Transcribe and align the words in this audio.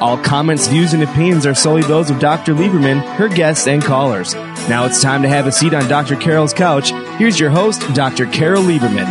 All 0.00 0.16
comments, 0.16 0.68
views, 0.68 0.92
and 0.92 1.02
opinions 1.02 1.44
are 1.44 1.56
solely 1.56 1.82
those 1.82 2.08
of 2.08 2.20
Dr. 2.20 2.54
Lieberman, 2.54 3.00
her 3.16 3.28
guests, 3.28 3.66
and 3.66 3.82
callers. 3.82 4.32
Now 4.68 4.84
it's 4.84 5.02
time 5.02 5.22
to 5.22 5.28
have 5.28 5.48
a 5.48 5.52
seat 5.52 5.74
on 5.74 5.88
Dr. 5.88 6.14
Carol's 6.14 6.52
Couch. 6.52 6.90
Here's 7.18 7.40
your 7.40 7.50
host, 7.50 7.82
Dr. 7.94 8.26
Carol 8.26 8.62
Lieberman. 8.62 9.06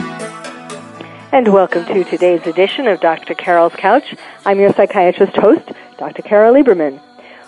And 1.33 1.51
welcome 1.51 1.83
to 1.87 2.05
today's 2.05 2.47
edition 2.47 2.87
of 2.87 3.01
Dr. 3.01 3.33
Carol's 3.35 3.73
Couch. 3.75 4.15
I'm 4.45 4.61
your 4.61 4.71
psychiatrist 4.71 5.35
host, 5.35 5.73
Dr. 5.97 6.21
Carol 6.21 6.53
Lieberman. 6.53 7.01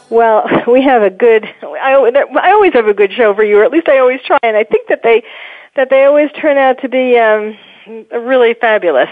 Well, 0.09 0.45
we 0.67 0.81
have 0.81 1.01
a 1.01 1.09
good, 1.09 1.45
I, 1.63 1.93
always 1.93 2.73
have 2.73 2.87
a 2.87 2.93
good 2.93 3.13
show 3.13 3.33
for 3.33 3.45
you, 3.45 3.59
or 3.59 3.63
at 3.63 3.71
least 3.71 3.87
I 3.87 3.99
always 3.99 4.21
try, 4.21 4.39
and 4.43 4.57
I 4.57 4.65
think 4.65 4.89
that 4.89 5.01
they, 5.01 5.23
that 5.77 5.89
they 5.89 6.03
always 6.03 6.29
turn 6.33 6.57
out 6.57 6.81
to 6.81 6.89
be, 6.89 7.17
um, 7.17 7.57
really 8.11 8.53
fabulous. 8.53 9.09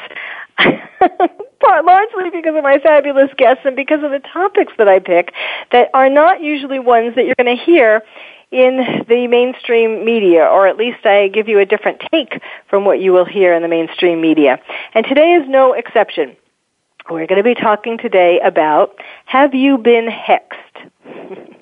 largely 1.85 2.29
because 2.31 2.55
of 2.55 2.63
my 2.63 2.79
fabulous 2.79 3.29
guests 3.37 3.63
and 3.65 3.75
because 3.75 4.03
of 4.03 4.11
the 4.11 4.19
topics 4.19 4.73
that 4.77 4.87
I 4.87 4.99
pick 4.99 5.33
that 5.71 5.89
are 5.93 6.09
not 6.09 6.41
usually 6.41 6.79
ones 6.79 7.15
that 7.15 7.25
you're 7.25 7.35
going 7.35 7.57
to 7.57 7.63
hear 7.63 8.03
in 8.51 9.05
the 9.09 9.27
mainstream 9.27 10.05
media, 10.05 10.45
or 10.45 10.67
at 10.67 10.77
least 10.77 11.05
I 11.05 11.27
give 11.27 11.49
you 11.49 11.59
a 11.59 11.65
different 11.65 12.01
take 12.11 12.41
from 12.69 12.85
what 12.85 13.01
you 13.01 13.11
will 13.11 13.25
hear 13.25 13.53
in 13.53 13.61
the 13.61 13.67
mainstream 13.67 14.21
media. 14.21 14.59
And 14.93 15.05
today 15.05 15.33
is 15.33 15.47
no 15.49 15.73
exception. 15.73 16.35
We're 17.09 17.27
going 17.27 17.37
to 17.37 17.43
be 17.43 17.55
talking 17.55 17.97
today 17.97 18.39
about 18.39 18.95
have 19.25 19.53
you 19.53 19.77
been 19.77 20.07
hexed? 20.07 20.91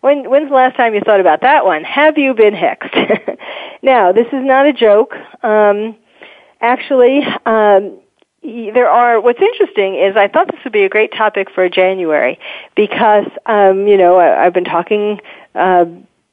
when, 0.00 0.30
when's 0.30 0.48
the 0.48 0.54
last 0.54 0.76
time 0.76 0.94
you 0.94 1.00
thought 1.00 1.20
about 1.20 1.40
that 1.42 1.64
one? 1.64 1.82
Have 1.84 2.18
you 2.18 2.34
been 2.34 2.54
hexed? 2.54 3.38
now, 3.82 4.12
this 4.12 4.26
is 4.28 4.44
not 4.44 4.66
a 4.66 4.72
joke. 4.72 5.14
Um, 5.42 5.96
actually, 6.60 7.22
um, 7.46 7.98
there 8.42 8.88
are 8.88 9.20
what's 9.20 9.40
interesting 9.40 9.96
is 9.96 10.16
I 10.16 10.28
thought 10.28 10.48
this 10.48 10.60
would 10.64 10.72
be 10.72 10.84
a 10.84 10.88
great 10.88 11.12
topic 11.12 11.50
for 11.50 11.68
January 11.68 12.38
because 12.76 13.26
um, 13.46 13.86
you 13.86 13.96
know 13.96 14.16
I, 14.16 14.46
I've 14.46 14.54
been 14.54 14.64
talking 14.64 15.20
uh, 15.54 15.86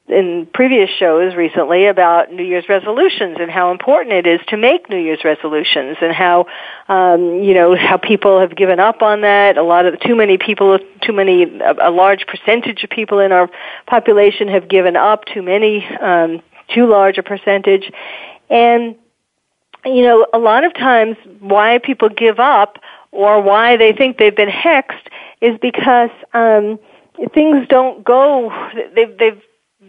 in 0.07 0.47
previous 0.53 0.89
shows 0.99 1.35
recently 1.35 1.87
about 1.87 2.31
New 2.31 2.43
Year's 2.43 2.69
resolutions 2.69 3.37
and 3.39 3.49
how 3.49 3.71
important 3.71 4.13
it 4.13 4.27
is 4.27 4.39
to 4.49 4.57
make 4.57 4.87
New 4.87 4.99
Year's 4.99 5.23
resolutions 5.23 5.97
and 5.99 6.13
how 6.13 6.45
um, 6.87 7.41
you 7.41 7.55
know 7.55 7.75
how 7.75 7.97
people 7.97 8.39
have 8.39 8.55
given 8.55 8.79
up 8.79 9.01
on 9.01 9.21
that. 9.21 9.57
A 9.57 9.63
lot 9.63 9.87
of 9.87 9.99
too 9.99 10.15
many 10.15 10.37
people, 10.37 10.77
too 11.01 11.13
many 11.13 11.43
a, 11.59 11.89
a 11.89 11.91
large 11.91 12.27
percentage 12.27 12.83
of 12.83 12.91
people 12.91 13.19
in 13.19 13.31
our 13.31 13.49
population 13.87 14.47
have 14.49 14.67
given 14.67 14.95
up. 14.95 15.25
Too 15.25 15.41
many, 15.41 15.83
um, 15.97 16.41
too 16.73 16.85
large 16.85 17.17
a 17.17 17.23
percentage, 17.23 17.91
and 18.47 18.95
you 19.85 20.01
know, 20.01 20.25
a 20.33 20.39
lot 20.39 20.63
of 20.63 20.73
times 20.73 21.17
why 21.39 21.77
people 21.77 22.09
give 22.09 22.39
up 22.39 22.77
or 23.11 23.41
why 23.41 23.77
they 23.77 23.93
think 23.93 24.17
they've 24.17 24.35
been 24.35 24.49
hexed 24.49 25.07
is 25.41 25.57
because 25.61 26.09
um, 26.33 26.79
things 27.33 27.67
don't 27.67 28.03
go. 28.03 28.51
They've 28.95 29.17
they've 29.17 29.41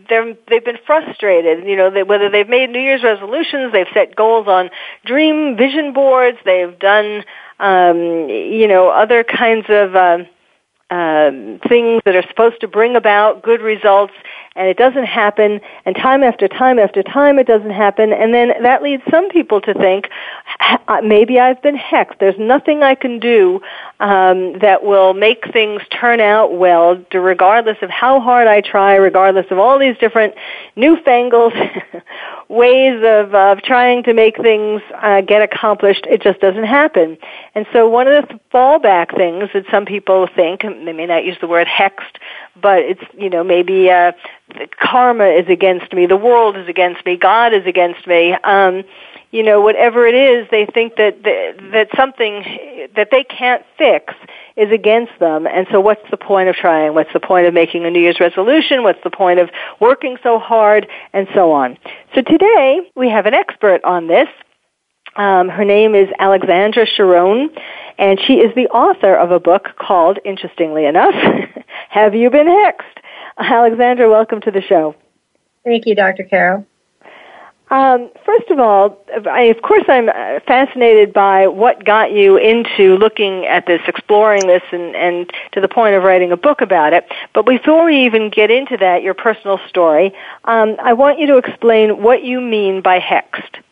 they're, 0.08 0.36
they've 0.48 0.64
been 0.64 0.78
frustrated. 0.86 1.66
You 1.66 1.76
know, 1.76 1.90
they, 1.90 2.02
whether 2.02 2.30
they've 2.30 2.48
made 2.48 2.70
New 2.70 2.80
Year's 2.80 3.02
resolutions, 3.02 3.72
they've 3.72 3.86
set 3.92 4.14
goals 4.14 4.46
on 4.46 4.70
dream 5.04 5.56
vision 5.56 5.92
boards, 5.92 6.38
they've 6.44 6.78
done, 6.78 7.24
um, 7.58 8.28
you 8.28 8.68
know, 8.68 8.88
other 8.88 9.24
kinds 9.24 9.66
of 9.68 9.96
uh, 9.96 10.18
um, 10.90 11.60
things 11.68 12.02
that 12.04 12.14
are 12.14 12.26
supposed 12.28 12.60
to 12.60 12.68
bring 12.68 12.96
about 12.96 13.42
good 13.42 13.60
results, 13.60 14.14
and 14.56 14.68
it 14.68 14.76
doesn't 14.76 15.04
happen, 15.04 15.60
and 15.84 15.94
time 15.96 16.22
after 16.22 16.48
time 16.48 16.78
after 16.78 17.02
time 17.02 17.38
it 17.38 17.46
doesn't 17.46 17.70
happen, 17.70 18.12
and 18.12 18.32
then 18.34 18.52
that 18.62 18.82
leads 18.82 19.02
some 19.10 19.28
people 19.28 19.60
to 19.60 19.74
think, 19.74 20.08
maybe 21.02 21.38
I've 21.38 21.62
been 21.62 21.76
hexed. 21.76 22.18
There's 22.18 22.38
nothing 22.38 22.82
I 22.82 22.94
can 22.94 23.18
do 23.18 23.60
um, 24.00 24.58
that 24.60 24.82
will 24.82 25.14
make 25.14 25.52
things 25.52 25.82
turn 25.90 26.20
out 26.20 26.56
well, 26.56 27.02
regardless 27.12 27.78
of 27.82 27.90
how 27.90 28.20
hard 28.20 28.46
I 28.46 28.60
try, 28.60 28.96
regardless 28.96 29.46
of 29.50 29.58
all 29.58 29.78
these 29.78 29.96
different 29.98 30.34
newfangled 30.74 31.54
ways 32.48 33.02
of, 33.04 33.34
of 33.34 33.62
trying 33.62 34.02
to 34.04 34.14
make 34.14 34.36
things 34.36 34.82
uh, 34.94 35.20
get 35.20 35.42
accomplished. 35.42 36.06
It 36.08 36.22
just 36.22 36.40
doesn't 36.40 36.64
happen. 36.64 37.18
And 37.54 37.66
so 37.72 37.88
one 37.88 38.08
of 38.08 38.28
the 38.28 38.40
fallback 38.52 39.16
things 39.16 39.50
that 39.54 39.64
some 39.70 39.84
people 39.84 40.28
think, 40.34 40.62
they 40.62 40.92
may 40.92 41.06
not 41.06 41.24
use 41.24 41.36
the 41.40 41.48
word 41.48 41.66
hexed, 41.66 42.16
but 42.60 42.80
it's, 42.80 43.02
you 43.16 43.30
know, 43.30 43.44
maybe 43.44 43.90
uh, 43.90 44.12
karma 44.80 45.26
is 45.26 45.48
against 45.48 45.92
me, 45.92 46.06
the 46.06 46.16
world 46.16 46.56
is 46.56 46.68
against 46.68 47.04
me, 47.04 47.16
God 47.16 47.52
is 47.52 47.66
against 47.66 48.06
me. 48.06 48.32
Um, 48.32 48.84
you 49.32 49.42
know, 49.42 49.60
whatever 49.60 50.06
it 50.06 50.14
is, 50.14 50.46
they 50.50 50.66
think 50.66 50.96
that 50.96 51.22
that 51.72 51.88
something 51.96 52.88
that 52.94 53.08
they 53.10 53.24
can't 53.24 53.64
fix 53.76 54.14
is 54.56 54.70
against 54.70 55.12
them. 55.18 55.46
And 55.46 55.66
so, 55.70 55.80
what's 55.80 56.08
the 56.10 56.16
point 56.16 56.48
of 56.48 56.54
trying? 56.54 56.94
What's 56.94 57.12
the 57.12 57.20
point 57.20 57.46
of 57.46 57.52
making 57.52 57.84
a 57.84 57.90
New 57.90 58.00
Year's 58.00 58.20
resolution? 58.20 58.82
What's 58.82 59.02
the 59.02 59.10
point 59.10 59.40
of 59.40 59.50
working 59.80 60.16
so 60.22 60.38
hard, 60.38 60.86
and 61.12 61.26
so 61.34 61.52
on? 61.52 61.76
So 62.14 62.22
today 62.22 62.80
we 62.94 63.10
have 63.10 63.26
an 63.26 63.34
expert 63.34 63.84
on 63.84 64.06
this. 64.06 64.28
Um, 65.16 65.48
her 65.48 65.64
name 65.64 65.94
is 65.94 66.08
Alexandra 66.18 66.86
Chauran, 66.86 67.50
and 67.98 68.20
she 68.20 68.34
is 68.34 68.54
the 68.54 68.68
author 68.68 69.14
of 69.14 69.30
a 69.30 69.40
book 69.40 69.68
called, 69.78 70.18
interestingly 70.24 70.84
enough, 70.84 71.14
"Have 71.96 72.14
You 72.14 72.28
Been 72.28 72.46
Hexed?" 72.46 72.98
Alexandra, 73.38 74.10
welcome 74.10 74.42
to 74.42 74.50
the 74.50 74.60
show. 74.60 74.94
Thank 75.64 75.86
you, 75.86 75.94
Dr. 75.94 76.24
Carol. 76.24 76.66
Um, 77.70 78.10
first 78.26 78.50
of 78.50 78.58
all, 78.58 78.98
I, 79.26 79.44
of 79.44 79.62
course, 79.62 79.84
I'm 79.88 80.10
uh, 80.10 80.40
fascinated 80.46 81.14
by 81.14 81.46
what 81.46 81.86
got 81.86 82.12
you 82.12 82.36
into 82.36 82.98
looking 82.98 83.46
at 83.46 83.64
this, 83.66 83.80
exploring 83.88 84.46
this, 84.46 84.62
and, 84.72 84.94
and 84.94 85.32
to 85.52 85.62
the 85.62 85.68
point 85.68 85.94
of 85.94 86.02
writing 86.02 86.32
a 86.32 86.36
book 86.36 86.60
about 86.60 86.92
it. 86.92 87.10
But 87.32 87.46
before 87.46 87.86
we 87.86 88.04
even 88.04 88.28
get 88.28 88.50
into 88.50 88.76
that, 88.76 89.02
your 89.02 89.14
personal 89.14 89.58
story, 89.66 90.12
um, 90.44 90.76
I 90.82 90.92
want 90.92 91.18
you 91.18 91.26
to 91.28 91.38
explain 91.38 92.02
what 92.02 92.22
you 92.22 92.42
mean 92.42 92.82
by 92.82 93.00
hexed. 93.00 93.62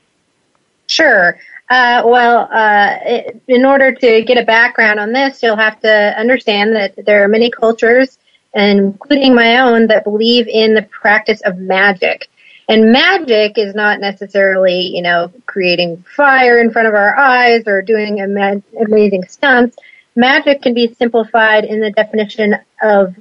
Sure. 0.89 1.39
Uh, 1.71 2.03
well, 2.05 2.49
uh, 2.53 2.99
it, 3.03 3.43
in 3.49 3.65
order 3.65 3.93
to 3.93 4.23
get 4.23 4.37
a 4.37 4.45
background 4.45 5.01
on 5.01 5.13
this, 5.13 5.43
you'll 5.43 5.57
have 5.57 5.81
to 5.81 6.15
understand 6.19 6.77
that 6.77 6.95
there 7.07 7.25
are 7.25 7.29
many 7.29 7.51
cultures, 7.51 8.19
including 8.53 9.35
my 9.35 9.59
own, 9.59 9.87
that 9.87 10.05
believe 10.05 10.47
in 10.47 10.75
the 10.75 10.83
practice 10.83 11.41
of 11.43 11.59
magic. 11.59 12.29
And 12.69 12.93
magic 12.93 13.59
is 13.59 13.75
not 13.75 14.01
necessarily, 14.01 14.81
you 14.81 15.03
know, 15.03 15.33
creating 15.47 16.05
fire 16.17 16.61
in 16.61 16.71
front 16.71 16.89
of 16.89 16.95
our 16.95 17.17
eyes 17.17 17.65
or 17.67 17.83
doing 17.83 18.21
amazing 18.21 19.25
stunts. 19.29 19.77
Magic 20.17 20.63
can 20.63 20.75
be 20.75 20.95
simplified 20.95 21.65
in 21.65 21.81
the 21.81 21.91
definition 21.91 22.57
of 22.83 23.15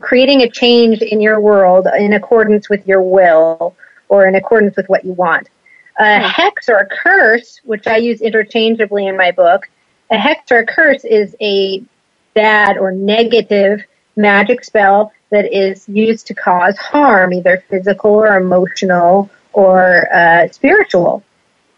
creating 0.00 0.42
a 0.42 0.50
change 0.50 1.02
in 1.02 1.20
your 1.20 1.40
world 1.40 1.86
in 1.98 2.12
accordance 2.14 2.68
with 2.68 2.86
your 2.86 3.02
will 3.02 3.76
or 4.08 4.26
in 4.26 4.34
accordance 4.34 4.76
with 4.76 4.88
what 4.88 5.04
you 5.04 5.12
want. 5.12 5.48
A 5.98 6.18
hmm. 6.18 6.24
hex 6.24 6.68
or 6.68 6.76
a 6.76 6.86
curse, 6.86 7.60
which 7.64 7.86
I 7.86 7.96
use 7.98 8.20
interchangeably 8.20 9.06
in 9.06 9.16
my 9.16 9.30
book, 9.30 9.68
a 10.10 10.18
hex 10.18 10.50
or 10.50 10.58
a 10.58 10.66
curse 10.66 11.04
is 11.04 11.34
a 11.40 11.82
bad 12.34 12.76
or 12.78 12.92
negative 12.92 13.84
magic 14.16 14.64
spell 14.64 15.12
that 15.30 15.52
is 15.52 15.88
used 15.88 16.26
to 16.28 16.34
cause 16.34 16.76
harm, 16.78 17.32
either 17.32 17.64
physical 17.68 18.10
or 18.10 18.36
emotional 18.36 19.30
or 19.52 20.12
uh, 20.14 20.48
spiritual. 20.48 21.22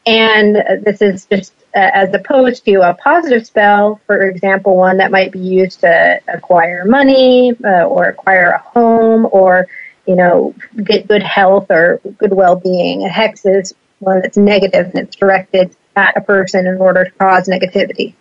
And 0.07 0.57
this 0.85 1.03
is 1.03 1.27
just 1.27 1.53
uh, 1.75 1.91
as 1.93 2.15
opposed 2.15 2.65
to 2.65 2.77
a 2.89 2.95
positive 2.95 3.47
spell, 3.47 4.01
for 4.07 4.23
example, 4.23 4.77
one 4.77 4.97
that 4.99 5.11
might 5.11 5.33
be 5.33 5.41
used 5.41 5.81
to 5.81 6.21
acquire 6.29 6.85
money 6.85 7.55
uh, 7.65 7.85
or 7.85 8.07
acquire 8.07 8.51
a 8.51 8.59
home 8.59 9.29
or, 9.33 9.67
you 10.07 10.17
know, 10.17 10.55
get 10.85 11.09
good 11.09 11.23
health 11.23 11.71
or 11.71 12.01
good 12.19 12.33
well-being. 12.33 13.05
A 13.05 13.09
hex 13.09 13.45
is 13.45 13.75
one 13.99 14.21
that's 14.23 14.37
negative 14.37 14.87
and 14.95 15.07
it's 15.07 15.17
directed 15.17 15.75
at 15.95 16.17
a 16.17 16.21
person 16.21 16.67
in 16.67 16.77
order 16.79 17.05
to 17.05 17.11
cause 17.13 17.49
negativity. 17.49 18.15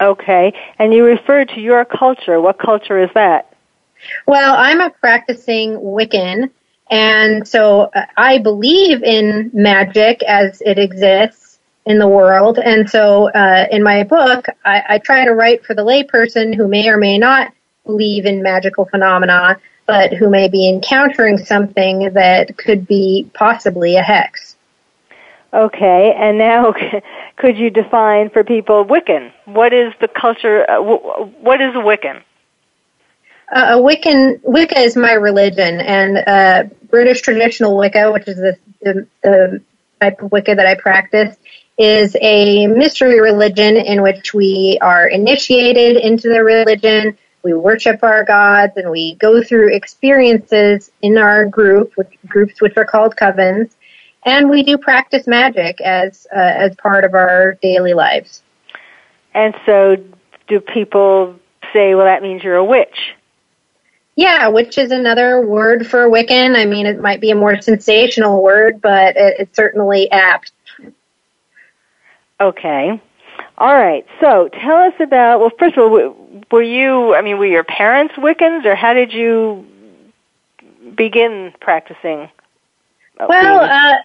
Okay, 0.00 0.54
and 0.78 0.94
you 0.94 1.04
refer 1.04 1.44
to 1.44 1.60
your 1.60 1.84
culture. 1.84 2.40
What 2.40 2.58
culture 2.58 2.98
is 2.98 3.10
that? 3.14 3.54
Well, 4.26 4.54
I'm 4.56 4.80
a 4.80 4.90
practicing 4.90 5.72
Wiccan, 5.72 6.50
and 6.90 7.46
so 7.46 7.82
uh, 7.94 8.06
I 8.16 8.38
believe 8.38 9.02
in 9.02 9.50
magic 9.52 10.22
as 10.22 10.62
it 10.64 10.78
exists 10.78 11.58
in 11.84 11.98
the 11.98 12.08
world. 12.08 12.58
And 12.58 12.88
so 12.88 13.30
uh, 13.30 13.66
in 13.70 13.82
my 13.82 14.04
book, 14.04 14.46
I, 14.64 14.82
I 14.88 14.98
try 14.98 15.24
to 15.24 15.32
write 15.32 15.64
for 15.64 15.74
the 15.74 15.84
layperson 15.84 16.54
who 16.54 16.68
may 16.68 16.88
or 16.88 16.96
may 16.96 17.18
not 17.18 17.52
believe 17.84 18.26
in 18.26 18.42
magical 18.42 18.84
phenomena, 18.84 19.58
but 19.86 20.12
who 20.12 20.30
may 20.30 20.48
be 20.48 20.68
encountering 20.68 21.38
something 21.38 22.12
that 22.12 22.56
could 22.56 22.86
be 22.86 23.28
possibly 23.34 23.96
a 23.96 24.02
hex. 24.02 24.49
Okay, 25.52 26.14
and 26.16 26.38
now 26.38 26.72
could 27.36 27.58
you 27.58 27.70
define 27.70 28.30
for 28.30 28.44
people 28.44 28.84
Wiccan? 28.84 29.32
What 29.46 29.72
is 29.72 29.92
the 30.00 30.08
culture? 30.08 30.68
Uh, 30.68 30.80
what 30.80 31.60
is 31.60 31.74
Wiccan? 31.74 32.22
Uh, 33.52 33.78
a 33.78 33.82
Wiccan 33.82 34.40
Wicca 34.44 34.78
is 34.78 34.96
my 34.96 35.12
religion, 35.12 35.80
and 35.80 36.18
uh, 36.18 36.74
British 36.88 37.20
traditional 37.22 37.76
Wicca, 37.76 38.12
which 38.12 38.28
is 38.28 38.36
the, 38.36 38.56
the, 38.80 39.06
the 39.22 39.62
type 40.00 40.22
of 40.22 40.30
Wicca 40.30 40.54
that 40.54 40.66
I 40.66 40.76
practice, 40.76 41.36
is 41.76 42.16
a 42.20 42.68
mystery 42.68 43.20
religion 43.20 43.76
in 43.76 44.02
which 44.02 44.32
we 44.32 44.78
are 44.80 45.08
initiated 45.08 45.96
into 45.96 46.28
the 46.28 46.44
religion. 46.44 47.18
We 47.42 47.54
worship 47.54 48.04
our 48.04 48.22
gods, 48.24 48.74
and 48.76 48.88
we 48.88 49.16
go 49.16 49.42
through 49.42 49.74
experiences 49.74 50.92
in 51.02 51.18
our 51.18 51.46
group, 51.46 51.94
which, 51.96 52.16
groups 52.28 52.60
which 52.60 52.76
are 52.76 52.84
called 52.84 53.16
covens 53.16 53.70
and 54.24 54.50
we 54.50 54.62
do 54.62 54.76
practice 54.78 55.26
magic 55.26 55.80
as 55.80 56.26
uh, 56.34 56.38
as 56.38 56.74
part 56.76 57.04
of 57.04 57.14
our 57.14 57.54
daily 57.62 57.94
lives. 57.94 58.42
And 59.34 59.54
so, 59.64 59.96
do 60.48 60.60
people 60.60 61.36
say, 61.72 61.94
"Well, 61.94 62.06
that 62.06 62.22
means 62.22 62.42
you're 62.42 62.56
a 62.56 62.64
witch"? 62.64 63.14
Yeah, 64.16 64.48
witch 64.48 64.76
is 64.76 64.90
another 64.90 65.40
word 65.40 65.86
for 65.86 66.08
Wiccan. 66.10 66.56
I 66.56 66.66
mean, 66.66 66.84
it 66.86 67.00
might 67.00 67.20
be 67.20 67.30
a 67.30 67.34
more 67.34 67.60
sensational 67.62 68.42
word, 68.42 68.80
but 68.80 69.16
it, 69.16 69.36
it's 69.38 69.56
certainly 69.56 70.10
apt. 70.10 70.52
Okay. 72.40 73.00
All 73.56 73.74
right. 73.74 74.06
So, 74.20 74.48
tell 74.48 74.76
us 74.76 74.94
about. 75.00 75.40
Well, 75.40 75.50
first 75.58 75.76
of 75.76 75.84
all, 75.84 76.16
were 76.50 76.62
you? 76.62 77.14
I 77.14 77.22
mean, 77.22 77.38
were 77.38 77.46
your 77.46 77.64
parents 77.64 78.14
Wiccans, 78.16 78.66
or 78.66 78.74
how 78.74 78.92
did 78.92 79.12
you 79.12 79.64
begin 80.94 81.52
practicing? 81.60 82.28
Well, 83.28 83.60
uh, 83.60 83.96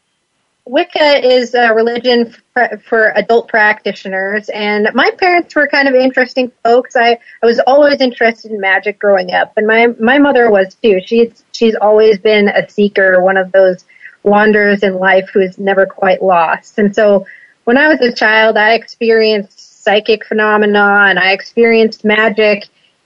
Wicca 0.65 1.23
is 1.23 1.53
a 1.53 1.73
religion 1.73 2.33
for, 2.53 2.81
for 2.83 3.12
adult 3.15 3.47
practitioners, 3.47 4.50
and 4.50 4.89
my 4.95 5.12
parents 5.12 5.56
were 5.56 5.67
kind 5.67 5.88
of 5.88 5.94
interesting 5.94 6.51
folks. 6.63 6.95
I, 6.95 7.19
I 7.44 7.45
was 7.45 7.59
always 7.67 8.01
interested 8.01 8.51
in 8.51 8.59
magic 8.59 8.97
growing 8.97 9.31
up, 9.31 9.53
and 9.57 9.67
my 9.67 9.88
my 10.00 10.17
mother 10.17 10.50
was 10.50 10.73
too. 10.75 11.00
She's 11.06 11.44
she's 11.51 11.75
always 11.75 12.17
been 12.17 12.50
a 12.50 12.67
seeker, 12.67 13.21
one 13.21 13.38
of 13.38 13.51
those 13.51 13.85
wanderers 14.23 14.81
in 14.81 14.95
life 14.95 15.29
who 15.31 15.39
is 15.39 15.59
never 15.59 15.85
quite 15.85 16.23
lost. 16.23 16.79
And 16.79 16.95
so, 16.95 17.27
when 17.65 17.77
I 17.77 17.88
was 17.88 18.01
a 18.01 18.12
child, 18.12 18.57
I 18.57 18.73
experienced 18.73 19.83
psychic 19.83 20.25
phenomena, 20.25 21.06
and 21.09 21.19
I 21.19 21.33
experienced 21.33 22.03
magic 22.03 22.63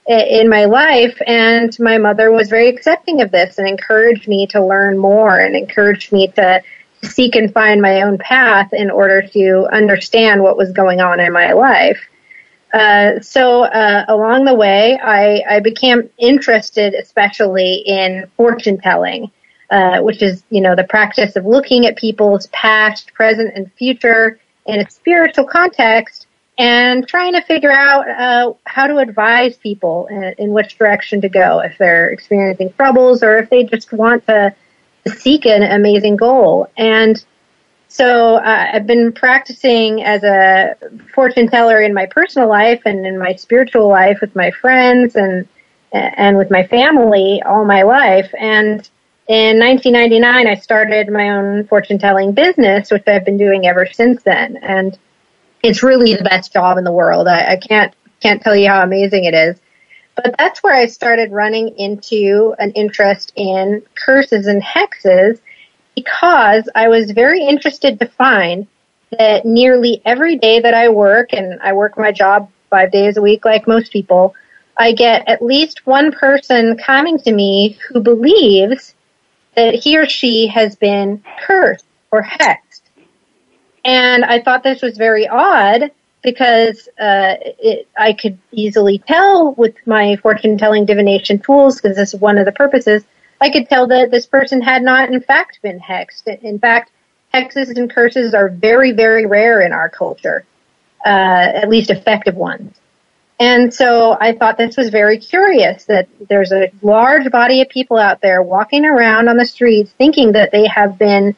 in 0.08 0.48
my 0.48 0.64
life 0.64 1.16
and 1.26 1.78
my 1.78 1.96
mother 1.96 2.32
was 2.32 2.48
very 2.48 2.68
accepting 2.68 3.20
of 3.20 3.30
this 3.30 3.58
and 3.58 3.68
encouraged 3.68 4.26
me 4.26 4.44
to 4.44 4.64
learn 4.64 4.98
more 4.98 5.38
and 5.38 5.54
encouraged 5.54 6.10
me 6.10 6.26
to 6.26 6.60
seek 7.02 7.34
and 7.36 7.52
find 7.52 7.80
my 7.80 8.02
own 8.02 8.18
path 8.18 8.72
in 8.72 8.90
order 8.90 9.22
to 9.22 9.66
understand 9.72 10.42
what 10.42 10.56
was 10.56 10.72
going 10.72 11.00
on 11.00 11.20
in 11.20 11.32
my 11.32 11.52
life. 11.52 12.00
Uh, 12.72 13.18
so 13.20 13.62
uh, 13.64 14.04
along 14.08 14.44
the 14.44 14.54
way, 14.54 14.98
I, 15.02 15.42
I, 15.48 15.60
became 15.60 16.08
interested, 16.18 16.94
especially 16.94 17.82
in 17.84 18.30
fortune 18.36 18.78
telling, 18.78 19.30
uh, 19.70 20.00
which 20.02 20.22
is 20.22 20.44
you 20.50 20.60
know 20.60 20.76
the 20.76 20.84
practice 20.84 21.34
of 21.34 21.44
looking 21.44 21.86
at 21.86 21.96
people's 21.96 22.46
past, 22.48 23.12
present, 23.12 23.56
and 23.56 23.72
future 23.72 24.38
in 24.66 24.78
a 24.78 24.88
spiritual 24.88 25.46
context 25.46 26.28
and 26.58 27.08
trying 27.08 27.32
to 27.32 27.42
figure 27.42 27.72
out 27.72 28.08
uh, 28.08 28.52
how 28.66 28.86
to 28.86 28.98
advise 28.98 29.56
people 29.56 30.06
in, 30.08 30.34
in 30.38 30.52
which 30.52 30.78
direction 30.78 31.20
to 31.22 31.28
go 31.28 31.60
if 31.60 31.76
they're 31.78 32.10
experiencing 32.10 32.72
troubles 32.74 33.22
or 33.22 33.38
if 33.38 33.50
they 33.50 33.64
just 33.64 33.92
want 33.92 34.24
to 34.26 34.54
seek 35.06 35.46
an 35.46 35.62
amazing 35.62 36.16
goal. 36.16 36.70
And 36.76 37.22
so 37.88 38.36
uh, 38.36 38.70
I've 38.72 38.86
been 38.86 39.12
practicing 39.12 40.02
as 40.04 40.22
a 40.22 40.76
fortune 41.12 41.48
teller 41.48 41.80
in 41.80 41.92
my 41.92 42.06
personal 42.06 42.48
life 42.48 42.82
and 42.84 43.04
in 43.04 43.18
my 43.18 43.34
spiritual 43.34 43.88
life 43.88 44.18
with 44.20 44.34
my 44.36 44.50
friends 44.50 45.16
and 45.16 45.48
and 45.92 46.36
with 46.36 46.52
my 46.52 46.64
family 46.68 47.42
all 47.44 47.64
my 47.64 47.82
life. 47.82 48.32
And 48.38 48.88
in 49.26 49.58
1999, 49.58 50.46
I 50.46 50.54
started 50.54 51.08
my 51.08 51.30
own 51.30 51.66
fortune 51.66 51.98
telling 51.98 52.32
business, 52.32 52.90
which 52.90 53.02
I've 53.08 53.24
been 53.24 53.38
doing 53.38 53.66
ever 53.66 53.86
since 53.86 54.22
then. 54.22 54.56
And 54.58 54.96
it's 55.62 55.82
really 55.82 56.14
the 56.14 56.24
best 56.24 56.52
job 56.52 56.78
in 56.78 56.84
the 56.84 56.92
world. 56.92 57.26
I, 57.26 57.52
I 57.52 57.56
can't 57.56 57.94
can't 58.20 58.42
tell 58.42 58.54
you 58.54 58.68
how 58.68 58.82
amazing 58.82 59.24
it 59.24 59.34
is. 59.34 59.56
But 60.22 60.34
that's 60.38 60.62
where 60.62 60.74
I 60.74 60.86
started 60.86 61.32
running 61.32 61.76
into 61.78 62.54
an 62.58 62.72
interest 62.72 63.32
in 63.36 63.82
curses 63.94 64.46
and 64.46 64.62
hexes 64.62 65.40
because 65.94 66.68
I 66.74 66.88
was 66.88 67.10
very 67.12 67.42
interested 67.46 67.98
to 67.98 68.06
find 68.06 68.66
that 69.18 69.44
nearly 69.44 70.02
every 70.04 70.36
day 70.36 70.60
that 70.60 70.74
I 70.74 70.88
work, 70.88 71.32
and 71.32 71.60
I 71.60 71.72
work 71.72 71.98
my 71.98 72.12
job 72.12 72.50
five 72.68 72.92
days 72.92 73.16
a 73.16 73.22
week 73.22 73.44
like 73.44 73.66
most 73.66 73.92
people, 73.92 74.34
I 74.76 74.92
get 74.92 75.28
at 75.28 75.42
least 75.42 75.86
one 75.86 76.12
person 76.12 76.76
coming 76.76 77.18
to 77.20 77.32
me 77.32 77.78
who 77.88 78.00
believes 78.00 78.94
that 79.56 79.74
he 79.74 79.98
or 79.98 80.08
she 80.08 80.46
has 80.46 80.76
been 80.76 81.22
cursed 81.40 81.84
or 82.10 82.22
hexed. 82.22 82.82
And 83.84 84.24
I 84.24 84.40
thought 84.40 84.62
this 84.62 84.82
was 84.82 84.96
very 84.96 85.26
odd 85.26 85.90
because 86.22 86.88
uh, 87.00 87.34
it, 87.40 87.88
I 87.96 88.12
could 88.12 88.38
easily 88.52 88.98
tell 88.98 89.54
with 89.54 89.74
my 89.86 90.16
fortune 90.16 90.58
telling 90.58 90.84
divination 90.84 91.38
tools, 91.38 91.80
because 91.80 91.96
this 91.96 92.14
is 92.14 92.20
one 92.20 92.38
of 92.38 92.44
the 92.44 92.52
purposes, 92.52 93.04
I 93.40 93.50
could 93.50 93.68
tell 93.68 93.86
that 93.88 94.10
this 94.10 94.26
person 94.26 94.60
had 94.60 94.82
not, 94.82 95.10
in 95.10 95.20
fact, 95.20 95.60
been 95.62 95.80
hexed. 95.80 96.26
In 96.42 96.58
fact, 96.58 96.90
hexes 97.32 97.74
and 97.76 97.92
curses 97.92 98.34
are 98.34 98.48
very, 98.48 98.92
very 98.92 99.24
rare 99.24 99.60
in 99.62 99.72
our 99.72 99.88
culture, 99.88 100.44
uh, 101.06 101.08
at 101.08 101.68
least 101.68 101.90
effective 101.90 102.34
ones. 102.34 102.76
And 103.38 103.72
so 103.72 104.18
I 104.20 104.34
thought 104.34 104.58
this 104.58 104.76
was 104.76 104.90
very 104.90 105.16
curious 105.16 105.86
that 105.86 106.08
there's 106.28 106.52
a 106.52 106.70
large 106.82 107.30
body 107.30 107.62
of 107.62 107.70
people 107.70 107.96
out 107.96 108.20
there 108.20 108.42
walking 108.42 108.84
around 108.84 109.28
on 109.28 109.38
the 109.38 109.46
streets 109.46 109.92
thinking 109.92 110.32
that 110.32 110.52
they 110.52 110.66
have 110.66 110.98
been 110.98 111.34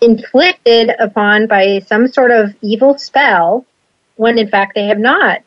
inflicted 0.00 0.90
upon 0.98 1.46
by 1.46 1.78
some 1.86 2.08
sort 2.08 2.32
of 2.32 2.52
evil 2.60 2.98
spell 2.98 3.64
when 4.16 4.38
in 4.38 4.48
fact 4.48 4.74
they 4.74 4.86
have 4.86 4.98
not. 4.98 5.42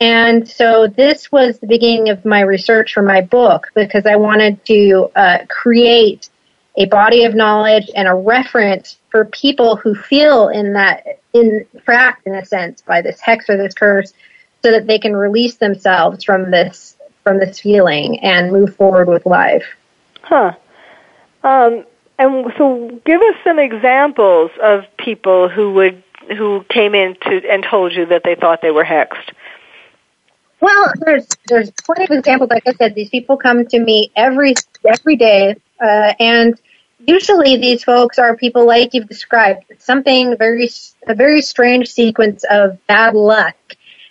And 0.00 0.48
so 0.48 0.86
this 0.86 1.30
was 1.30 1.58
the 1.58 1.66
beginning 1.66 2.08
of 2.10 2.24
my 2.24 2.40
research 2.40 2.92
for 2.92 3.02
my 3.02 3.20
book 3.20 3.70
because 3.74 4.06
I 4.06 4.16
wanted 4.16 4.64
to 4.66 5.10
uh, 5.16 5.38
create 5.48 6.28
a 6.76 6.86
body 6.86 7.24
of 7.24 7.34
knowledge 7.34 7.90
and 7.94 8.08
a 8.08 8.14
reference 8.14 8.98
for 9.10 9.24
people 9.26 9.76
who 9.76 9.94
feel 9.94 10.48
in 10.48 10.72
that 10.72 11.20
in 11.32 11.66
trapped 11.84 12.26
in 12.26 12.34
a 12.34 12.44
sense 12.44 12.82
by 12.82 13.00
this 13.00 13.20
hex 13.20 13.48
or 13.48 13.56
this 13.56 13.74
curse 13.74 14.12
so 14.62 14.72
that 14.72 14.86
they 14.86 14.98
can 14.98 15.14
release 15.14 15.56
themselves 15.56 16.24
from 16.24 16.50
this 16.50 16.96
from 17.22 17.38
this 17.38 17.60
feeling 17.60 18.20
and 18.20 18.52
move 18.52 18.76
forward 18.76 19.08
with 19.08 19.24
life. 19.24 19.64
Huh. 20.22 20.54
Um, 21.42 21.84
and 22.18 22.52
so 22.56 23.00
give 23.04 23.20
us 23.20 23.34
some 23.42 23.58
examples 23.58 24.50
of 24.62 24.84
people 24.98 25.48
who 25.48 25.72
would 25.74 26.03
who 26.28 26.64
came 26.68 26.94
in 26.94 27.14
to 27.22 27.48
and 27.48 27.64
told 27.64 27.92
you 27.92 28.06
that 28.06 28.22
they 28.24 28.34
thought 28.34 28.62
they 28.62 28.70
were 28.70 28.84
hexed? 28.84 29.32
Well, 30.60 30.92
there's 31.00 31.28
there's 31.46 31.70
plenty 31.70 32.04
of 32.04 32.18
examples. 32.18 32.50
Like 32.50 32.66
I 32.66 32.72
said, 32.72 32.94
these 32.94 33.10
people 33.10 33.36
come 33.36 33.66
to 33.66 33.78
me 33.78 34.10
every 34.16 34.54
every 34.84 35.16
day, 35.16 35.56
uh, 35.80 36.14
and 36.18 36.58
usually 37.06 37.56
these 37.56 37.84
folks 37.84 38.18
are 38.18 38.36
people 38.36 38.66
like 38.66 38.94
you've 38.94 39.08
described. 39.08 39.64
Something 39.78 40.36
very 40.38 40.70
a 41.06 41.14
very 41.14 41.42
strange 41.42 41.90
sequence 41.90 42.44
of 42.48 42.78
bad 42.86 43.14
luck 43.14 43.56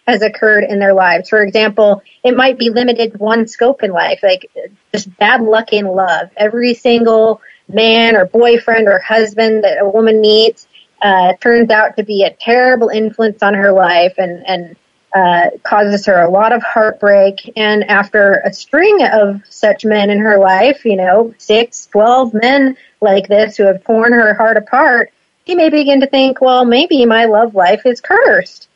has 0.07 0.21
occurred 0.21 0.65
in 0.65 0.79
their 0.79 0.93
lives. 0.93 1.29
For 1.29 1.41
example, 1.41 2.03
it 2.23 2.35
might 2.35 2.59
be 2.59 2.69
limited 2.69 3.19
one 3.19 3.47
scope 3.47 3.83
in 3.83 3.91
life, 3.91 4.19
like 4.21 4.51
just 4.93 5.15
bad 5.17 5.41
luck 5.41 5.71
in 5.71 5.85
love. 5.85 6.29
Every 6.35 6.73
single 6.73 7.41
man 7.67 8.15
or 8.15 8.25
boyfriend 8.25 8.87
or 8.87 8.99
husband 8.99 9.63
that 9.63 9.79
a 9.79 9.89
woman 9.89 10.19
meets 10.19 10.67
uh, 11.03 11.33
turns 11.41 11.69
out 11.69 11.97
to 11.97 12.03
be 12.03 12.23
a 12.23 12.33
terrible 12.33 12.89
influence 12.89 13.43
on 13.43 13.53
her 13.53 13.71
life 13.71 14.15
and, 14.17 14.43
and 14.47 14.75
uh, 15.13 15.49
causes 15.61 16.05
her 16.07 16.21
a 16.21 16.29
lot 16.29 16.51
of 16.51 16.63
heartbreak. 16.63 17.51
And 17.55 17.83
after 17.83 18.41
a 18.45 18.53
string 18.53 19.05
of 19.05 19.41
such 19.49 19.85
men 19.85 20.09
in 20.09 20.19
her 20.19 20.37
life, 20.39 20.85
you 20.85 20.95
know, 20.95 21.35
six, 21.37 21.85
twelve 21.87 22.33
men 22.33 22.77
like 23.01 23.27
this 23.27 23.57
who 23.57 23.65
have 23.65 23.83
torn 23.83 24.13
her 24.13 24.33
heart 24.33 24.57
apart, 24.57 25.11
she 25.45 25.55
may 25.55 25.69
begin 25.69 25.99
to 25.99 26.07
think, 26.07 26.41
well, 26.41 26.65
maybe 26.65 27.05
my 27.05 27.25
love 27.25 27.53
life 27.53 27.85
is 27.85 28.01
cursed. 28.01 28.69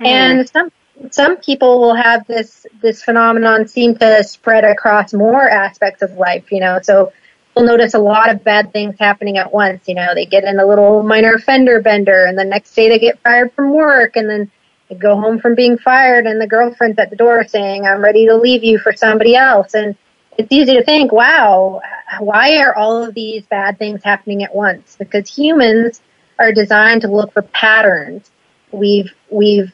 Mm. 0.00 0.06
And 0.06 0.48
some, 0.48 0.72
some 1.10 1.36
people 1.36 1.80
will 1.80 1.94
have 1.94 2.26
this 2.26 2.66
this 2.80 3.02
phenomenon 3.02 3.68
seem 3.68 3.96
to 3.98 4.24
spread 4.24 4.64
across 4.64 5.12
more 5.12 5.48
aspects 5.48 6.02
of 6.02 6.12
life. 6.14 6.50
You 6.50 6.60
know, 6.60 6.80
so 6.82 7.12
you'll 7.56 7.66
notice 7.66 7.94
a 7.94 7.98
lot 7.98 8.30
of 8.30 8.44
bad 8.44 8.72
things 8.72 8.96
happening 8.98 9.38
at 9.38 9.52
once. 9.52 9.88
You 9.88 9.94
know, 9.94 10.14
they 10.14 10.26
get 10.26 10.44
in 10.44 10.58
a 10.58 10.66
little 10.66 11.02
minor 11.02 11.38
fender 11.38 11.80
bender, 11.80 12.24
and 12.24 12.38
the 12.38 12.44
next 12.44 12.74
day 12.74 12.88
they 12.88 12.98
get 12.98 13.20
fired 13.20 13.52
from 13.52 13.72
work, 13.72 14.16
and 14.16 14.28
then 14.28 14.50
they 14.88 14.96
go 14.96 15.16
home 15.16 15.38
from 15.38 15.54
being 15.54 15.78
fired, 15.78 16.26
and 16.26 16.40
the 16.40 16.46
girlfriend's 16.46 16.98
at 16.98 17.10
the 17.10 17.16
door 17.16 17.44
saying, 17.46 17.86
"I'm 17.86 18.02
ready 18.02 18.26
to 18.26 18.36
leave 18.36 18.64
you 18.64 18.78
for 18.78 18.92
somebody 18.92 19.36
else," 19.36 19.74
and 19.74 19.96
it's 20.38 20.52
easy 20.52 20.74
to 20.74 20.84
think, 20.84 21.12
wow, 21.12 21.80
why 22.18 22.58
are 22.58 22.74
all 22.74 23.04
of 23.04 23.14
these 23.14 23.44
bad 23.46 23.78
things 23.78 24.02
happening 24.02 24.42
at 24.42 24.54
once? 24.54 24.96
Because 24.98 25.28
humans 25.28 26.00
are 26.38 26.52
designed 26.52 27.02
to 27.02 27.08
look 27.08 27.32
for 27.32 27.42
patterns. 27.42 28.30
We've 28.72 29.12
we've 29.30 29.72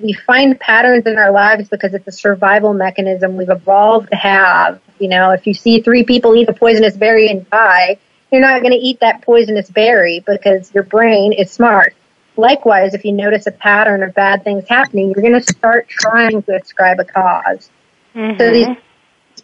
we 0.00 0.12
find 0.12 0.58
patterns 0.58 1.06
in 1.06 1.18
our 1.18 1.30
lives 1.30 1.68
because 1.68 1.94
it's 1.94 2.06
a 2.06 2.12
survival 2.12 2.74
mechanism 2.74 3.36
we've 3.36 3.48
evolved 3.48 4.10
to 4.10 4.16
have. 4.16 4.80
You 5.02 5.08
know, 5.08 5.32
if 5.32 5.46
you 5.46 5.52
see 5.52 5.80
three 5.80 6.04
people 6.04 6.34
eat 6.36 6.48
a 6.48 6.52
poisonous 6.52 6.96
berry 6.96 7.28
and 7.28 7.48
die, 7.50 7.98
you're 8.30 8.40
not 8.40 8.62
going 8.62 8.72
to 8.72 8.78
eat 8.78 9.00
that 9.00 9.22
poisonous 9.22 9.68
berry 9.68 10.20
because 10.20 10.72
your 10.72 10.84
brain 10.84 11.32
is 11.32 11.50
smart. 11.50 11.94
Likewise, 12.36 12.94
if 12.94 13.04
you 13.04 13.12
notice 13.12 13.46
a 13.46 13.50
pattern 13.50 14.02
of 14.02 14.14
bad 14.14 14.44
things 14.44 14.64
happening, 14.68 15.12
you're 15.12 15.22
going 15.22 15.38
to 15.38 15.52
start 15.52 15.88
trying 15.88 16.42
to 16.42 16.54
ascribe 16.54 16.98
a 17.00 17.04
because 17.04 17.68
mm-hmm. 18.14 18.38
So 18.38 18.50
these 18.50 18.76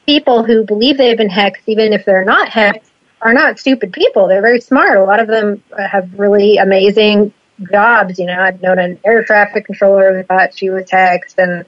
people 0.07 0.45
who 0.45 0.65
believe 0.65 0.97
they've 0.97 1.19
been 1.19 1.29
hexed, 1.29 1.63
even 1.67 1.93
if 1.93 2.05
they're 2.05 2.25
not 2.25 2.49
hexed, 2.49 2.91
are 3.21 3.35
not 3.35 3.59
stupid 3.59 3.93
people. 3.93 4.29
They're 4.29 4.41
very 4.41 4.61
smart. 4.61 4.97
A 4.97 5.05
lot 5.05 5.21
of 5.21 5.27
them 5.27 5.63
have 5.77 6.19
really 6.19 6.57
amazing 6.59 7.35
jobs. 7.71 8.19
You 8.19 8.27
know, 8.27 8.41
I've 8.41 8.63
known 8.63 8.79
an 8.79 9.01
air 9.05 9.25
traffic 9.25 9.67
controller 9.67 10.17
who 10.17 10.23
thought 10.23 10.57
she 10.57 10.71
was 10.71 10.85
hexed, 10.85 11.35
and 11.37 11.67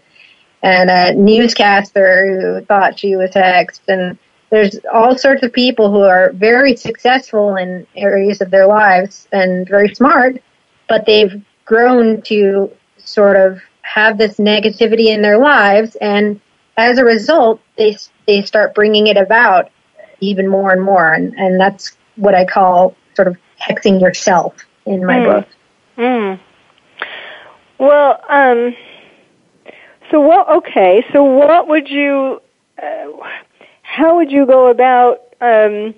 and 0.63 0.91
a 0.91 1.15
newscaster 1.15 2.41
who 2.41 2.65
thought 2.65 2.99
she 2.99 3.17
was 3.17 3.31
hexed, 3.31 3.81
and 3.89 4.19
there's 4.51 4.79
all 4.93 5.17
sorts 5.17 5.43
of 5.43 5.53
people 5.53 5.91
who 5.91 6.01
are 6.01 6.33
very 6.33 6.77
successful 6.77 7.57
in 7.57 7.87
areas 7.97 8.41
of 8.41 8.51
their 8.51 8.67
lives 8.67 9.29
and 9.33 9.69
very 9.69 9.95
smart, 9.95 10.43
but 10.89 11.07
they've 11.07 11.43
grown 11.65 12.21
to 12.23 12.71
sort 12.99 13.37
of 13.37 13.61
have 13.83 14.19
this 14.19 14.37
negativity 14.37 15.07
in 15.07 15.23
their 15.23 15.39
lives, 15.39 15.97
and 15.97 16.41
as 16.77 16.99
a 16.99 17.05
result, 17.05 17.61
they 17.77 17.97
they 18.27 18.43
start 18.43 18.75
bringing 18.75 19.07
it 19.07 19.17
about 19.17 19.71
even 20.21 20.49
more 20.49 20.73
and 20.73 20.83
more, 20.83 21.13
and 21.13 21.35
and 21.39 21.61
that's 21.61 21.97
what 22.17 22.35
I 22.35 22.45
call 22.45 22.95
sort 23.15 23.29
of 23.29 23.37
hexing 23.61 24.01
yourself 24.01 24.55
in 24.87 25.05
my 25.05 25.17
mm. 25.17 25.25
book. 25.25 25.49
Mm. 25.97 26.41
Well, 27.79 28.21
um, 28.29 28.77
so 30.11 30.21
what? 30.21 30.49
Okay, 30.49 31.05
so 31.13 31.23
what 31.25 31.69
would 31.69 31.89
you? 31.89 32.41
Uh, 32.81 33.07
how 33.83 34.17
would 34.17 34.31
you 34.31 34.47
go 34.47 34.69
about 34.69 35.21
um, 35.41 35.95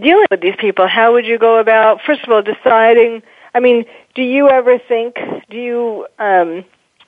dealing 0.00 0.26
with 0.30 0.40
these 0.40 0.56
people? 0.58 0.86
How 0.86 1.12
would 1.12 1.26
you 1.26 1.38
go 1.38 1.58
about, 1.58 2.00
first 2.02 2.22
of 2.22 2.30
all, 2.30 2.42
deciding? 2.42 3.22
I 3.54 3.60
mean, 3.60 3.84
do 4.14 4.22
you 4.22 4.48
ever 4.48 4.78
think? 4.78 5.16
Do 5.50 5.56
you 5.56 6.06
um, 6.18 6.64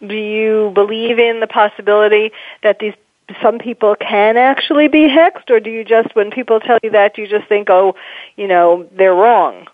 do 0.06 0.14
you 0.14 0.73
believe 0.75 1.18
in 1.18 1.40
the 1.40 1.46
possibility 1.46 2.32
that 2.62 2.78
these 2.78 2.94
some 3.42 3.58
people 3.58 3.96
can 3.96 4.37
actually 4.37 4.88
be 4.88 5.08
hexed, 5.08 5.50
or 5.50 5.61
do 5.61 5.70
you 5.70 5.84
just, 5.84 6.14
when 6.14 6.30
people 6.30 6.61
tell 6.61 6.78
you 6.82 6.90
that, 6.90 7.16
you 7.16 7.26
just 7.26 7.49
think, 7.49 7.70
oh, 7.70 7.94
you 8.37 8.46
know, 8.46 8.88
they're 8.92 9.14
wrong? 9.14 9.66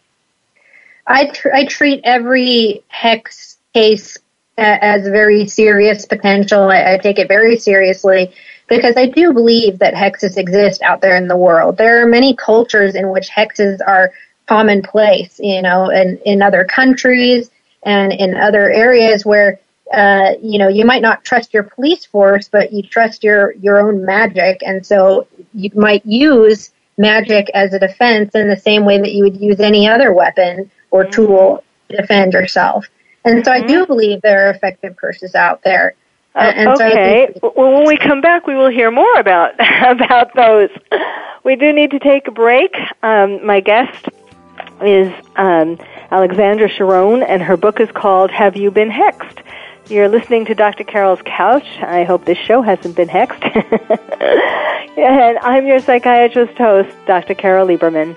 I, 1.06 1.26
tr- 1.32 1.52
I 1.52 1.64
treat 1.64 2.00
every 2.04 2.82
hex 2.88 3.58
case 3.74 4.18
as 4.58 5.02
very 5.02 5.46
serious 5.46 6.06
potential. 6.06 6.70
I, 6.70 6.94
I 6.94 6.98
take 6.98 7.18
it 7.18 7.28
very 7.28 7.56
seriously 7.56 8.32
because 8.68 8.96
I 8.96 9.06
do 9.06 9.32
believe 9.32 9.78
that 9.78 9.94
hexes 9.94 10.36
exist 10.36 10.82
out 10.82 11.00
there 11.00 11.16
in 11.16 11.28
the 11.28 11.36
world. 11.36 11.76
There 11.76 12.02
are 12.02 12.06
many 12.06 12.34
cultures 12.34 12.94
in 12.94 13.10
which 13.10 13.30
hexes 13.30 13.78
are 13.86 14.12
commonplace, 14.46 15.38
you 15.42 15.62
know, 15.62 15.90
in, 15.90 16.18
in 16.24 16.42
other 16.42 16.64
countries 16.64 17.50
and 17.84 18.12
in 18.12 18.36
other 18.36 18.70
areas 18.70 19.24
where 19.24 19.60
uh, 19.92 20.34
you 20.40 20.58
know, 20.58 20.68
you 20.68 20.84
might 20.84 21.02
not 21.02 21.24
trust 21.24 21.52
your 21.52 21.64
police 21.64 22.04
force, 22.04 22.48
but 22.48 22.72
you 22.72 22.82
trust 22.82 23.24
your, 23.24 23.52
your 23.54 23.78
own 23.80 24.04
magic. 24.04 24.62
And 24.64 24.86
so 24.86 25.26
you 25.52 25.70
might 25.74 26.06
use 26.06 26.70
magic 26.96 27.50
as 27.54 27.72
a 27.72 27.78
defense 27.78 28.34
in 28.34 28.48
the 28.48 28.56
same 28.56 28.84
way 28.84 28.98
that 28.98 29.12
you 29.12 29.24
would 29.24 29.40
use 29.40 29.58
any 29.58 29.88
other 29.88 30.12
weapon 30.12 30.70
or 30.90 31.04
tool 31.04 31.64
to 31.88 31.96
defend 31.96 32.34
yourself. 32.34 32.86
And 33.24 33.44
so 33.44 33.52
I 33.52 33.62
do 33.62 33.82
mm-hmm. 33.82 33.92
believe 33.92 34.22
there 34.22 34.48
are 34.48 34.50
effective 34.50 34.96
curses 34.96 35.34
out 35.34 35.62
there. 35.62 35.94
Uh, 36.34 36.74
okay. 36.74 37.32
So 37.40 37.52
well, 37.56 37.72
when 37.72 37.86
we 37.86 37.96
come 37.96 38.20
back, 38.20 38.46
we 38.46 38.54
will 38.54 38.70
hear 38.70 38.90
more 38.90 39.18
about 39.18 39.54
about 39.84 40.34
those. 40.34 40.70
We 41.44 41.56
do 41.56 41.72
need 41.72 41.90
to 41.90 41.98
take 41.98 42.28
a 42.28 42.30
break. 42.30 42.74
Um, 43.02 43.44
my 43.44 43.60
guest 43.60 44.08
is 44.82 45.12
um, 45.36 45.78
Alexandra 46.10 46.68
Chauran, 46.68 47.22
and 47.22 47.42
her 47.42 47.56
book 47.56 47.80
is 47.80 47.90
called 47.92 48.30
"Have 48.30 48.56
You 48.56 48.70
Been 48.70 48.90
Hexed." 48.90 49.42
You're 49.90 50.08
listening 50.08 50.44
to 50.44 50.54
Dr. 50.54 50.84
Carol's 50.84 51.20
Couch. 51.24 51.66
I 51.82 52.04
hope 52.04 52.24
this 52.24 52.38
show 52.38 52.62
hasn't 52.62 52.94
been 52.94 53.08
hexed. 53.08 53.44
and 54.96 55.38
I'm 55.38 55.66
your 55.66 55.80
psychiatrist 55.80 56.56
host, 56.56 56.94
Dr. 57.08 57.34
Carol 57.34 57.66
Lieberman. 57.66 58.16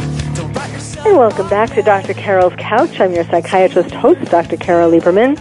And 1.11 1.19
welcome 1.19 1.49
back 1.49 1.69
to 1.71 1.81
Dr. 1.81 2.13
Carol's 2.13 2.53
Couch. 2.55 3.01
I'm 3.01 3.11
your 3.11 3.25
psychiatrist 3.25 3.93
host, 3.93 4.31
Dr. 4.31 4.55
Carol 4.55 4.91
Lieberman. 4.91 5.37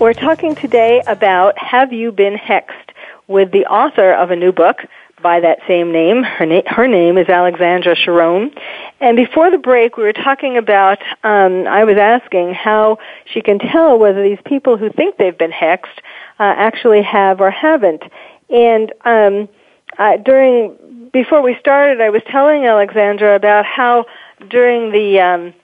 We're 0.00 0.12
talking 0.12 0.56
today 0.56 1.04
about 1.06 1.56
Have 1.56 1.92
You 1.92 2.10
Been 2.10 2.34
Hexed 2.34 2.90
with 3.28 3.52
the 3.52 3.64
author 3.66 4.12
of 4.12 4.32
a 4.32 4.36
new 4.36 4.50
book, 4.50 4.78
by 5.22 5.38
that 5.38 5.60
same 5.68 5.92
name. 5.92 6.24
Her, 6.24 6.46
na- 6.46 6.62
her 6.66 6.88
name 6.88 7.16
is 7.16 7.28
Alexandra 7.28 7.94
Chauran. 7.94 8.52
And 9.00 9.16
before 9.16 9.52
the 9.52 9.56
break, 9.56 9.96
we 9.96 10.02
were 10.02 10.12
talking 10.12 10.56
about, 10.56 10.98
um, 11.22 11.68
I 11.68 11.84
was 11.84 11.96
asking 11.96 12.54
how 12.54 12.98
she 13.24 13.40
can 13.40 13.60
tell 13.60 13.96
whether 13.96 14.20
these 14.20 14.42
people 14.44 14.76
who 14.76 14.90
think 14.90 15.16
they've 15.16 15.38
been 15.38 15.52
hexed 15.52 15.96
uh, 16.40 16.54
actually 16.56 17.02
have 17.02 17.40
or 17.40 17.52
haven't. 17.52 18.02
And 18.50 18.92
um, 19.04 19.48
uh, 19.96 20.16
during 20.16 20.76
before 21.14 21.40
we 21.40 21.56
started, 21.60 22.00
I 22.00 22.10
was 22.10 22.22
telling 22.28 22.66
Alexandra 22.66 23.36
about 23.36 23.64
how 23.64 24.04
during 24.48 24.92
the 24.92 25.20
um, 25.20 25.54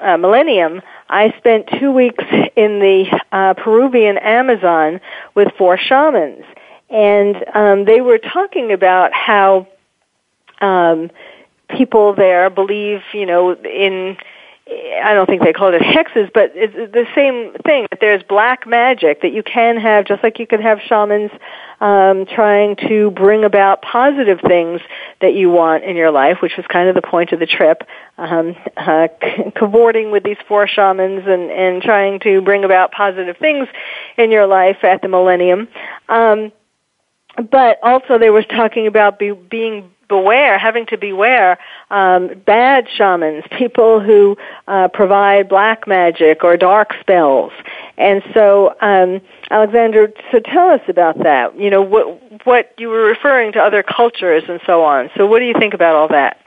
uh, 0.00 0.16
millennium, 0.16 0.82
I 1.08 1.34
spent 1.38 1.68
two 1.78 1.90
weeks 1.90 2.24
in 2.56 2.78
the 2.78 3.20
uh, 3.32 3.54
Peruvian 3.54 4.18
Amazon 4.18 5.00
with 5.34 5.48
four 5.56 5.76
shamans, 5.76 6.44
and 6.90 7.36
um, 7.54 7.84
they 7.84 8.00
were 8.00 8.18
talking 8.18 8.72
about 8.72 9.12
how 9.12 9.66
um, 10.60 11.10
people 11.68 12.14
there 12.14 12.50
believe, 12.50 13.02
you 13.12 13.26
know, 13.26 13.54
in 13.54 14.16
I 15.02 15.14
don't 15.14 15.26
think 15.26 15.42
they 15.42 15.54
called 15.54 15.72
it 15.72 15.80
hexes, 15.80 16.30
but 16.32 16.52
it's 16.54 16.74
the 16.74 17.06
same 17.14 17.54
thing. 17.64 17.86
That 17.90 18.00
there's 18.00 18.22
black 18.22 18.66
magic 18.66 19.22
that 19.22 19.32
you 19.32 19.42
can 19.42 19.78
have, 19.78 20.04
just 20.04 20.22
like 20.22 20.38
you 20.38 20.46
can 20.46 20.60
have 20.60 20.80
shamans 20.82 21.30
um, 21.80 22.26
trying 22.26 22.76
to 22.88 23.10
bring 23.12 23.44
about 23.44 23.82
positive 23.82 24.40
things 24.40 24.80
that 25.20 25.34
you 25.34 25.50
want 25.50 25.84
in 25.84 25.96
your 25.96 26.10
life, 26.10 26.38
which 26.42 26.56
was 26.56 26.66
kind 26.66 26.88
of 26.88 26.94
the 26.94 27.02
point 27.02 27.32
of 27.32 27.38
the 27.38 27.46
trip. 27.46 27.82
Um, 28.16 28.56
uh, 28.76 29.08
cavorting 29.56 30.10
with 30.10 30.24
these 30.24 30.38
four 30.48 30.66
shamans 30.66 31.22
and 31.26 31.50
and 31.50 31.82
trying 31.82 32.20
to 32.20 32.40
bring 32.40 32.64
about 32.64 32.90
positive 32.90 33.36
things 33.36 33.68
in 34.16 34.30
your 34.30 34.46
life 34.46 34.82
at 34.82 35.02
the 35.02 35.08
millennium. 35.08 35.68
Um, 36.08 36.52
but 37.50 37.78
also, 37.82 38.18
they 38.18 38.30
were 38.30 38.42
talking 38.42 38.88
about 38.88 39.18
be, 39.18 39.30
being 39.30 39.92
beware, 40.08 40.58
having 40.58 40.86
to 40.86 40.96
beware 40.96 41.58
um, 41.90 42.30
bad 42.44 42.86
shamans, 42.96 43.44
people 43.56 44.00
who 44.00 44.36
uh, 44.66 44.88
provide 44.88 45.48
black 45.48 45.86
magic 45.86 46.44
or 46.44 46.56
dark 46.56 46.92
spells. 47.00 47.52
And 47.96 48.22
so, 48.34 48.74
um, 48.80 49.20
Alexander, 49.50 50.12
so 50.32 50.40
tell 50.40 50.70
us 50.70 50.80
about 50.88 51.18
that. 51.22 51.58
You 51.58 51.70
know, 51.70 51.82
what 51.82 52.46
what 52.46 52.72
you 52.78 52.88
were 52.88 53.04
referring 53.04 53.52
to 53.52 53.60
other 53.60 53.82
cultures 53.82 54.44
and 54.48 54.60
so 54.66 54.82
on. 54.84 55.10
So, 55.16 55.26
what 55.26 55.40
do 55.40 55.46
you 55.46 55.54
think 55.58 55.74
about 55.74 55.94
all 55.94 56.08
that? 56.08 56.38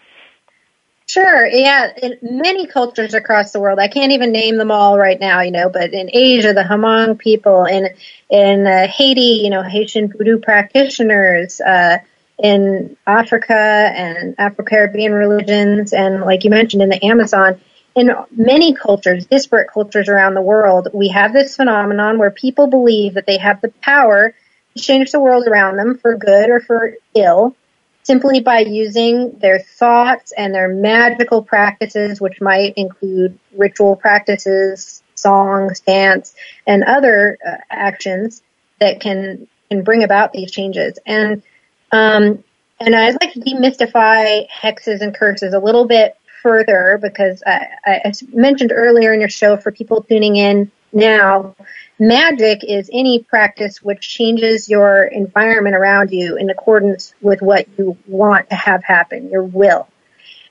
Sure. 1.11 1.45
Yeah. 1.45 1.91
In 2.01 2.17
many 2.21 2.67
cultures 2.67 3.13
across 3.13 3.51
the 3.51 3.59
world, 3.59 3.79
I 3.79 3.89
can't 3.89 4.13
even 4.13 4.31
name 4.31 4.55
them 4.55 4.71
all 4.71 4.97
right 4.97 5.19
now, 5.19 5.41
you 5.41 5.51
know, 5.51 5.67
but 5.69 5.93
in 5.93 6.09
Asia, 6.13 6.53
the 6.53 6.63
Hmong 6.63 7.19
people, 7.19 7.65
in 7.65 7.89
in 8.29 8.65
uh, 8.65 8.87
Haiti, 8.87 9.41
you 9.43 9.49
know, 9.49 9.61
Haitian 9.61 10.07
voodoo 10.07 10.39
practitioners, 10.39 11.59
uh, 11.59 11.97
in 12.41 12.97
Africa 13.05 13.53
and 13.53 14.35
Afro-Caribbean 14.37 15.13
religions, 15.13 15.93
and 15.93 16.21
like 16.21 16.43
you 16.43 16.49
mentioned, 16.49 16.81
in 16.81 16.89
the 16.89 17.05
Amazon, 17.05 17.61
in 17.95 18.11
many 18.31 18.73
cultures, 18.73 19.25
disparate 19.27 19.69
cultures 19.71 20.09
around 20.09 20.33
the 20.33 20.41
world, 20.41 20.87
we 20.93 21.09
have 21.09 21.33
this 21.33 21.55
phenomenon 21.55 22.17
where 22.17 22.31
people 22.31 22.67
believe 22.67 23.13
that 23.13 23.25
they 23.25 23.37
have 23.37 23.61
the 23.61 23.69
power 23.81 24.33
to 24.75 24.83
change 24.83 25.11
the 25.11 25.19
world 25.19 25.47
around 25.47 25.77
them 25.77 25.97
for 25.97 26.15
good 26.17 26.49
or 26.49 26.59
for 26.59 26.95
ill 27.13 27.55
simply 28.03 28.39
by 28.39 28.59
using 28.59 29.37
their 29.39 29.59
thoughts 29.59 30.31
and 30.35 30.55
their 30.55 30.67
magical 30.67 31.43
practices, 31.43 32.19
which 32.19 32.41
might 32.41 32.73
include 32.75 33.37
ritual 33.55 33.95
practices, 33.95 35.03
songs, 35.13 35.81
dance, 35.81 36.33
and 36.65 36.83
other 36.83 37.37
uh, 37.45 37.57
actions 37.69 38.41
that 38.79 38.99
can 38.99 39.47
can 39.69 39.83
bring 39.83 40.03
about 40.03 40.33
these 40.33 40.51
changes. 40.51 40.97
And 41.05 41.43
um, 41.91 42.43
and 42.79 42.95
I'd 42.95 43.17
like 43.21 43.33
to 43.33 43.39
demystify 43.39 44.47
hexes 44.49 45.01
and 45.01 45.13
curses 45.13 45.53
a 45.53 45.59
little 45.59 45.85
bit 45.85 46.17
further 46.41 46.97
because 47.01 47.43
I, 47.45 47.67
I 47.85 48.11
mentioned 48.33 48.71
earlier 48.73 49.13
in 49.13 49.19
your 49.19 49.29
show 49.29 49.57
for 49.57 49.71
people 49.71 50.03
tuning 50.03 50.35
in 50.35 50.71
now, 50.93 51.55
magic 51.99 52.63
is 52.63 52.89
any 52.91 53.23
practice 53.23 53.81
which 53.81 54.09
changes 54.09 54.69
your 54.69 55.03
environment 55.03 55.75
around 55.75 56.11
you 56.11 56.35
in 56.35 56.49
accordance 56.49 57.13
with 57.21 57.41
what 57.41 57.67
you 57.77 57.97
want 58.07 58.49
to 58.49 58.55
have 58.55 58.83
happen, 58.83 59.29
your 59.29 59.43
will. 59.43 59.87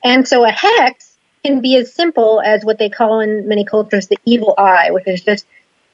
And 0.02 0.26
so 0.26 0.44
a 0.44 0.50
hex 0.50 1.16
can 1.44 1.60
be 1.60 1.76
as 1.76 1.92
simple 1.92 2.40
as 2.40 2.64
what 2.64 2.78
they 2.78 2.88
call 2.88 3.20
in 3.20 3.48
many 3.48 3.64
cultures 3.64 4.06
the 4.06 4.18
evil 4.24 4.54
eye, 4.56 4.90
which 4.92 5.06
is 5.06 5.22
just, 5.22 5.46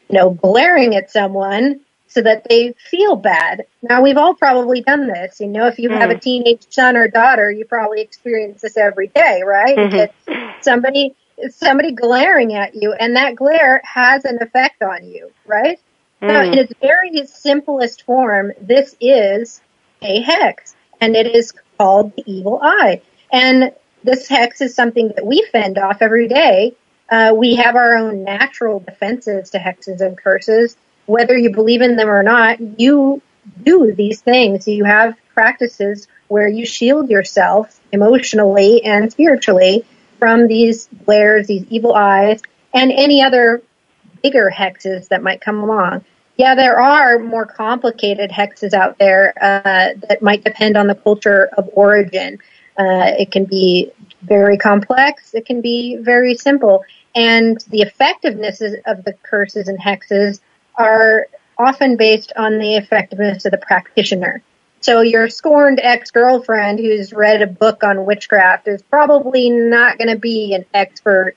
you 0.08 0.16
know, 0.16 0.30
glaring 0.30 0.94
at 0.94 1.10
someone 1.10 1.80
so 2.08 2.22
that 2.22 2.46
they 2.48 2.74
feel 2.78 3.16
bad. 3.16 3.66
Now 3.82 4.02
we've 4.02 4.16
all 4.16 4.34
probably 4.34 4.80
done 4.80 5.06
this. 5.06 5.40
You 5.40 5.48
know, 5.48 5.66
if 5.66 5.78
you 5.78 5.90
mm. 5.90 5.98
have 5.98 6.10
a 6.10 6.14
hmm. 6.14 6.20
teenage 6.20 6.66
son 6.70 6.96
or 6.96 7.08
daughter, 7.08 7.50
you 7.50 7.64
probably 7.64 8.00
experience 8.00 8.62
this 8.62 8.76
every 8.76 9.08
day, 9.08 9.42
right? 9.44 9.76
Mm-hmm. 9.76 10.60
somebody 10.60 11.14
somebody 11.50 11.92
glaring 11.92 12.54
at 12.54 12.74
you 12.74 12.92
and 12.94 13.16
that 13.16 13.34
glare 13.34 13.82
has 13.84 14.24
an 14.24 14.38
effect 14.40 14.82
on 14.82 15.04
you, 15.04 15.30
right? 15.46 15.78
Mm. 16.22 16.28
Now, 16.28 16.42
in 16.42 16.58
its 16.58 16.72
very 16.80 17.26
simplest 17.26 18.04
form, 18.04 18.52
this 18.60 18.96
is 19.00 19.60
a 20.02 20.20
hex 20.20 20.74
and 21.00 21.14
it 21.14 21.34
is 21.34 21.52
called 21.78 22.14
the 22.16 22.22
evil 22.26 22.58
eye. 22.62 23.02
And 23.32 23.72
this 24.02 24.28
hex 24.28 24.60
is 24.60 24.74
something 24.74 25.12
that 25.16 25.26
we 25.26 25.46
fend 25.52 25.78
off 25.78 26.00
every 26.00 26.28
day. 26.28 26.74
Uh, 27.08 27.34
we 27.36 27.56
have 27.56 27.76
our 27.76 27.96
own 27.96 28.24
natural 28.24 28.80
defenses 28.80 29.50
to 29.50 29.58
hexes 29.58 30.00
and 30.00 30.16
curses 30.16 30.76
whether 31.06 31.36
you 31.36 31.50
believe 31.50 31.82
in 31.82 31.96
them 31.96 32.08
or 32.08 32.22
not, 32.22 32.60
you 32.80 33.22
do 33.62 33.92
these 33.92 34.20
things. 34.20 34.66
You 34.68 34.84
have 34.84 35.16
practices 35.34 36.08
where 36.28 36.48
you 36.48 36.66
shield 36.66 37.08
yourself 37.08 37.80
emotionally 37.92 38.84
and 38.84 39.10
spiritually 39.10 39.84
from 40.18 40.48
these 40.48 40.88
glares, 41.04 41.46
these 41.46 41.64
evil 41.70 41.94
eyes, 41.94 42.42
and 42.74 42.90
any 42.92 43.22
other 43.22 43.62
bigger 44.22 44.52
hexes 44.54 45.08
that 45.08 45.22
might 45.22 45.40
come 45.40 45.62
along. 45.62 46.04
Yeah, 46.36 46.54
there 46.54 46.78
are 46.78 47.18
more 47.18 47.46
complicated 47.46 48.30
hexes 48.30 48.74
out 48.74 48.98
there 48.98 49.32
uh, 49.40 49.94
that 50.08 50.20
might 50.20 50.44
depend 50.44 50.76
on 50.76 50.86
the 50.86 50.94
culture 50.94 51.48
of 51.56 51.70
origin. 51.72 52.38
Uh, 52.78 53.12
it 53.18 53.30
can 53.30 53.44
be 53.46 53.90
very 54.22 54.58
complex. 54.58 55.34
It 55.34 55.46
can 55.46 55.62
be 55.62 55.96
very 55.96 56.34
simple. 56.34 56.84
And 57.14 57.58
the 57.70 57.80
effectiveness 57.80 58.60
of 58.60 59.04
the 59.04 59.14
curses 59.22 59.68
and 59.68 59.78
hexes 59.78 60.40
are 60.76 61.26
often 61.58 61.96
based 61.96 62.32
on 62.36 62.58
the 62.58 62.76
effectiveness 62.76 63.44
of 63.44 63.52
the 63.52 63.58
practitioner. 63.58 64.42
So 64.80 65.00
your 65.00 65.28
scorned 65.28 65.80
ex-girlfriend 65.82 66.78
who's 66.78 67.12
read 67.12 67.42
a 67.42 67.46
book 67.46 67.82
on 67.82 68.04
witchcraft 68.04 68.68
is 68.68 68.82
probably 68.82 69.50
not 69.50 69.98
going 69.98 70.10
to 70.10 70.18
be 70.18 70.54
an 70.54 70.64
expert 70.74 71.34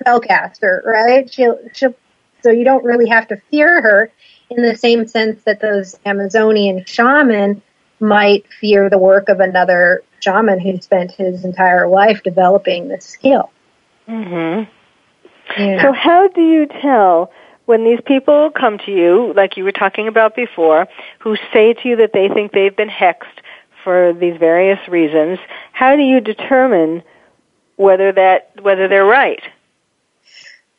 spellcaster, 0.00 0.84
right? 0.84 1.32
She'll, 1.32 1.58
she'll, 1.74 1.94
so 2.42 2.50
you 2.50 2.64
don't 2.64 2.84
really 2.84 3.08
have 3.08 3.28
to 3.28 3.36
fear 3.50 3.80
her 3.80 4.10
in 4.50 4.62
the 4.62 4.76
same 4.76 5.06
sense 5.06 5.42
that 5.44 5.60
those 5.60 5.98
Amazonian 6.04 6.84
shaman 6.86 7.62
might 8.00 8.46
fear 8.60 8.90
the 8.90 8.98
work 8.98 9.28
of 9.28 9.40
another 9.40 10.02
shaman 10.20 10.58
who 10.58 10.80
spent 10.80 11.12
his 11.12 11.44
entire 11.44 11.86
life 11.86 12.22
developing 12.22 12.88
this 12.88 13.04
skill. 13.04 13.50
Mm-hmm. 14.08 14.70
Yeah. 15.60 15.82
So 15.82 15.92
how 15.92 16.28
do 16.28 16.40
you 16.40 16.66
tell 16.66 17.30
when 17.72 17.84
these 17.84 18.02
people 18.04 18.50
come 18.50 18.76
to 18.76 18.92
you, 18.92 19.32
like 19.34 19.56
you 19.56 19.64
were 19.64 19.72
talking 19.72 20.06
about 20.06 20.36
before, 20.36 20.86
who 21.20 21.36
say 21.54 21.72
to 21.72 21.88
you 21.88 21.96
that 21.96 22.12
they 22.12 22.28
think 22.28 22.52
they've 22.52 22.76
been 22.76 22.90
hexed 22.90 23.38
for 23.82 24.12
these 24.12 24.36
various 24.38 24.78
reasons, 24.88 25.38
how 25.72 25.96
do 25.96 26.02
you 26.02 26.20
determine 26.20 27.02
whether 27.76 28.12
that 28.12 28.50
whether 28.60 28.88
they're 28.88 29.06
right? 29.06 29.42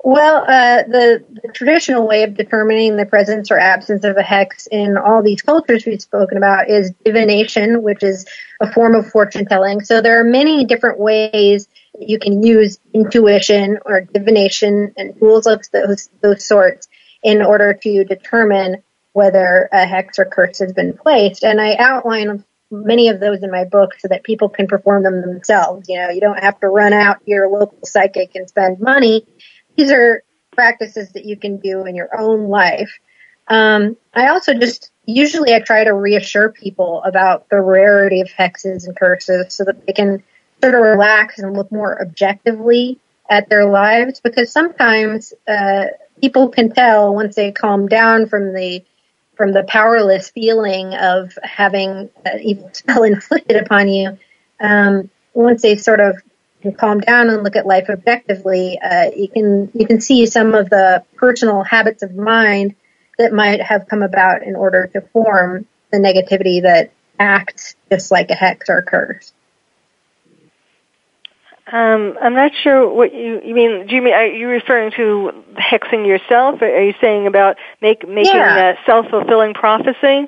Well, 0.03 0.43
uh, 0.43 0.83
the, 0.83 1.25
the, 1.41 1.51
traditional 1.53 2.07
way 2.07 2.21
of 2.23 2.35
determining 2.35 2.95
the 2.95 3.07
presence 3.07 3.49
or 3.49 3.57
absence 3.57 4.03
of 4.03 4.15
a 4.15 4.21
hex 4.21 4.67
in 4.67 4.95
all 4.95 5.23
these 5.23 5.41
cultures 5.41 5.87
we've 5.87 5.99
spoken 5.99 6.37
about 6.37 6.69
is 6.69 6.91
divination, 7.03 7.81
which 7.81 8.03
is 8.03 8.27
a 8.61 8.71
form 8.71 8.93
of 8.93 9.07
fortune 9.07 9.47
telling. 9.47 9.81
So 9.81 9.99
there 9.99 10.19
are 10.19 10.23
many 10.23 10.65
different 10.65 10.99
ways 10.99 11.67
you 11.99 12.19
can 12.19 12.43
use 12.43 12.79
intuition 12.93 13.79
or 13.85 14.01
divination 14.01 14.93
and 14.97 15.17
tools 15.17 15.47
of 15.47 15.61
those, 15.71 16.09
those 16.21 16.45
sorts 16.45 16.87
in 17.23 17.41
order 17.41 17.73
to 17.73 18.03
determine 18.03 18.83
whether 19.13 19.69
a 19.71 19.85
hex 19.85 20.19
or 20.19 20.25
curse 20.25 20.59
has 20.59 20.73
been 20.73 20.97
placed. 20.97 21.43
And 21.43 21.61
I 21.61 21.75
outline 21.75 22.43
many 22.71 23.09
of 23.09 23.19
those 23.19 23.43
in 23.43 23.51
my 23.51 23.65
book 23.65 23.91
so 23.99 24.07
that 24.07 24.23
people 24.23 24.49
can 24.49 24.67
perform 24.67 25.03
them 25.03 25.21
themselves. 25.21 25.87
You 25.87 25.99
know, 25.99 26.09
you 26.09 26.19
don't 26.19 26.39
have 26.39 26.59
to 26.61 26.67
run 26.67 26.93
out 26.93 27.23
to 27.23 27.29
your 27.29 27.47
local 27.47 27.77
psychic 27.85 28.35
and 28.35 28.49
spend 28.49 28.79
money. 28.79 29.25
These 29.75 29.91
are 29.91 30.23
practices 30.51 31.11
that 31.13 31.25
you 31.25 31.37
can 31.37 31.57
do 31.57 31.85
in 31.85 31.95
your 31.95 32.09
own 32.19 32.47
life. 32.47 32.91
Um, 33.47 33.97
I 34.13 34.29
also 34.29 34.53
just 34.53 34.91
usually 35.05 35.53
I 35.53 35.59
try 35.59 35.83
to 35.83 35.93
reassure 35.93 36.49
people 36.49 37.03
about 37.03 37.49
the 37.49 37.61
rarity 37.61 38.21
of 38.21 38.29
hexes 38.29 38.87
and 38.87 38.97
curses 38.97 39.53
so 39.53 39.65
that 39.65 39.85
they 39.85 39.93
can 39.93 40.23
sort 40.61 40.75
of 40.75 40.81
relax 40.81 41.39
and 41.39 41.55
look 41.55 41.71
more 41.71 42.01
objectively 42.01 42.99
at 43.29 43.49
their 43.49 43.65
lives 43.65 44.19
because 44.19 44.51
sometimes 44.51 45.33
uh, 45.47 45.85
people 46.21 46.49
can 46.49 46.71
tell 46.71 47.13
once 47.13 47.35
they 47.35 47.51
calm 47.51 47.87
down 47.87 48.27
from 48.27 48.53
the 48.53 48.83
from 49.35 49.51
the 49.51 49.63
powerless 49.63 50.29
feeling 50.29 50.93
of 50.93 51.37
having 51.43 52.09
an 52.25 52.39
evil 52.41 52.69
spell 52.73 53.03
inflicted 53.03 53.57
upon 53.57 53.89
you. 53.89 54.17
Um, 54.59 55.09
once 55.33 55.63
they 55.63 55.77
sort 55.77 55.99
of 55.99 56.21
calm 56.77 56.99
down 56.99 57.29
and 57.29 57.43
look 57.43 57.55
at 57.55 57.65
life 57.65 57.89
objectively, 57.89 58.79
uh, 58.79 59.11
you 59.15 59.27
can 59.27 59.71
you 59.73 59.87
can 59.87 59.99
see 59.99 60.25
some 60.25 60.53
of 60.53 60.69
the 60.69 61.03
personal 61.15 61.63
habits 61.63 62.03
of 62.03 62.15
mind 62.15 62.75
that 63.17 63.33
might 63.33 63.61
have 63.61 63.87
come 63.87 64.01
about 64.01 64.43
in 64.43 64.55
order 64.55 64.87
to 64.93 65.01
form 65.01 65.65
the 65.91 65.97
negativity 65.97 66.61
that 66.61 66.91
acts 67.19 67.75
just 67.91 68.11
like 68.11 68.29
a 68.29 68.35
hex 68.35 68.69
or 68.69 68.77
a 68.77 68.83
curse. 68.83 69.32
Um, 71.71 72.17
I'm 72.21 72.35
not 72.35 72.51
sure 72.61 72.93
what 72.93 73.13
you, 73.13 73.41
you 73.43 73.55
mean. 73.55 73.87
Do 73.87 73.95
you 73.95 74.01
mean 74.01 74.13
are 74.13 74.25
you 74.25 74.47
referring 74.49 74.91
to 74.97 75.31
hexing 75.55 76.05
yourself? 76.05 76.61
Or 76.61 76.65
are 76.65 76.83
you 76.83 76.93
saying 76.99 77.25
about 77.25 77.57
make 77.81 78.07
making 78.07 78.35
Yeah. 78.35 78.73
a 78.73 78.85
self 78.85 79.07
fulfilling 79.09 79.53
prophecy? 79.53 80.27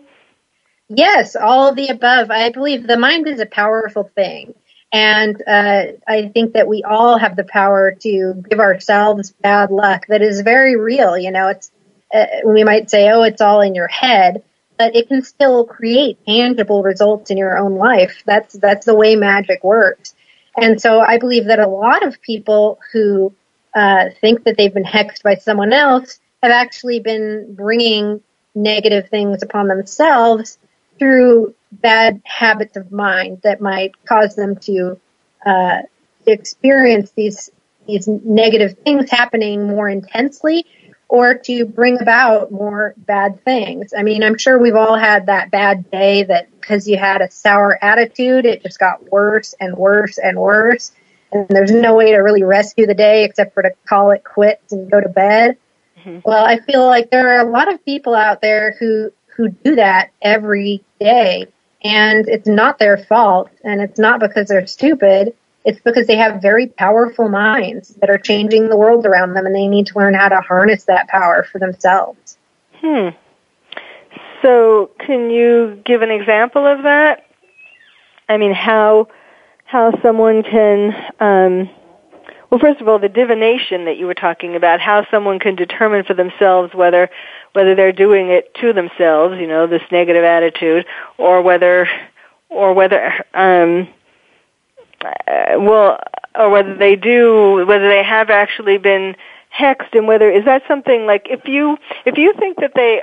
Yes, 0.87 1.35
all 1.35 1.69
of 1.69 1.75
the 1.75 1.87
above. 1.89 2.31
I 2.31 2.49
believe 2.51 2.87
the 2.87 2.97
mind 2.97 3.27
is 3.27 3.39
a 3.39 3.45
powerful 3.45 4.09
thing. 4.15 4.53
And 4.93 5.41
uh, 5.45 5.83
I 6.07 6.29
think 6.33 6.53
that 6.53 6.67
we 6.69 6.83
all 6.83 7.17
have 7.17 7.35
the 7.35 7.43
power 7.43 7.91
to 7.91 8.43
give 8.49 8.59
ourselves 8.61 9.31
bad 9.41 9.71
luck 9.71 10.05
that 10.07 10.21
is 10.21 10.39
very 10.41 10.77
real. 10.77 11.17
You 11.17 11.31
know, 11.31 11.49
it's 11.49 11.69
uh, 12.13 12.27
we 12.45 12.63
might 12.63 12.89
say, 12.89 13.09
oh, 13.09 13.23
it's 13.23 13.41
all 13.41 13.59
in 13.59 13.75
your 13.75 13.89
head, 13.89 14.43
but 14.77 14.95
it 14.95 15.09
can 15.09 15.21
still 15.21 15.65
create 15.65 16.17
tangible 16.25 16.81
results 16.81 17.29
in 17.29 17.37
your 17.37 17.57
own 17.57 17.75
life. 17.75 18.23
That's 18.25 18.53
that's 18.53 18.85
the 18.85 18.95
way 18.95 19.17
magic 19.17 19.65
works. 19.65 20.14
And 20.57 20.79
so 20.79 20.99
I 20.99 21.17
believe 21.17 21.45
that 21.45 21.59
a 21.59 21.67
lot 21.67 22.05
of 22.05 22.21
people 22.21 22.79
who 22.91 23.33
uh, 23.73 24.05
think 24.21 24.43
that 24.45 24.57
they've 24.57 24.73
been 24.73 24.83
hexed 24.83 25.23
by 25.23 25.35
someone 25.35 25.73
else 25.73 26.19
have 26.41 26.51
actually 26.51 26.99
been 26.99 27.53
bringing 27.55 28.21
negative 28.53 29.09
things 29.09 29.43
upon 29.43 29.67
themselves 29.67 30.57
through 30.97 31.53
bad 31.71 32.21
habits 32.23 32.77
of 32.77 32.91
mind 32.91 33.41
that 33.43 33.59
might 33.59 33.91
cause 34.05 34.35
them 34.35 34.55
to 34.55 34.99
uh, 35.45 35.81
experience 36.25 37.11
these 37.11 37.51
these 37.87 38.07
negative 38.07 38.79
things 38.79 39.11
happening 39.11 39.67
more 39.67 39.87
intensely 39.87 40.65
or 41.07 41.35
to 41.35 41.65
bring 41.65 42.01
about 42.01 42.51
more 42.51 42.93
bad 42.97 43.43
things. 43.43 43.93
I 43.97 44.03
mean, 44.03 44.23
I'm 44.23 44.37
sure 44.37 44.59
we've 44.59 44.75
all 44.75 44.95
had 44.95 45.27
that 45.27 45.51
bad 45.51 45.89
day 45.91 46.23
that 46.23 46.49
because 46.59 46.87
you 46.87 46.97
had 46.97 47.21
a 47.21 47.29
sour 47.29 47.77
attitude, 47.81 48.45
it 48.45 48.63
just 48.63 48.79
got 48.79 49.11
worse 49.11 49.53
and 49.59 49.77
worse 49.77 50.17
and 50.17 50.37
worse. 50.37 50.91
And 51.31 51.47
there's 51.49 51.71
no 51.71 51.95
way 51.95 52.11
to 52.11 52.17
really 52.17 52.43
rescue 52.43 52.87
the 52.87 52.93
day 52.93 53.23
except 53.23 53.53
for 53.53 53.63
to 53.63 53.71
call 53.87 54.11
it 54.11 54.23
quits 54.23 54.71
and 54.71 54.89
go 54.89 54.99
to 54.99 55.09
bed. 55.09 55.57
Mm-hmm. 55.99 56.19
Well, 56.23 56.43
I 56.43 56.59
feel 56.59 56.85
like 56.85 57.11
there 57.11 57.37
are 57.37 57.47
a 57.47 57.49
lot 57.49 57.71
of 57.71 57.83
people 57.85 58.15
out 58.15 58.41
there 58.41 58.75
who 58.79 59.11
who 59.35 59.49
do 59.49 59.75
that 59.75 60.11
every 60.21 60.83
day 60.99 61.47
and 61.83 62.27
it's 62.27 62.47
not 62.47 62.79
their 62.79 62.97
fault 62.97 63.49
and 63.63 63.81
it's 63.81 63.99
not 63.99 64.19
because 64.19 64.47
they're 64.47 64.65
stupid. 64.65 65.35
It's 65.65 65.79
because 65.81 66.07
they 66.07 66.15
have 66.17 66.41
very 66.41 66.67
powerful 66.67 67.27
minds 67.27 67.89
that 67.95 68.09
are 68.09 68.17
changing 68.17 68.69
the 68.69 68.77
world 68.77 69.05
around 69.05 69.33
them 69.33 69.45
and 69.45 69.55
they 69.55 69.67
need 69.67 69.87
to 69.87 69.97
learn 69.97 70.13
how 70.13 70.29
to 70.29 70.39
harness 70.41 70.85
that 70.85 71.07
power 71.07 71.43
for 71.51 71.59
themselves. 71.59 72.37
Hmm. 72.75 73.09
So, 74.41 74.91
can 74.99 75.31
you 75.31 75.81
give 75.83 76.03
an 76.03 76.11
example 76.11 76.65
of 76.65 76.83
that? 76.83 77.25
I 78.29 78.37
mean, 78.37 78.53
how 78.53 79.07
how 79.65 79.99
someone 80.01 80.43
can 80.43 80.93
um, 81.19 81.69
well, 82.49 82.59
first 82.59 82.79
of 82.79 82.87
all, 82.87 82.99
the 82.99 83.09
divination 83.09 83.85
that 83.85 83.97
you 83.97 84.05
were 84.05 84.13
talking 84.13 84.55
about, 84.55 84.79
how 84.79 85.05
someone 85.09 85.39
can 85.39 85.55
determine 85.55 86.03
for 86.05 86.13
themselves 86.13 86.73
whether 86.73 87.09
whether 87.53 87.75
they're 87.75 87.91
doing 87.91 88.29
it 88.29 88.53
to 88.55 88.71
themselves, 88.71 89.39
you 89.39 89.47
know, 89.47 89.67
this 89.67 89.81
negative 89.91 90.23
attitude, 90.23 90.85
or 91.17 91.41
whether 91.41 91.89
or 92.49 92.73
whether 92.73 93.25
um, 93.33 93.87
uh, 95.05 95.59
well, 95.59 95.99
or 96.35 96.49
whether 96.49 96.75
they 96.75 96.95
do, 96.95 97.65
whether 97.65 97.87
they 97.87 98.03
have 98.03 98.29
actually 98.29 98.77
been 98.77 99.15
hexed, 99.57 99.93
and 99.93 100.07
whether 100.07 100.29
is 100.29 100.45
that 100.45 100.63
something 100.67 101.05
like 101.05 101.27
if 101.29 101.47
you 101.47 101.77
if 102.05 102.17
you 102.17 102.33
think 102.37 102.57
that 102.57 102.71
they, 102.75 103.01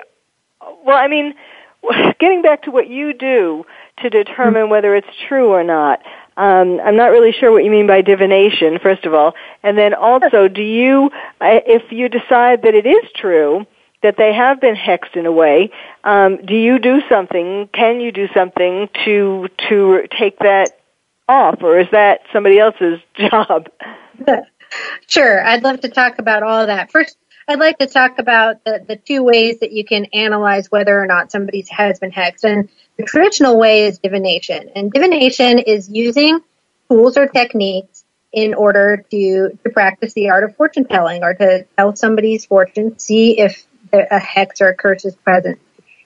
well, 0.85 0.97
I 0.97 1.09
mean, 1.09 1.35
getting 2.21 2.43
back 2.43 2.63
to 2.63 2.71
what 2.71 2.89
you 2.89 3.13
do 3.13 3.65
to 4.01 4.11
determine 4.11 4.71
whether 4.71 4.95
it's 4.95 5.09
true 5.29 5.49
or 5.49 5.65
not. 5.65 6.01
Um, 6.37 6.81
I'm 6.81 6.97
not 6.97 7.11
really 7.11 7.33
sure 7.33 7.53
what 7.53 7.65
you 7.65 7.71
mean 7.71 7.87
by 7.87 8.01
divination, 8.01 8.79
first 8.83 9.05
of 9.05 9.13
all, 9.13 9.35
and 9.63 9.77
then 9.77 9.93
also, 9.93 10.49
do 10.49 10.63
you, 10.63 11.11
if 11.41 11.93
you 11.93 12.09
decide 12.09 12.63
that 12.63 12.75
it 12.75 12.87
is 12.87 13.05
true 13.15 13.67
that 14.03 14.17
they 14.17 14.33
have 14.33 14.61
been 14.61 14.75
hexed 14.75 15.15
in 15.15 15.27
a 15.27 15.33
way, 15.33 15.71
um, 16.05 16.39
do 16.45 16.55
you 16.55 16.79
do 16.79 17.03
something? 17.09 17.69
Can 17.73 18.01
you 18.01 18.13
do 18.13 18.29
something 18.35 18.89
to 19.05 19.49
to 19.69 20.09
take 20.19 20.39
that 20.41 20.71
off, 21.29 21.63
or 21.63 21.79
is 21.79 21.89
that 21.93 22.21
somebody 22.33 22.59
else's 22.59 23.01
job? 23.15 23.69
Sure, 25.07 25.45
I'd 25.45 25.63
love 25.63 25.81
to 25.81 25.89
talk 25.89 26.19
about 26.19 26.43
all 26.43 26.67
that. 26.67 26.91
First, 26.91 27.19
I'd 27.47 27.59
like 27.59 27.79
to 27.79 27.87
talk 27.87 28.19
about 28.19 28.65
the, 28.65 28.85
the 28.87 28.97
two 28.97 29.23
ways 29.23 29.61
that 29.61 29.73
you 29.73 29.85
can 29.85 30.07
analyze 30.07 30.71
whether 30.71 30.99
or 30.99 31.07
not 31.07 31.31
somebody 31.31 31.65
has 31.71 31.99
been 31.99 32.13
hexed. 32.13 32.45
And 32.45 32.69
the 32.97 33.05
traditional 33.05 33.59
way 33.59 33.87
is 33.87 33.99
divination. 33.99 34.71
And 34.75 34.91
divination 34.91 35.59
is 35.59 35.91
using 35.91 36.41
tools 36.89 37.17
or 37.17 37.27
techniques 37.27 38.05
in 38.33 38.55
order 38.55 39.05
to, 39.11 39.59
to 39.63 39.71
practice 39.71 40.15
the 40.15 40.31
art 40.31 40.45
of 40.45 40.57
fortune 40.57 40.85
telling 40.85 41.23
or 41.23 41.35
to 41.35 41.67
tell 41.77 41.95
somebody's 41.95 42.47
fortune, 42.47 42.99
see 42.99 43.39
if 43.39 43.67
a 43.93 44.19
hex 44.19 44.63
or 44.63 44.69
a 44.69 44.75
curse 44.75 45.05
is 45.05 45.15
present. 45.17 45.59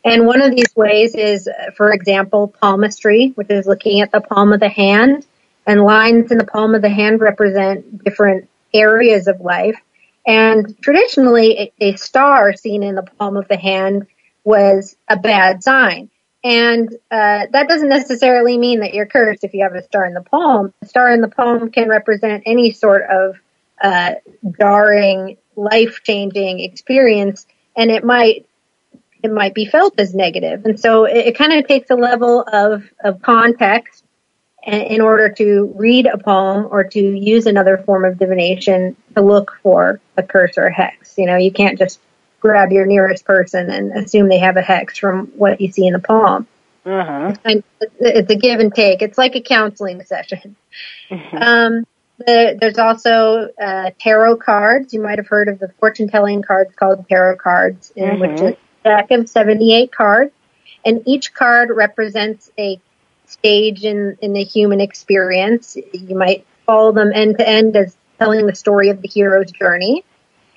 And 0.07 0.25
one 0.25 0.41
of 0.41 0.55
these 0.55 0.75
ways 0.77 1.17
is, 1.17 1.49
for 1.77 1.93
example, 1.93 2.55
palmistry, 2.61 3.33
which 3.35 3.51
is 3.51 3.67
looking 3.67 4.01
at 4.01 4.13
the 4.13 4.21
palm 4.21 4.53
of 4.53 4.61
the 4.61 4.69
hand. 4.69 5.27
And 5.67 5.83
lines 5.83 6.31
in 6.31 6.39
the 6.39 6.47
palm 6.47 6.77
of 6.77 6.83
the 6.83 6.89
hand 6.89 7.21
represent 7.21 8.05
different 8.05 8.49
areas 8.73 9.27
of 9.27 9.41
life. 9.41 9.81
And 10.25 10.81
traditionally, 10.81 11.73
a, 11.81 11.97
star 11.97 12.55
seen 12.55 12.85
in 12.85 12.95
the 12.95 13.03
palm 13.03 13.37
of 13.37 13.49
the 13.49 13.57
hand 13.57 14.07
was 14.45 14.97
a 15.09 15.17
bad 15.17 15.65
sign. 15.65 16.09
And 16.45 16.89
uh, 17.11 17.47
that 17.51 17.67
doesn't 17.69 17.89
necessarily 17.89 18.57
mean 18.59 18.81
that 18.81 18.95
you're 18.95 19.07
cursed 19.07 19.43
if 19.43 19.55
you 19.55 19.65
have 19.65 19.75
a 19.75 19.83
star 19.83 20.07
in 20.07 20.15
the 20.15 20.23
palm. 20.23 20.73
A 20.83 20.87
star 20.87 21.13
in 21.13 21.21
the 21.21 21.29
palm 21.29 21.71
can 21.73 21.89
represent 21.89 22.45
any 22.47 22.71
sort 22.71 23.03
of 23.11 23.41
uh, 23.83 24.15
jarring, 24.57 25.37
life-changing 25.57 26.61
experience, 26.61 27.45
and 27.77 27.91
it 27.91 28.05
might 28.05 28.47
it 29.27 29.33
might 29.33 29.55
be 29.55 29.67
felt 29.67 29.99
as 29.99 30.15
negative. 30.15 30.65
And 30.65 30.81
so 30.81 31.05
it, 31.05 31.29
it 31.29 31.39
kind 31.39 31.53
of 31.53 31.67
takes 31.69 31.91
a 31.91 31.95
level 31.95 32.43
of 32.43 32.85
of 33.05 33.21
context 33.21 34.05
in 34.67 35.01
order 35.01 35.29
to 35.29 35.73
read 35.77 36.07
a 36.07 36.19
palm 36.19 36.67
or 36.71 36.83
to 36.83 37.01
use 37.01 37.47
another 37.47 37.79
form 37.79 38.05
of 38.05 38.19
divination 38.19 38.97
to 39.15 39.23
look 39.23 39.59
for 39.63 40.01
a 40.17 40.23
curse 40.23 40.59
or 40.59 40.67
a 40.67 40.73
hex. 40.73 41.17
You 41.17 41.27
know, 41.27 41.37
you 41.37 41.53
can't 41.53 41.79
just 41.79 42.01
grab 42.41 42.73
your 42.73 42.85
nearest 42.85 43.25
person 43.25 43.71
and 43.71 43.93
assume 43.93 44.29
they 44.29 44.39
have 44.39 44.57
a 44.57 44.63
hex 44.63 44.99
from 44.99 45.27
what 45.37 45.61
you 45.61 45.71
see 45.71 45.87
in 45.87 45.93
the 45.93 46.01
palm. 46.01 46.49
Uh-huh. 46.85 47.35
And 47.45 47.65
it's 48.01 48.31
a 48.31 48.37
give 48.37 48.61
and 48.61 48.75
take. 48.75 49.03
It's 49.03 49.19
like 49.19 49.37
a 49.37 49.41
counseling 49.41 50.05
session. 50.05 50.57
Um, 51.11 51.87
the, 52.19 52.57
there's 52.61 52.79
also 52.79 53.49
uh, 53.61 53.91
tarot 54.01 54.37
cards. 54.37 54.95
You 54.95 55.03
might 55.03 55.19
have 55.19 55.27
heard 55.29 55.49
of 55.49 55.59
the 55.59 55.69
fortune 55.79 56.09
telling 56.09 56.43
cards 56.43 56.75
called 56.75 57.09
tarot 57.09 57.37
cards, 57.37 57.93
in 57.95 58.19
which 58.19 58.57
deck 58.87 59.11
of 59.11 59.29
78 59.29 59.93
cards, 59.93 60.33
and 60.85 61.03
each 61.07 61.35
card 61.35 61.71
represents 61.71 62.51
a 62.59 62.81
stage 63.27 63.85
in, 63.85 64.17
in 64.23 64.33
the 64.33 64.45
human 64.45 64.81
experience. 64.81 65.77
You 65.93 66.17
might 66.17 66.47
follow 66.65 66.93
them 66.93 67.11
end 67.13 67.39
to 67.39 67.49
end 67.49 67.77
as 67.77 67.97
telling 68.19 68.47
the 68.47 68.55
story 68.55 68.89
of 68.91 69.03
the 69.03 69.09
hero's 69.09 69.51
journey. 69.51 70.05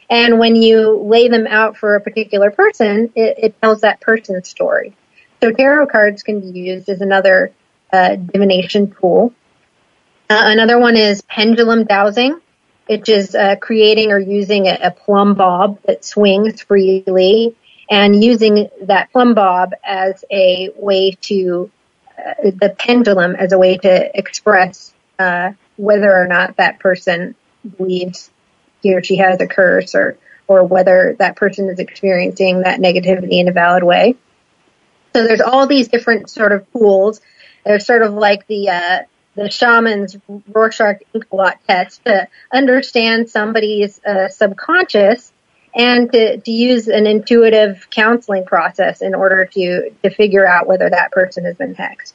And 0.10 0.39
when 0.39 0.56
you 0.56 0.98
lay 0.98 1.28
them 1.28 1.48
out 1.48 1.78
for 1.78 1.96
a 1.96 2.02
particular 2.02 2.52
person, 2.52 3.12
it, 3.15 3.38
it 3.38 3.62
tells 3.62 3.82
that 3.82 4.02
person's 4.02 4.48
story. 4.48 4.94
So 5.42 5.52
tarot 5.52 5.88
cards 5.88 6.24
can 6.24 6.39
be 6.39 6.60
used 6.60 6.89
as 6.89 7.02
another 7.02 7.52
uh, 7.92 8.15
divination 8.15 8.92
tool. 8.92 9.34
Uh, 10.30 10.44
another 10.46 10.78
one 10.80 10.96
is 10.96 11.24
pendulum 11.24 11.86
dowsing, 11.86 12.39
which 12.88 13.10
is 13.10 13.34
uh, 13.34 13.56
creating 13.56 14.12
or 14.12 14.20
using 14.20 14.68
a, 14.68 14.78
a 14.84 14.92
plumb 14.92 15.34
bob 15.34 15.80
that 15.88 16.06
swings 16.06 16.62
freely 16.62 17.56
and 17.89 18.23
using 18.23 18.69
that 18.84 19.12
plumb 19.12 19.34
bob 19.34 19.71
as 19.84 20.23
a 20.32 20.69
way 20.75 21.12
to, 21.21 21.71
uh, 22.17 22.34
the 22.43 22.75
pendulum 22.78 23.36
as 23.36 23.52
a 23.52 23.58
way 23.58 23.78
to 23.78 24.17
express 24.17 24.93
uh, 25.17 25.52
whether 25.78 26.15
or 26.15 26.28
not 26.28 26.58
that 26.58 26.80
person 26.80 27.36
believes 27.78 28.30
he 28.82 28.93
or 28.93 29.04
she 29.04 29.17
has 29.17 29.41
a 29.41 29.47
curse 29.47 29.95
or, 29.95 30.17
or 30.47 30.63
whether 30.63 31.15
that 31.19 31.36
person 31.36 31.69
is 31.69 31.80
experiencing 31.80 32.62
that 32.62 32.80
negativity 32.80 33.39
in 33.39 33.47
a 33.47 33.52
valid 33.52 33.84
way. 33.84 34.15
So 35.13 35.23
there's 35.23 35.41
all 35.41 35.67
these 35.67 35.88
different 35.88 36.30
sort 36.30 36.52
of 36.52 36.71
tools. 36.71 37.21
They're 37.65 37.80
sort 37.80 38.04
of 38.04 38.13
like 38.13 38.47
the 38.47 38.69
uh, 38.69 38.99
the 39.36 39.49
shaman's 39.49 40.17
Rorschach 40.47 41.02
ink 41.13 41.30
blot 41.30 41.60
test 41.67 42.04
to 42.06 42.28
understand 42.52 43.30
somebody's 43.30 44.04
uh, 44.04 44.28
subconscious 44.28 45.32
and 45.75 46.12
to, 46.12 46.38
to 46.39 46.51
use 46.51 46.88
an 46.88 47.08
intuitive 47.08 47.88
counseling 47.89 48.45
process 48.45 49.01
in 49.01 49.13
order 49.13 49.45
to 49.45 49.91
to 50.03 50.10
figure 50.10 50.47
out 50.47 50.67
whether 50.67 50.89
that 50.89 51.12
person 51.12 51.45
has 51.45 51.55
been 51.55 51.75
hexed. 51.75 52.13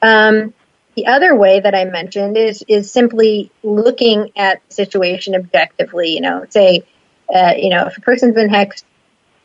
Um, 0.00 0.54
the 0.94 1.06
other 1.06 1.34
way 1.34 1.60
that 1.60 1.74
I 1.74 1.84
mentioned 1.84 2.36
is 2.36 2.64
is 2.68 2.90
simply 2.90 3.50
looking 3.62 4.32
at 4.36 4.60
the 4.68 4.74
situation 4.74 5.34
objectively. 5.34 6.14
You 6.14 6.20
know, 6.20 6.46
say, 6.48 6.84
uh, 7.34 7.54
you 7.56 7.70
know, 7.70 7.86
if 7.86 7.96
a 7.96 8.00
person's 8.00 8.34
been 8.34 8.50
hexed, 8.50 8.84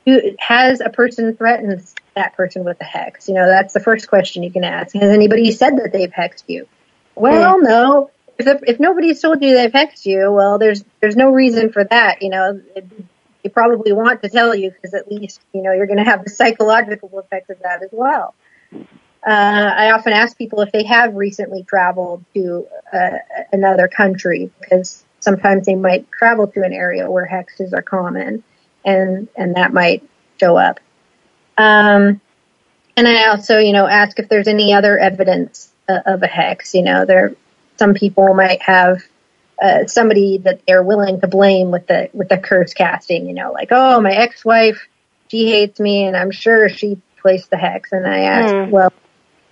who 0.06 0.22
has 0.40 0.82
a 0.82 0.90
person 0.90 1.36
threatened 1.36 1.86
that 2.16 2.36
person 2.36 2.64
with 2.64 2.80
a 2.82 2.86
hex? 2.86 3.28
You 3.28 3.36
know, 3.36 3.46
that's 3.46 3.74
the 3.74 3.80
first 3.80 4.08
question 4.08 4.44
you 4.44 4.52
can 4.52 4.64
ask. 4.64 4.94
Has 4.96 5.12
anybody 5.12 5.52
said 5.52 5.78
that 5.78 5.92
they've 5.94 6.12
hexed 6.12 6.46
you? 6.48 6.68
Well, 7.16 7.62
no. 7.62 8.12
If, 8.38 8.46
the, 8.46 8.60
if 8.68 8.80
nobody's 8.80 9.22
told 9.22 9.42
you 9.42 9.56
they've 9.56 9.72
hexed 9.72 10.06
you, 10.06 10.32
well, 10.32 10.60
there's 10.60 10.84
there's 11.00 11.16
no 11.16 11.32
reason 11.32 11.72
for 11.72 11.84
that. 11.86 12.22
You 12.22 12.30
know, 12.30 12.62
they 13.44 13.50
probably 13.50 13.92
want 13.92 14.22
to 14.24 14.30
tell 14.30 14.56
you 14.56 14.72
because 14.72 14.94
at 14.94 15.12
least 15.12 15.42
you 15.54 15.62
know 15.62 15.72
you're 15.72 15.88
going 15.88 15.98
to 15.98 16.04
have 16.04 16.24
the 16.24 16.30
psychological 16.30 17.20
effect 17.20 17.50
of 17.50 17.60
that 17.64 17.84
as 17.84 17.90
well. 17.92 18.34
Uh, 19.26 19.74
I 19.76 19.92
often 19.92 20.14
ask 20.14 20.38
people 20.38 20.62
if 20.62 20.72
they 20.72 20.84
have 20.84 21.16
recently 21.16 21.64
traveled 21.64 22.24
to 22.34 22.66
uh, 22.94 23.18
another 23.52 23.88
country 23.88 24.52
because 24.60 25.04
sometimes 25.20 25.66
they 25.66 25.76
might 25.76 26.10
travel 26.12 26.48
to 26.48 26.64
an 26.64 26.72
area 26.72 27.10
where 27.10 27.28
hexes 27.28 27.74
are 27.74 27.82
common, 27.82 28.44
and 28.86 29.28
and 29.36 29.56
that 29.56 29.74
might 29.74 30.08
show 30.40 30.58
up. 30.58 30.80
Um, 31.58 32.22
and 32.96 33.08
I 33.08 33.28
also, 33.28 33.58
you 33.60 33.74
know, 33.74 33.88
ask 33.88 34.18
if 34.20 34.30
there's 34.30 34.48
any 34.48 34.74
other 34.74 34.98
evidence 34.98 35.72
uh, 35.88 36.00
of 36.06 36.24
a 36.24 36.28
hex. 36.28 36.74
You 36.74 36.84
know, 36.84 37.06
there 37.06 37.36
some 37.78 37.94
people 37.94 38.34
might 38.34 38.62
have 38.62 39.04
uh, 39.62 39.88
somebody 39.88 40.38
that 40.40 40.62
they're 40.68 40.84
willing 40.84 41.20
to 41.22 41.28
blame 41.28 41.72
with 41.72 41.88
the 41.88 42.10
with 42.14 42.30
the 42.30 42.38
curse 42.38 42.74
casting. 42.74 43.28
You 43.28 43.34
know, 43.34 43.52
like 43.52 43.70
oh, 43.72 44.00
my 44.02 44.12
ex-wife, 44.12 44.88
she 45.30 45.50
hates 45.50 45.80
me, 45.80 46.04
and 46.06 46.16
I'm 46.16 46.32
sure 46.32 46.70
she 46.70 47.02
placed 47.22 47.50
the 47.50 47.58
hex. 47.58 47.92
And 47.92 48.06
I 48.06 48.20
ask, 48.20 48.54
mm. 48.54 48.70
well, 48.70 48.94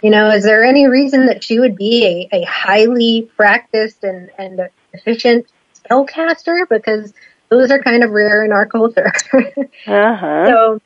you 0.03 0.09
know, 0.09 0.29
is 0.29 0.43
there 0.43 0.63
any 0.63 0.87
reason 0.87 1.27
that 1.27 1.43
she 1.43 1.59
would 1.59 1.75
be 1.75 2.29
a, 2.31 2.41
a 2.41 2.43
highly 2.43 3.29
practiced 3.35 4.03
and 4.03 4.29
and 4.37 4.69
efficient 4.93 5.47
spellcaster? 5.73 6.67
Because 6.69 7.13
those 7.49 7.71
are 7.71 7.81
kind 7.81 8.03
of 8.03 8.11
rare 8.11 8.43
in 8.43 8.51
our 8.51 8.65
culture. 8.65 9.11
uh-huh. 9.33 10.45
So 10.45 10.81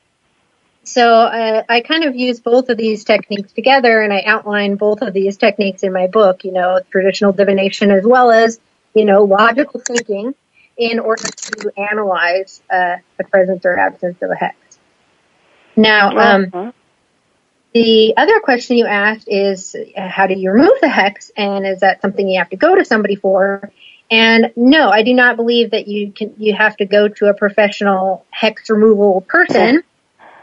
so 0.82 1.14
uh, 1.14 1.62
I 1.68 1.82
kind 1.82 2.04
of 2.04 2.16
use 2.16 2.40
both 2.40 2.68
of 2.68 2.76
these 2.76 3.04
techniques 3.04 3.52
together, 3.52 4.00
and 4.00 4.12
I 4.12 4.22
outline 4.22 4.76
both 4.76 5.02
of 5.02 5.12
these 5.12 5.36
techniques 5.36 5.82
in 5.82 5.92
my 5.92 6.06
book. 6.06 6.44
You 6.44 6.52
know, 6.52 6.80
traditional 6.90 7.32
divination 7.32 7.90
as 7.90 8.04
well 8.04 8.30
as 8.30 8.58
you 8.94 9.04
know 9.04 9.24
logical 9.24 9.80
thinking 9.80 10.34
in 10.76 10.98
order 10.98 11.24
to 11.24 11.72
analyze 11.76 12.62
uh, 12.70 12.96
the 13.18 13.24
presence 13.24 13.64
or 13.66 13.78
absence 13.78 14.16
of 14.22 14.30
a 14.30 14.34
hex. 14.34 14.56
Now, 15.76 16.16
um, 16.16 16.50
uh-huh. 16.52 16.72
the 17.74 18.14
other 18.16 18.40
question 18.40 18.78
you 18.78 18.86
asked 18.86 19.28
is 19.28 19.76
uh, 19.96 20.08
how 20.08 20.26
do 20.26 20.34
you 20.34 20.50
remove 20.50 20.80
the 20.80 20.88
hex, 20.88 21.30
and 21.36 21.66
is 21.66 21.80
that 21.80 22.02
something 22.02 22.28
you 22.28 22.38
have 22.38 22.50
to 22.50 22.56
go 22.56 22.74
to 22.74 22.84
somebody 22.84 23.14
for? 23.14 23.70
And 24.10 24.52
no, 24.56 24.90
I 24.90 25.02
do 25.02 25.14
not 25.14 25.36
believe 25.36 25.70
that 25.70 25.86
you 25.86 26.12
can 26.12 26.34
you 26.38 26.54
have 26.54 26.76
to 26.78 26.86
go 26.86 27.08
to 27.08 27.26
a 27.26 27.34
professional 27.34 28.26
hex 28.30 28.68
removal 28.68 29.20
person. 29.20 29.82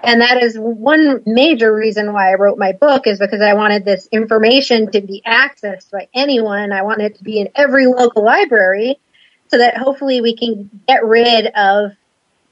And 0.07 0.21
that 0.21 0.41
is 0.41 0.55
one 0.57 1.21
major 1.25 1.75
reason 1.75 2.13
why 2.13 2.31
I 2.31 2.35
wrote 2.35 2.57
my 2.57 2.71
book 2.71 3.07
is 3.07 3.19
because 3.19 3.41
I 3.41 3.55
wanted 3.55 3.83
this 3.83 4.07
information 4.09 4.89
to 4.91 5.01
be 5.01 5.21
accessed 5.27 5.91
by 5.91 6.07
anyone. 6.13 6.71
I 6.71 6.83
wanted 6.83 7.11
it 7.11 7.17
to 7.17 7.25
be 7.25 7.41
in 7.41 7.49
every 7.53 7.87
local 7.87 8.23
library 8.23 9.01
so 9.49 9.57
that 9.57 9.75
hopefully 9.75 10.21
we 10.21 10.37
can 10.37 10.69
get 10.87 11.03
rid 11.03 11.47
of 11.47 11.91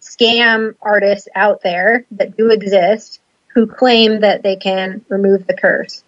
scam 0.01 0.75
artists 0.81 1.29
out 1.33 1.61
there 1.61 2.05
that 2.11 2.35
do 2.35 2.51
exist 2.51 3.21
who 3.53 3.67
claim 3.67 4.19
that 4.19 4.43
they 4.43 4.57
can 4.57 5.05
remove 5.07 5.47
the 5.47 5.55
curse. 5.55 6.03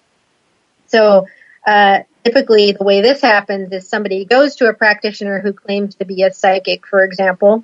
So, 0.88 1.28
uh, 1.66 2.00
typically 2.26 2.74
the 2.74 2.84
way 2.84 3.00
this 3.00 3.22
happens 3.22 3.72
is 3.72 3.88
somebody 3.88 4.26
goes 4.26 4.58
to 4.58 4.68
a 4.68 4.74
practitioner 4.74 5.40
who 5.40 5.54
claims 5.54 5.96
to 5.96 6.04
be 6.04 6.24
a 6.24 6.34
psychic, 6.34 6.86
for 6.86 7.06
example, 7.06 7.64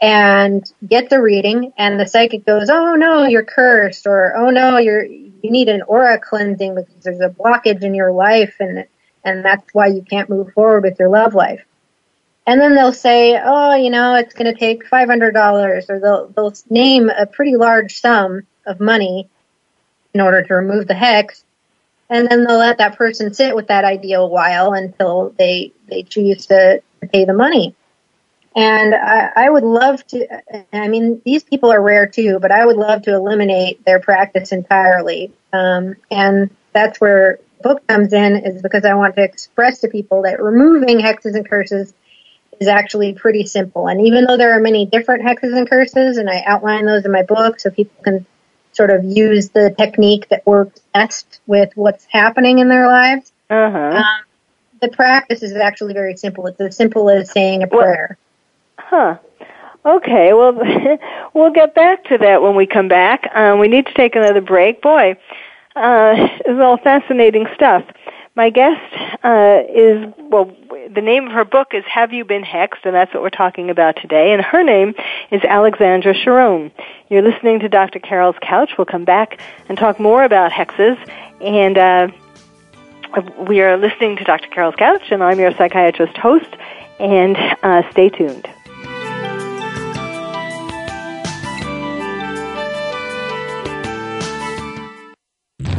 and 0.00 0.70
get 0.86 1.10
the 1.10 1.20
reading 1.20 1.72
and 1.76 1.98
the 1.98 2.06
psychic 2.06 2.46
goes, 2.46 2.70
Oh 2.70 2.94
no, 2.94 3.24
you're 3.24 3.44
cursed 3.44 4.06
or 4.06 4.36
Oh 4.36 4.50
no, 4.50 4.78
you're, 4.78 5.04
you 5.04 5.50
need 5.50 5.68
an 5.68 5.82
aura 5.82 6.18
cleansing 6.18 6.74
because 6.74 7.02
there's 7.02 7.20
a 7.20 7.28
blockage 7.28 7.82
in 7.82 7.94
your 7.94 8.12
life 8.12 8.56
and, 8.60 8.86
and 9.24 9.44
that's 9.44 9.74
why 9.74 9.88
you 9.88 10.02
can't 10.02 10.30
move 10.30 10.52
forward 10.52 10.84
with 10.84 10.98
your 10.98 11.08
love 11.08 11.34
life. 11.34 11.64
And 12.46 12.60
then 12.60 12.74
they'll 12.74 12.92
say, 12.92 13.38
Oh, 13.42 13.74
you 13.74 13.90
know, 13.90 14.14
it's 14.14 14.34
going 14.34 14.52
to 14.52 14.58
take 14.58 14.88
$500 14.88 15.90
or 15.90 16.00
they'll, 16.00 16.28
they'll 16.28 16.54
name 16.70 17.10
a 17.10 17.26
pretty 17.26 17.56
large 17.56 18.00
sum 18.00 18.46
of 18.66 18.80
money 18.80 19.28
in 20.14 20.20
order 20.20 20.42
to 20.42 20.54
remove 20.54 20.86
the 20.86 20.94
hex. 20.94 21.44
And 22.10 22.26
then 22.28 22.44
they'll 22.44 22.58
let 22.58 22.78
that 22.78 22.96
person 22.96 23.34
sit 23.34 23.54
with 23.54 23.66
that 23.66 23.84
idea 23.84 24.20
a 24.20 24.26
while 24.26 24.72
until 24.72 25.34
they, 25.38 25.72
they 25.88 26.04
choose 26.04 26.46
to 26.46 26.82
pay 27.12 27.24
the 27.24 27.34
money. 27.34 27.74
And 28.56 28.94
I, 28.94 29.30
I 29.36 29.50
would 29.50 29.62
love 29.62 30.04
to, 30.08 30.26
I 30.72 30.88
mean, 30.88 31.22
these 31.24 31.44
people 31.44 31.70
are 31.70 31.80
rare 31.80 32.06
too, 32.06 32.38
but 32.40 32.50
I 32.50 32.64
would 32.64 32.76
love 32.76 33.02
to 33.02 33.14
eliminate 33.14 33.84
their 33.84 34.00
practice 34.00 34.52
entirely. 34.52 35.32
Um, 35.52 35.96
and 36.10 36.50
that's 36.72 37.00
where 37.00 37.38
the 37.58 37.62
book 37.62 37.86
comes 37.86 38.12
in 38.12 38.36
is 38.36 38.62
because 38.62 38.84
I 38.84 38.94
want 38.94 39.16
to 39.16 39.22
express 39.22 39.80
to 39.80 39.88
people 39.88 40.22
that 40.22 40.42
removing 40.42 40.98
hexes 40.98 41.34
and 41.34 41.48
curses 41.48 41.92
is 42.60 42.68
actually 42.68 43.12
pretty 43.12 43.46
simple. 43.46 43.86
And 43.86 44.06
even 44.06 44.24
though 44.24 44.36
there 44.36 44.56
are 44.56 44.60
many 44.60 44.86
different 44.86 45.22
hexes 45.22 45.56
and 45.56 45.68
curses, 45.68 46.16
and 46.16 46.28
I 46.28 46.42
outline 46.44 46.86
those 46.86 47.04
in 47.04 47.12
my 47.12 47.22
book 47.22 47.60
so 47.60 47.70
people 47.70 48.02
can 48.02 48.26
sort 48.72 48.90
of 48.90 49.04
use 49.04 49.50
the 49.50 49.74
technique 49.76 50.28
that 50.28 50.46
works 50.46 50.80
best 50.92 51.40
with 51.46 51.70
what's 51.74 52.04
happening 52.10 52.58
in 52.58 52.68
their 52.68 52.86
lives. 52.86 53.32
Uh-huh. 53.50 53.78
Um, 53.78 54.04
the 54.80 54.88
practice 54.88 55.42
is 55.42 55.54
actually 55.54 55.94
very 55.94 56.16
simple. 56.16 56.46
It's 56.46 56.60
as 56.60 56.76
simple 56.76 57.10
as 57.10 57.30
saying 57.30 57.62
a 57.62 57.66
prayer. 57.66 58.18
Huh. 58.78 59.18
Okay, 59.84 60.32
well, 60.32 60.54
we'll 61.34 61.52
get 61.52 61.74
back 61.74 62.04
to 62.04 62.18
that 62.18 62.42
when 62.42 62.54
we 62.54 62.66
come 62.66 62.88
back. 62.88 63.30
Um, 63.34 63.58
we 63.58 63.68
need 63.68 63.86
to 63.86 63.94
take 63.94 64.16
another 64.16 64.40
break. 64.40 64.82
Boy, 64.82 65.16
uh, 65.76 66.14
it's 66.44 66.60
all 66.60 66.78
fascinating 66.78 67.46
stuff. 67.54 67.84
My 68.34 68.50
guest 68.50 68.80
uh, 69.24 69.62
is, 69.68 70.12
well, 70.18 70.54
the 70.94 71.00
name 71.00 71.26
of 71.26 71.32
her 71.32 71.44
book 71.44 71.68
is 71.74 71.84
Have 71.86 72.12
You 72.12 72.24
Been 72.24 72.42
Hexed, 72.42 72.84
and 72.84 72.94
that's 72.94 73.12
what 73.12 73.22
we're 73.22 73.30
talking 73.30 73.68
about 73.70 73.96
today. 73.96 74.32
And 74.32 74.42
her 74.42 74.62
name 74.62 74.94
is 75.30 75.42
Alexandra 75.42 76.14
Chauran. 76.14 76.70
You're 77.08 77.22
listening 77.22 77.60
to 77.60 77.68
Dr. 77.68 77.98
Carol's 77.98 78.36
Couch. 78.40 78.72
We'll 78.78 78.86
come 78.86 79.04
back 79.04 79.40
and 79.68 79.76
talk 79.76 79.98
more 79.98 80.22
about 80.22 80.52
hexes. 80.52 80.98
And 81.40 81.78
uh, 81.78 82.08
we 83.38 83.60
are 83.60 83.76
listening 83.76 84.16
to 84.16 84.24
Dr. 84.24 84.48
Carol's 84.48 84.76
Couch, 84.76 85.02
and 85.10 85.22
I'm 85.22 85.38
your 85.38 85.52
psychiatrist 85.52 86.16
host. 86.16 86.48
And 87.00 87.36
uh, 87.62 87.88
stay 87.90 88.08
tuned. 88.08 88.48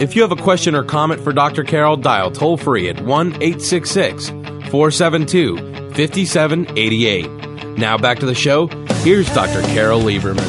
If 0.00 0.16
you 0.16 0.22
have 0.22 0.32
a 0.32 0.36
question 0.36 0.74
or 0.74 0.82
comment 0.82 1.20
for 1.20 1.30
Dr. 1.30 1.62
Carol, 1.62 1.94
dial 1.94 2.30
toll 2.30 2.56
free 2.56 2.88
at 2.88 3.02
1 3.02 3.34
866 3.34 4.30
472 4.30 5.58
5788. 5.92 7.76
Now 7.76 7.98
back 7.98 8.18
to 8.20 8.24
the 8.24 8.34
show. 8.34 8.68
Here's 9.02 9.28
Dr. 9.34 9.60
Carol 9.74 10.00
Lieberman. 10.00 10.40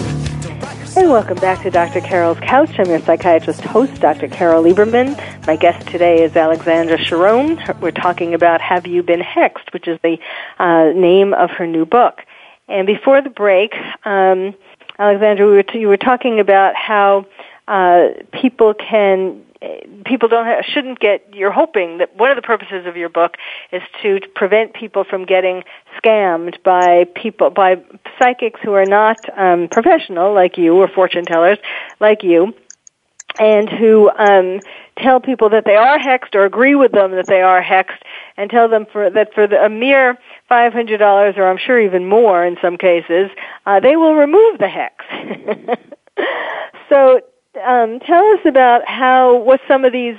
And 0.96 1.10
welcome 1.10 1.38
back 1.40 1.64
to 1.64 1.70
Dr. 1.70 2.00
Carol's 2.00 2.40
Couch. 2.40 2.70
I'm 2.80 2.88
your 2.88 3.02
psychiatrist 3.02 3.60
host, 3.60 4.00
Dr. 4.00 4.30
Carol 4.30 4.64
Lieberman. 4.64 5.18
My 5.46 5.58
guest 5.58 5.86
today 5.86 6.24
is 6.24 6.34
Alexandra 6.38 6.98
Chauran. 6.98 7.60
We're 7.82 7.92
talking 7.92 8.34
about 8.34 8.62
Have 8.62 8.88
You 8.88 9.04
Been 9.04 9.20
Hexed, 9.20 9.74
which 9.74 9.86
is 9.86 10.00
the 10.02 10.18
uh, 10.60 10.94
name 10.98 11.34
of 11.34 11.50
her 11.50 11.68
new 11.68 11.86
book. 11.86 12.22
And 12.70 12.88
before 12.88 13.22
the 13.22 13.30
break, 13.30 13.74
um, 14.06 14.56
Alexandra, 14.98 15.46
we 15.46 15.54
were 15.54 15.64
t- 15.64 15.80
you 15.80 15.90
were 15.90 15.98
talking 15.98 16.40
about 16.40 16.74
how 16.76 17.26
uh, 17.72 18.10
people 18.34 18.74
can 18.74 19.42
people 20.06 20.28
don't 20.28 20.46
have, 20.46 20.66
shouldn't 20.66 21.00
get 21.00 21.24
you're 21.34 21.52
hoping 21.52 22.00
that 22.00 22.18
one 22.18 22.30
of 22.30 22.36
the 22.36 22.42
purposes 22.42 22.86
of 22.86 22.98
your 22.98 23.08
book 23.08 23.36
is 23.72 23.82
to 24.02 24.20
prevent 24.36 24.74
people 24.74 25.06
from 25.10 25.26
getting 25.26 25.64
scammed 25.98 26.62
by 26.64 27.06
people 27.16 27.50
by 27.50 27.82
psychics 28.20 28.60
who 28.62 28.74
are 28.74 28.86
not 28.86 29.18
um, 29.38 29.70
professional 29.70 30.34
like 30.34 30.58
you 30.58 30.76
or 30.76 30.90
fortune 30.90 31.24
tellers 31.24 31.60
like 32.02 32.24
you 32.24 32.54
and 33.40 33.70
who 33.70 34.10
um, 34.10 34.60
tell 34.98 35.22
people 35.22 35.52
that 35.52 35.64
they 35.64 35.76
are 35.76 35.98
hexed 35.98 36.36
or 36.36 36.44
agree 36.44 36.76
with 36.76 36.92
them 36.92 37.12
that 37.12 37.28
they 37.28 37.42
are 37.42 37.64
hexed 37.64 38.02
and 38.36 38.50
tell 38.50 38.68
them 38.68 38.86
for 38.92 39.10
that 39.10 39.34
for 39.34 39.48
the, 39.48 39.56
a 39.64 39.70
mere 39.70 40.18
five 40.50 40.74
hundred 40.74 40.98
dollars 40.98 41.36
or 41.38 41.48
I'm 41.48 41.58
sure 41.58 41.80
even 41.80 42.06
more 42.06 42.44
in 42.44 42.58
some 42.62 42.78
cases 42.78 43.30
uh, 43.66 43.80
they 43.80 43.96
will 43.96 44.16
remove 44.16 44.58
the 44.58 44.68
hex. 44.68 45.06
so 46.90 47.22
um, 47.56 48.00
tell 48.00 48.26
us 48.34 48.40
about 48.46 48.88
how 48.88 49.38
what 49.38 49.60
some 49.68 49.86
of 49.86 49.92
these 49.92 50.18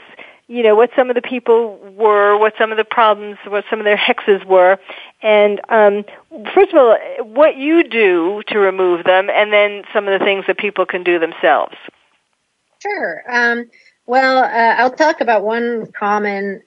you 0.48 0.62
know 0.62 0.74
what 0.74 0.90
some 0.94 1.08
of 1.08 1.14
the 1.14 1.22
people 1.22 1.78
were, 1.96 2.36
what 2.36 2.54
some 2.58 2.72
of 2.72 2.76
the 2.76 2.84
problems, 2.84 3.38
what 3.46 3.64
some 3.70 3.78
of 3.78 3.84
their 3.84 3.96
hexes 3.96 4.44
were, 4.44 4.78
and 5.22 5.60
um, 5.68 6.04
first 6.54 6.72
of 6.72 6.78
all, 6.78 6.98
what 7.24 7.56
you 7.56 7.84
do 7.84 8.42
to 8.48 8.58
remove 8.58 9.04
them, 9.04 9.30
and 9.30 9.52
then 9.52 9.82
some 9.92 10.06
of 10.08 10.18
the 10.18 10.24
things 10.24 10.44
that 10.46 10.58
people 10.58 10.84
can 10.84 11.04
do 11.04 11.18
themselves. 11.18 11.74
Sure. 12.80 13.22
Um, 13.30 13.70
well, 14.04 14.38
uh, 14.38 14.82
I'll 14.82 14.90
talk 14.90 15.20
about 15.20 15.44
one 15.44 15.90
common 15.92 16.62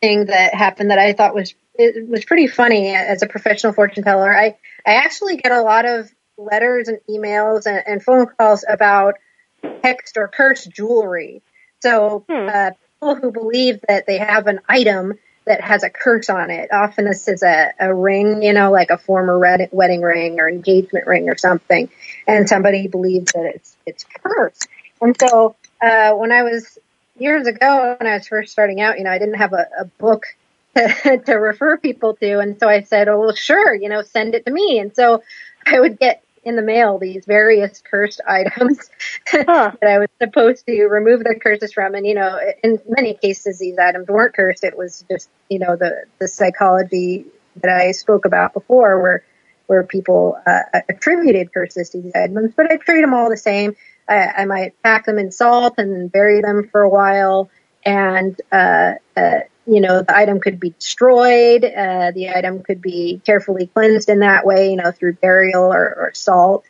thing 0.00 0.26
that 0.26 0.52
happened 0.52 0.90
that 0.90 0.98
I 0.98 1.12
thought 1.12 1.34
was 1.34 1.54
it 1.74 2.08
was 2.08 2.24
pretty 2.24 2.46
funny 2.46 2.94
as 2.94 3.22
a 3.22 3.26
professional 3.26 3.72
fortune 3.72 4.04
teller. 4.04 4.36
I 4.36 4.56
I 4.86 4.94
actually 4.94 5.36
get 5.36 5.52
a 5.52 5.62
lot 5.62 5.86
of 5.86 6.10
letters 6.36 6.88
and 6.88 6.98
emails 7.08 7.66
and, 7.66 7.82
and 7.86 8.02
phone 8.02 8.26
calls 8.26 8.64
about 8.68 9.14
hexed 9.62 10.16
or 10.16 10.28
cursed 10.28 10.70
jewelry. 10.70 11.42
So 11.80 12.24
hmm. 12.28 12.48
uh, 12.48 12.70
people 12.94 13.14
who 13.16 13.32
believe 13.32 13.80
that 13.88 14.06
they 14.06 14.18
have 14.18 14.46
an 14.46 14.60
item 14.68 15.14
that 15.46 15.62
has 15.62 15.82
a 15.82 15.90
curse 15.90 16.28
on 16.28 16.50
it. 16.50 16.72
Often 16.72 17.06
this 17.06 17.26
is 17.26 17.42
a, 17.42 17.72
a 17.80 17.94
ring, 17.94 18.42
you 18.42 18.52
know, 18.52 18.70
like 18.70 18.90
a 18.90 18.98
former 18.98 19.38
red, 19.38 19.68
wedding 19.72 20.02
ring 20.02 20.38
or 20.38 20.48
engagement 20.48 21.06
ring 21.06 21.28
or 21.28 21.36
something, 21.36 21.88
and 22.26 22.48
somebody 22.48 22.88
believes 22.88 23.32
that 23.32 23.46
it's 23.54 23.76
it's 23.86 24.04
cursed. 24.22 24.68
And 25.00 25.16
so 25.18 25.56
uh, 25.80 26.12
when 26.12 26.30
I 26.30 26.42
was 26.42 26.78
years 27.18 27.46
ago 27.46 27.96
when 27.98 28.06
I 28.06 28.14
was 28.16 28.28
first 28.28 28.52
starting 28.52 28.80
out, 28.80 28.98
you 28.98 29.04
know, 29.04 29.10
I 29.10 29.18
didn't 29.18 29.34
have 29.34 29.52
a, 29.52 29.66
a 29.78 29.84
book 29.84 30.24
to, 30.76 31.22
to 31.26 31.34
refer 31.34 31.78
people 31.78 32.14
to, 32.16 32.38
and 32.38 32.58
so 32.60 32.68
I 32.68 32.82
said, 32.82 33.08
"Oh, 33.08 33.18
well, 33.18 33.34
sure, 33.34 33.74
you 33.74 33.88
know, 33.88 34.02
send 34.02 34.34
it 34.34 34.44
to 34.46 34.52
me." 34.52 34.78
And 34.78 34.94
so 34.94 35.22
I 35.66 35.80
would 35.80 35.98
get 35.98 36.22
in 36.44 36.56
the 36.56 36.62
mail 36.62 36.98
these 36.98 37.24
various 37.26 37.82
cursed 37.82 38.20
items 38.28 38.90
huh. 39.28 39.72
that 39.80 39.90
I 39.90 39.98
was 39.98 40.08
supposed 40.20 40.66
to 40.66 40.84
remove 40.86 41.24
the 41.24 41.38
curses 41.40 41.72
from. 41.72 41.94
And, 41.94 42.06
you 42.06 42.14
know, 42.14 42.38
in 42.62 42.80
many 42.88 43.14
cases, 43.14 43.58
these 43.58 43.78
items 43.78 44.08
weren't 44.08 44.34
cursed. 44.34 44.64
It 44.64 44.76
was 44.76 45.04
just, 45.10 45.28
you 45.48 45.58
know, 45.58 45.76
the, 45.76 46.04
the 46.18 46.28
psychology 46.28 47.26
that 47.56 47.70
I 47.70 47.92
spoke 47.92 48.24
about 48.24 48.54
before 48.54 49.00
where, 49.00 49.24
where 49.66 49.82
people 49.84 50.38
uh, 50.46 50.80
attributed 50.88 51.52
curses 51.52 51.90
to 51.90 52.00
these 52.00 52.14
items, 52.14 52.52
but 52.56 52.70
I 52.70 52.76
treat 52.76 53.02
them 53.02 53.14
all 53.14 53.28
the 53.28 53.36
same. 53.36 53.76
I, 54.08 54.26
I 54.38 54.44
might 54.46 54.80
pack 54.82 55.06
them 55.06 55.18
in 55.18 55.30
salt 55.30 55.74
and 55.78 56.10
bury 56.10 56.40
them 56.40 56.68
for 56.70 56.80
a 56.82 56.88
while 56.88 57.50
and, 57.84 58.40
uh, 58.50 58.94
uh, 59.16 59.40
you 59.70 59.80
know, 59.80 60.02
the 60.02 60.16
item 60.16 60.40
could 60.40 60.58
be 60.58 60.70
destroyed. 60.70 61.64
Uh, 61.64 62.10
the 62.12 62.30
item 62.34 62.60
could 62.62 62.82
be 62.82 63.22
carefully 63.24 63.68
cleansed 63.68 64.08
in 64.08 64.18
that 64.18 64.44
way, 64.44 64.70
you 64.70 64.76
know, 64.76 64.90
through 64.90 65.14
burial 65.14 65.72
or, 65.72 65.94
or 65.94 66.10
salt. 66.12 66.64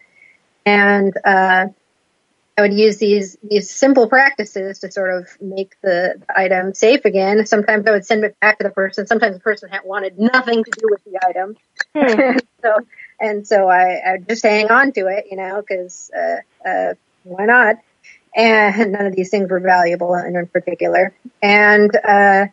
And 0.67 1.17
uh, 1.25 1.69
I 2.59 2.61
would 2.61 2.75
use 2.75 2.99
these 2.99 3.39
these 3.43 3.71
simple 3.71 4.07
practices 4.07 4.81
to 4.81 4.93
sort 4.93 5.15
of 5.15 5.29
make 5.41 5.81
the, 5.81 6.21
the, 6.27 6.39
item 6.39 6.75
safe 6.75 7.07
again. 7.07 7.47
Sometimes 7.47 7.87
I 7.87 7.93
would 7.93 8.05
send 8.05 8.23
it 8.23 8.39
back 8.39 8.59
to 8.59 8.65
the 8.65 8.71
person. 8.71 9.07
Sometimes 9.07 9.37
the 9.37 9.41
person 9.41 9.71
had 9.71 9.81
wanted 9.83 10.19
nothing 10.19 10.63
to 10.63 10.71
do 10.71 10.89
with 10.91 11.03
the 11.05 11.19
item. 11.27 11.57
Hmm. 11.97 12.39
so 12.63 12.77
and 13.19 13.47
so 13.47 13.71
I, 13.71 14.03
I 14.07 14.13
would 14.13 14.29
just 14.29 14.43
hang 14.43 14.71
on 14.71 14.93
to 14.93 15.07
it, 15.07 15.25
you 15.31 15.39
know, 15.39 15.63
because 15.67 16.11
uh, 16.15 16.69
uh, 16.69 16.95
why 17.25 17.47
not? 17.47 17.77
And 18.37 18.93
none 18.93 19.07
of 19.07 19.17
these 19.17 19.31
things 19.31 19.49
were 19.51 19.61
valuable 19.61 20.15
in, 20.17 20.37
in 20.37 20.47
particular. 20.49 21.15
And 21.41 21.91
uh, 21.97 22.47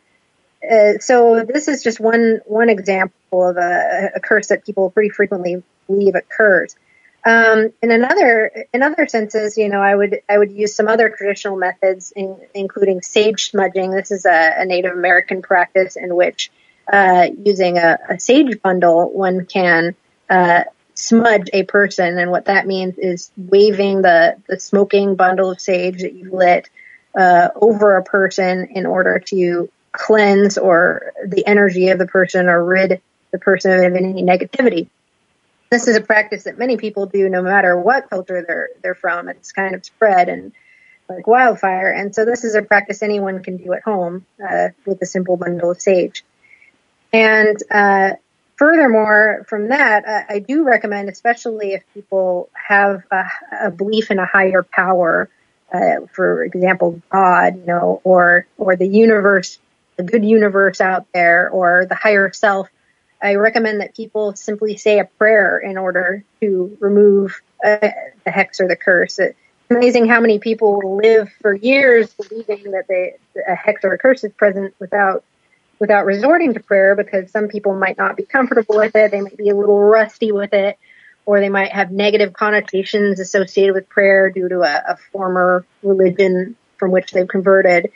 uh, 0.63 0.98
so 1.00 1.43
this 1.43 1.67
is 1.67 1.84
just 1.84 2.00
one 2.00 2.41
one 2.46 2.70
example 2.70 3.48
of 3.48 3.58
a, 3.58 4.12
a, 4.15 4.20
curse 4.20 4.48
that 4.48 4.65
people 4.65 4.89
pretty 4.89 5.10
frequently 5.10 5.62
believe 5.88 6.15
occurs. 6.15 6.76
Um, 7.24 7.74
in 7.82 7.91
another 7.91 8.65
in 8.74 8.82
other 8.82 9.08
senses, 9.08 9.58
you 9.58 9.70
know, 9.70 9.82
I 9.82 9.93
would 9.93 10.22
I 10.28 10.38
would 10.38 10.52
use 10.52 10.74
some 10.74 10.88
other 10.88 11.10
traditional 11.10 11.58
methods, 11.58 12.12
in, 12.15 12.38
including 12.54 13.02
sage 13.02 13.52
smudging. 13.52 13.91
This 13.91 14.12
is 14.12 14.26
a, 14.26 14.56
a 14.58 14.65
Native 14.65 14.93
American 14.93 15.41
practice 15.41 15.96
in 15.96 16.15
which, 16.15 16.52
uh, 16.91 17.28
using 17.43 17.78
a, 17.78 18.00
a, 18.10 18.20
sage 18.20 18.62
bundle, 18.62 19.12
one 19.12 19.46
can 19.46 19.96
uh, 20.30 20.63
smudge 20.96 21.50
a 21.54 21.63
person, 21.63 22.17
and 22.17 22.32
what 22.32 22.46
that 22.46 22.65
means 22.65 22.98
is 22.98 23.32
waving 23.38 24.02
the 24.02 24.38
the 24.48 24.60
smoking 24.60 25.15
bundle 25.15 25.52
of 25.52 25.62
sage 25.62 26.02
that 26.02 26.13
you've 26.13 26.34
lit 26.34 26.70
uh, 27.15 27.50
over 27.56 27.98
a 27.98 28.04
person 28.04 28.70
in 28.72 28.86
order 28.86 29.20
to 29.20 29.70
cleanse 29.91 30.58
or 30.58 31.13
the 31.26 31.45
energy 31.45 31.89
of 31.89 32.00
the 32.00 32.08
person 32.08 32.47
or 32.47 32.63
rid 32.63 33.02
the 33.32 33.39
person 33.39 33.71
of 33.71 33.95
any 33.95 34.23
negativity. 34.23 34.88
This 35.69 35.88
is 35.88 35.97
a 35.97 36.02
practice 36.02 36.45
that 36.45 36.58
many 36.58 36.78
people 36.78 37.08
do 37.08 37.28
no 37.28 37.41
matter 37.41 37.78
what 37.78 38.10
culture 38.10 38.43
they're 38.47 38.69
they're 38.82 38.95
from. 38.95 39.28
It's 39.28 39.52
kind 39.52 39.76
of 39.76 39.84
spread 39.84 40.30
and 40.30 40.54
like 41.10 41.28
wildfire. 41.28 41.91
And 41.91 42.13
so 42.13 42.26
this 42.26 42.43
is 42.43 42.56
a 42.56 42.62
practice 42.62 43.02
anyone 43.02 43.43
can 43.43 43.58
do 43.58 43.73
at 43.73 43.84
home 43.84 44.26
uh, 44.43 44.69
with 44.86 45.02
a 45.02 45.06
simple 45.06 45.38
bundle 45.38 45.71
of 45.71 45.82
sage. 45.82 46.23
And 47.13 47.58
uh, 47.71 48.12
furthermore, 48.56 49.45
from 49.47 49.69
that, 49.69 50.26
I 50.30 50.39
do 50.39 50.63
recommend, 50.63 51.10
especially 51.10 51.73
if 51.73 51.84
people 51.93 52.50
have 52.54 53.04
a, 53.12 53.26
a 53.63 53.71
belief 53.71 54.12
in 54.12 54.19
a 54.19 54.26
higher 54.26 54.63
power, 54.63 55.30
uh, 55.73 56.06
for 56.12 56.43
example, 56.43 57.02
God, 57.10 57.58
you 57.58 57.65
know, 57.65 58.02
or 58.04 58.47
or 58.58 58.76
the 58.76 58.88
universe 58.88 59.60
a 59.97 60.03
good 60.03 60.23
universe 60.23 60.81
out 60.81 61.07
there 61.13 61.49
or 61.49 61.86
the 61.86 61.95
higher 61.95 62.31
self, 62.31 62.69
I 63.21 63.36
recommend 63.36 63.81
that 63.81 63.95
people 63.95 64.36
simply 64.36 64.77
say 64.77 64.99
a 64.99 65.05
prayer 65.05 65.57
in 65.57 65.77
order 65.77 66.23
to 66.41 66.77
remove 66.79 67.41
uh, 67.65 67.89
the 68.23 68.31
hex 68.31 68.60
or 68.60 68.67
the 68.67 68.75
curse. 68.75 69.17
It's 69.17 69.36
amazing 69.69 70.07
how 70.07 70.19
many 70.19 70.39
people 70.39 70.97
live 70.97 71.31
for 71.41 71.55
years 71.55 72.13
believing 72.13 72.71
that 72.71 72.86
they, 72.88 73.15
a 73.47 73.55
hex 73.55 73.83
or 73.83 73.93
a 73.93 73.97
curse 73.97 74.23
is 74.23 74.31
present 74.33 74.75
without 74.79 75.23
without 75.79 76.05
resorting 76.05 76.55
to 76.55 76.60
prayer 76.60 76.95
because 76.95 77.29
some 77.31 77.47
people 77.47 77.75
might 77.75 77.97
not 77.99 78.17
be 78.17 78.23
comfortable 78.23 78.77
with 78.77 78.95
it. 78.95 79.12
They 79.12 79.21
might 79.21 79.38
be 79.38 79.49
a 79.49 79.55
little 79.55 79.79
rusty 79.79 80.31
with 80.31 80.53
it, 80.53 80.77
or 81.25 81.39
they 81.39 81.49
might 81.49 81.71
have 81.71 81.91
negative 81.91 82.33
connotations 82.33 83.19
associated 83.19 83.75
with 83.75 83.88
prayer 83.88 84.31
due 84.31 84.49
to 84.49 84.62
a, 84.62 84.93
a 84.93 84.97
former 85.12 85.65
religion 85.83 86.55
from 86.77 86.91
which 86.91 87.12
they've 87.12 87.27
converted. 87.27 87.91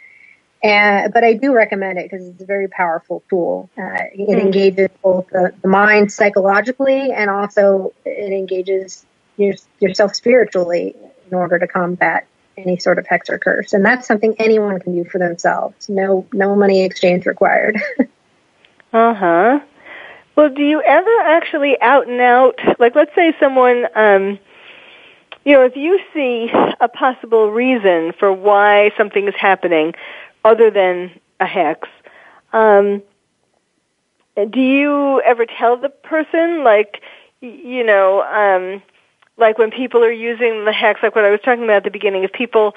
And, 0.64 1.12
but 1.12 1.24
I 1.24 1.34
do 1.34 1.54
recommend 1.54 1.98
it 1.98 2.10
because 2.10 2.28
it's 2.28 2.42
a 2.42 2.46
very 2.46 2.68
powerful 2.68 3.24
tool. 3.30 3.70
Uh, 3.78 4.06
it 4.14 4.30
mm. 4.30 4.40
engages 4.40 4.90
both 5.02 5.28
the, 5.30 5.54
the, 5.62 5.68
mind 5.68 6.12
psychologically 6.12 7.12
and 7.12 7.32
also 7.32 7.94
it 8.06 8.32
engages 8.32 9.06
your, 9.38 9.56
yourself 9.80 10.16
spiritually 10.16 10.96
in 11.30 11.36
order 11.36 11.58
to 11.58 11.68
combat 11.68 12.28
any 12.58 12.78
sort 12.78 13.00
of 13.00 13.08
hex 13.08 13.30
or 13.30 13.40
curse. 13.40 13.74
And 13.74 13.84
that's 13.84 14.08
something 14.08 14.36
anyone 14.38 14.80
can 14.80 14.96
do 14.96 15.10
for 15.10 15.18
themselves. 15.18 15.90
No, 15.90 16.28
no 16.32 16.56
money 16.56 16.84
exchange 16.84 17.26
required. 17.26 17.82
uh 18.94 19.14
huh. 19.16 19.60
Well, 20.36 20.50
do 20.50 20.64
you 20.64 20.82
ever 20.82 21.20
actually 21.24 21.80
out 21.82 22.08
and 22.08 22.22
out, 22.22 22.60
like 22.80 22.96
let's 22.96 23.14
say 23.16 23.34
someone, 23.40 23.88
um, 23.96 24.40
you 25.44 25.54
know, 25.54 25.64
if 25.64 25.76
you 25.76 26.00
see 26.14 26.50
a 26.80 26.88
possible 26.88 27.52
reason 27.52 28.14
for 28.18 28.32
why 28.32 28.92
something 28.96 29.28
is 29.28 29.36
happening, 29.36 29.94
other 30.44 30.72
than 30.72 31.12
a 31.40 31.46
hex. 31.46 31.88
Um, 32.54 33.02
do 34.36 34.60
you 34.60 35.22
ever 35.22 35.46
tell 35.46 35.78
the 35.78 35.90
person, 35.90 36.64
like, 36.64 37.02
you 37.42 37.84
know, 37.84 38.22
um, 38.22 38.82
like 39.38 39.58
when 39.58 39.72
people 39.72 40.04
are 40.04 40.12
using 40.12 40.66
the 40.66 40.72
hex, 40.72 41.02
like 41.04 41.16
what 41.16 41.26
I 41.26 41.32
was 41.32 41.40
talking 41.44 41.64
about 41.64 41.78
at 41.78 41.84
the 41.84 41.92
beginning, 41.92 42.24
if 42.24 42.32
people 42.32 42.76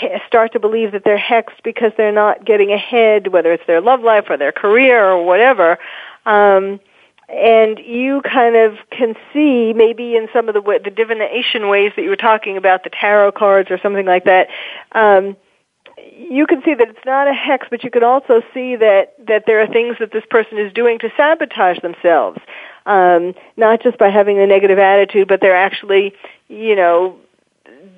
t- 0.00 0.08
start 0.26 0.52
to 0.52 0.60
believe 0.60 0.92
that 0.92 1.04
they're 1.04 1.18
hexed 1.18 1.62
because 1.64 1.92
they're 1.96 2.12
not 2.12 2.44
getting 2.44 2.72
ahead, 2.72 3.28
whether 3.28 3.52
it's 3.52 3.66
their 3.66 3.80
love 3.80 4.00
life 4.00 4.26
or 4.28 4.36
their 4.36 4.52
career 4.52 5.04
or 5.04 5.24
whatever, 5.24 5.78
um, 6.26 6.80
and 7.28 7.78
you 7.78 8.22
kind 8.22 8.56
of 8.56 8.78
can 8.90 9.14
see 9.32 9.74
maybe 9.74 10.16
in 10.16 10.28
some 10.32 10.48
of 10.48 10.54
the 10.54 10.80
the 10.82 10.90
divination 10.90 11.68
ways 11.68 11.92
that 11.96 12.02
you 12.02 12.08
were 12.08 12.16
talking 12.16 12.56
about 12.56 12.84
the 12.84 12.90
tarot 12.90 13.32
cards 13.32 13.70
or 13.70 13.78
something 13.78 14.06
like 14.06 14.24
that 14.24 14.48
um 14.92 15.36
you 16.16 16.46
can 16.46 16.62
see 16.64 16.74
that 16.74 16.88
it's 16.88 17.04
not 17.04 17.28
a 17.28 17.32
hex 17.32 17.66
but 17.70 17.84
you 17.84 17.90
can 17.90 18.02
also 18.02 18.42
see 18.54 18.76
that 18.76 19.14
that 19.26 19.44
there 19.46 19.60
are 19.60 19.66
things 19.66 19.96
that 20.00 20.12
this 20.12 20.24
person 20.30 20.58
is 20.58 20.72
doing 20.72 20.98
to 20.98 21.10
sabotage 21.16 21.80
themselves 21.80 22.38
um 22.86 23.34
not 23.56 23.82
just 23.82 23.98
by 23.98 24.08
having 24.08 24.38
a 24.38 24.46
negative 24.46 24.78
attitude 24.78 25.28
but 25.28 25.40
they're 25.40 25.56
actually 25.56 26.12
you 26.48 26.76
know 26.76 27.16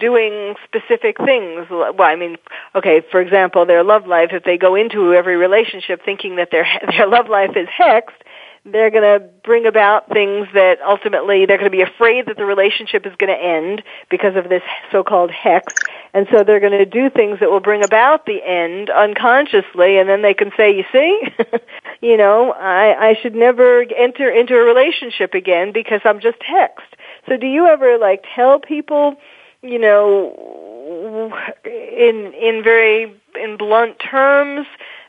doing 0.00 0.54
specific 0.64 1.18
things. 1.18 1.66
Well, 1.70 1.94
I 2.00 2.16
mean, 2.16 2.38
okay, 2.74 3.02
for 3.10 3.20
example, 3.20 3.66
their 3.66 3.84
love 3.84 4.06
life, 4.06 4.30
if 4.32 4.44
they 4.44 4.56
go 4.56 4.74
into 4.74 5.14
every 5.14 5.36
relationship 5.36 6.00
thinking 6.04 6.36
that 6.36 6.50
their 6.50 6.66
their 6.96 7.06
love 7.06 7.28
life 7.28 7.56
is 7.56 7.68
hexed, 7.68 8.18
they're 8.64 8.90
going 8.90 9.20
to 9.20 9.26
bring 9.42 9.66
about 9.66 10.08
things 10.10 10.46
that 10.54 10.80
ultimately 10.82 11.46
they're 11.46 11.58
going 11.58 11.70
to 11.70 11.76
be 11.76 11.82
afraid 11.82 12.26
that 12.26 12.36
the 12.36 12.44
relationship 12.44 13.06
is 13.06 13.14
going 13.16 13.34
to 13.34 13.42
end 13.42 13.82
because 14.10 14.36
of 14.36 14.48
this 14.48 14.62
so-called 14.92 15.30
hex. 15.30 15.72
And 16.12 16.26
so 16.30 16.44
they're 16.44 16.60
going 16.60 16.72
to 16.72 16.84
do 16.84 17.08
things 17.08 17.40
that 17.40 17.50
will 17.50 17.60
bring 17.60 17.84
about 17.84 18.26
the 18.26 18.42
end 18.42 18.90
unconsciously 18.90 19.98
and 19.98 20.08
then 20.08 20.22
they 20.22 20.34
can 20.34 20.50
say 20.56 20.76
you 20.76 20.84
see? 20.92 21.22
You 22.00 22.16
know 22.16 22.52
i 22.52 23.10
i 23.10 23.18
should 23.20 23.34
never 23.34 23.84
enter 23.96 24.30
into 24.30 24.54
a 24.54 24.64
relationship 24.64 25.34
again 25.34 25.72
because 25.72 26.00
i'm 26.04 26.20
just 26.20 26.38
hexed. 26.38 26.92
So 27.28 27.36
do 27.36 27.46
you 27.46 27.66
ever 27.66 27.98
like 27.98 28.24
tell 28.34 28.58
people 28.58 29.16
you 29.62 29.78
know 29.78 31.30
in 31.64 32.32
in 32.32 32.62
very 32.64 33.14
in 33.38 33.56
blunt 33.58 33.98
terms 33.98 34.66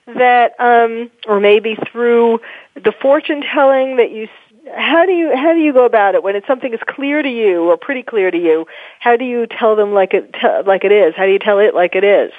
that 0.07 0.53
um 0.59 1.09
or 1.27 1.39
maybe 1.39 1.77
through 1.91 2.41
the 2.75 2.93
fortune 3.01 3.41
telling 3.41 3.97
that 3.97 4.11
you 4.11 4.27
how 4.75 5.05
do 5.05 5.11
you 5.11 5.35
how 5.35 5.53
do 5.53 5.59
you 5.59 5.73
go 5.73 5.85
about 5.85 6.15
it? 6.15 6.23
When 6.23 6.35
it's 6.35 6.47
something 6.47 6.73
is 6.73 6.79
clear 6.87 7.21
to 7.21 7.29
you 7.29 7.69
or 7.69 7.77
pretty 7.77 8.03
clear 8.03 8.31
to 8.31 8.37
you 8.37 8.65
how 8.99 9.17
do 9.17 9.25
you 9.25 9.47
tell 9.47 9.75
them 9.75 9.93
like 9.93 10.13
it 10.13 10.33
like 10.65 10.83
it 10.83 10.91
is? 10.91 11.15
How 11.15 11.25
do 11.25 11.31
you 11.31 11.39
tell 11.39 11.59
it 11.59 11.73
like 11.73 11.95
it 11.95 12.03
is? 12.03 12.31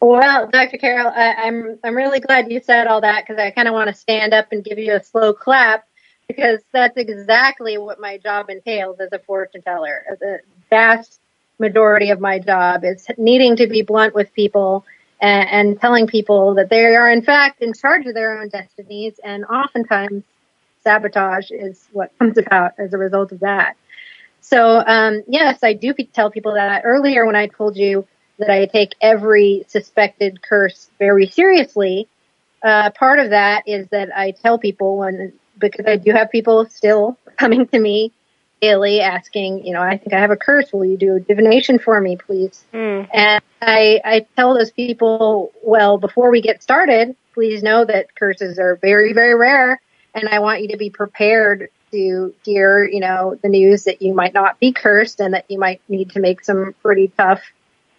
Well 0.00 0.48
dr 0.48 0.78
carol 0.78 1.12
I, 1.14 1.34
i'm 1.46 1.78
i'm 1.84 1.94
really 1.94 2.20
glad 2.20 2.50
you 2.50 2.60
said 2.62 2.86
all 2.86 3.02
that 3.02 3.26
because 3.26 3.38
i 3.38 3.50
kind 3.50 3.68
of 3.68 3.74
want 3.74 3.88
to 3.88 3.94
stand 3.94 4.32
up 4.32 4.50
and 4.50 4.64
give 4.64 4.78
you 4.78 4.94
a 4.94 5.02
slow 5.02 5.34
clap 5.34 5.84
because 6.28 6.60
that's 6.72 6.96
exactly 6.96 7.78
what 7.78 7.98
my 7.98 8.18
job 8.18 8.50
entails 8.50 9.00
as 9.00 9.08
a 9.12 9.18
fortune 9.18 9.62
teller. 9.62 10.04
The 10.20 10.40
vast 10.70 11.20
majority 11.58 12.10
of 12.10 12.20
my 12.20 12.38
job 12.38 12.84
is 12.84 13.06
needing 13.16 13.56
to 13.56 13.66
be 13.66 13.82
blunt 13.82 14.14
with 14.14 14.32
people 14.34 14.84
and, 15.20 15.48
and 15.48 15.80
telling 15.80 16.06
people 16.06 16.54
that 16.54 16.70
they 16.70 16.84
are 16.94 17.10
in 17.10 17.22
fact 17.22 17.62
in 17.62 17.72
charge 17.72 18.06
of 18.06 18.14
their 18.14 18.40
own 18.40 18.48
destinies 18.48 19.18
and 19.24 19.44
oftentimes 19.46 20.24
sabotage 20.82 21.50
is 21.50 21.86
what 21.92 22.16
comes 22.18 22.38
about 22.38 22.72
as 22.78 22.92
a 22.94 22.98
result 22.98 23.32
of 23.32 23.40
that. 23.40 23.76
So 24.40 24.82
um, 24.86 25.22
yes, 25.28 25.62
I 25.62 25.74
do 25.74 25.92
tell 26.12 26.30
people 26.30 26.54
that. 26.54 26.82
Earlier, 26.84 27.26
when 27.26 27.36
I 27.36 27.48
told 27.48 27.76
you 27.76 28.06
that 28.38 28.50
I 28.50 28.66
take 28.66 28.94
every 29.00 29.64
suspected 29.68 30.40
curse 30.42 30.88
very 30.98 31.26
seriously, 31.26 32.08
uh, 32.62 32.90
part 32.90 33.18
of 33.18 33.30
that 33.30 33.64
is 33.66 33.88
that 33.88 34.16
I 34.16 34.30
tell 34.30 34.58
people 34.58 34.98
when 34.98 35.32
because 35.58 35.86
I 35.86 35.96
do 35.96 36.12
have 36.12 36.30
people 36.30 36.66
still 36.66 37.18
coming 37.36 37.66
to 37.68 37.78
me 37.78 38.12
daily 38.60 39.00
asking, 39.00 39.66
you 39.66 39.72
know, 39.72 39.80
I 39.80 39.96
think 39.96 40.12
I 40.12 40.20
have 40.20 40.30
a 40.30 40.36
curse. 40.36 40.72
Will 40.72 40.84
you 40.84 40.96
do 40.96 41.16
a 41.16 41.20
divination 41.20 41.78
for 41.78 42.00
me, 42.00 42.16
please? 42.16 42.64
Mm. 42.72 43.08
And 43.12 43.42
I, 43.62 44.00
I 44.04 44.26
tell 44.36 44.54
those 44.54 44.70
people, 44.70 45.52
well, 45.62 45.98
before 45.98 46.30
we 46.30 46.40
get 46.40 46.62
started, 46.62 47.16
please 47.34 47.62
know 47.62 47.84
that 47.84 48.14
curses 48.14 48.58
are 48.58 48.76
very, 48.76 49.12
very 49.12 49.34
rare. 49.34 49.80
And 50.14 50.28
I 50.28 50.40
want 50.40 50.62
you 50.62 50.68
to 50.68 50.76
be 50.76 50.90
prepared 50.90 51.68
to 51.92 52.34
hear, 52.44 52.84
you 52.84 53.00
know, 53.00 53.38
the 53.40 53.48
news 53.48 53.84
that 53.84 54.02
you 54.02 54.14
might 54.14 54.34
not 54.34 54.58
be 54.58 54.72
cursed 54.72 55.20
and 55.20 55.34
that 55.34 55.44
you 55.48 55.58
might 55.58 55.80
need 55.88 56.10
to 56.10 56.20
make 56.20 56.44
some 56.44 56.74
pretty 56.82 57.08
tough 57.16 57.42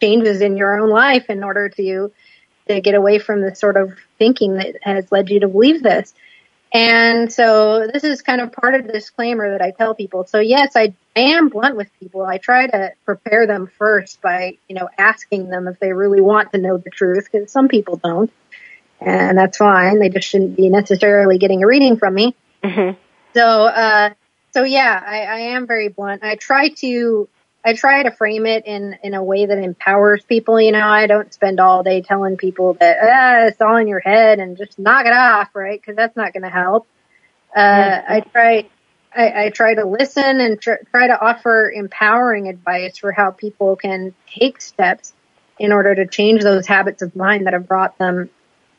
changes 0.01 0.41
in 0.41 0.57
your 0.57 0.79
own 0.79 0.89
life 0.89 1.29
in 1.29 1.43
order 1.43 1.69
to, 1.69 2.11
to 2.67 2.81
get 2.81 2.95
away 2.95 3.19
from 3.19 3.41
the 3.41 3.55
sort 3.55 3.77
of 3.77 3.93
thinking 4.17 4.55
that 4.55 4.75
has 4.81 5.11
led 5.11 5.29
you 5.29 5.39
to 5.39 5.47
believe 5.47 5.81
this. 5.81 6.13
And 6.71 7.33
so 7.33 7.87
this 7.91 8.03
is 8.03 8.21
kind 8.21 8.41
of 8.41 8.51
part 8.51 8.75
of 8.75 8.85
the 8.85 8.93
disclaimer 8.93 9.51
that 9.51 9.61
I 9.61 9.71
tell 9.71 9.95
people. 9.95 10.25
So 10.25 10.39
yes, 10.39 10.75
I 10.75 10.93
am 11.15 11.49
blunt 11.49 11.75
with 11.75 11.89
people. 11.99 12.23
I 12.23 12.37
try 12.37 12.67
to 12.67 12.91
prepare 13.05 13.47
them 13.47 13.67
first 13.67 14.21
by, 14.21 14.57
you 14.67 14.75
know, 14.75 14.87
asking 14.97 15.49
them 15.49 15.67
if 15.67 15.79
they 15.79 15.93
really 15.93 16.21
want 16.21 16.51
to 16.51 16.59
know 16.59 16.77
the 16.77 16.91
truth 16.91 17.27
because 17.31 17.51
some 17.51 17.69
people 17.69 17.97
don't. 17.97 18.31
And 19.01 19.37
that's 19.37 19.57
fine. 19.57 19.99
They 19.99 20.09
just 20.09 20.27
shouldn't 20.27 20.57
be 20.57 20.69
necessarily 20.69 21.37
getting 21.37 21.63
a 21.63 21.67
reading 21.67 21.97
from 21.97 22.13
me. 22.13 22.35
Mm-hmm. 22.63 22.99
So, 23.33 23.63
uh, 23.63 24.11
so 24.51 24.63
yeah, 24.63 25.01
I, 25.03 25.21
I 25.21 25.39
am 25.39 25.65
very 25.67 25.87
blunt. 25.87 26.23
I 26.23 26.35
try 26.35 26.69
to 26.69 27.29
I 27.63 27.73
try 27.73 28.03
to 28.03 28.11
frame 28.11 28.45
it 28.45 28.65
in 28.65 28.97
in 29.03 29.13
a 29.13 29.23
way 29.23 29.45
that 29.45 29.57
empowers 29.57 30.23
people. 30.23 30.59
You 30.61 30.71
know, 30.71 30.87
I 30.87 31.07
don't 31.07 31.33
spend 31.33 31.59
all 31.59 31.83
day 31.83 32.01
telling 32.01 32.37
people 32.37 32.75
that 32.75 32.97
ah, 33.01 33.47
it's 33.47 33.61
all 33.61 33.75
in 33.75 33.87
your 33.87 33.99
head 33.99 34.39
and 34.39 34.57
just 34.57 34.79
knock 34.79 35.05
it 35.05 35.13
off, 35.13 35.49
right? 35.53 35.79
Because 35.79 35.95
that's 35.95 36.15
not 36.15 36.33
going 36.33 36.43
to 36.43 36.49
help. 36.49 36.87
Uh. 37.55 38.01
I 38.07 38.19
try. 38.21 38.69
I, 39.11 39.45
I, 39.45 39.49
try 39.49 39.73
to 39.73 39.85
listen 39.85 40.39
and 40.39 40.61
tr- 40.61 40.83
try 40.91 41.07
to 41.07 41.19
offer 41.19 41.71
empowering 41.71 42.47
advice 42.47 42.99
for 42.99 43.11
how 43.11 43.31
people 43.31 43.75
can 43.75 44.13
take 44.27 44.61
steps 44.61 45.13
in 45.57 45.71
order 45.71 45.95
to 45.95 46.05
change 46.05 46.43
those 46.43 46.67
habits 46.67 47.01
of 47.01 47.15
mind 47.15 47.47
that 47.47 47.53
have 47.53 47.67
brought 47.67 47.97
them 47.97 48.29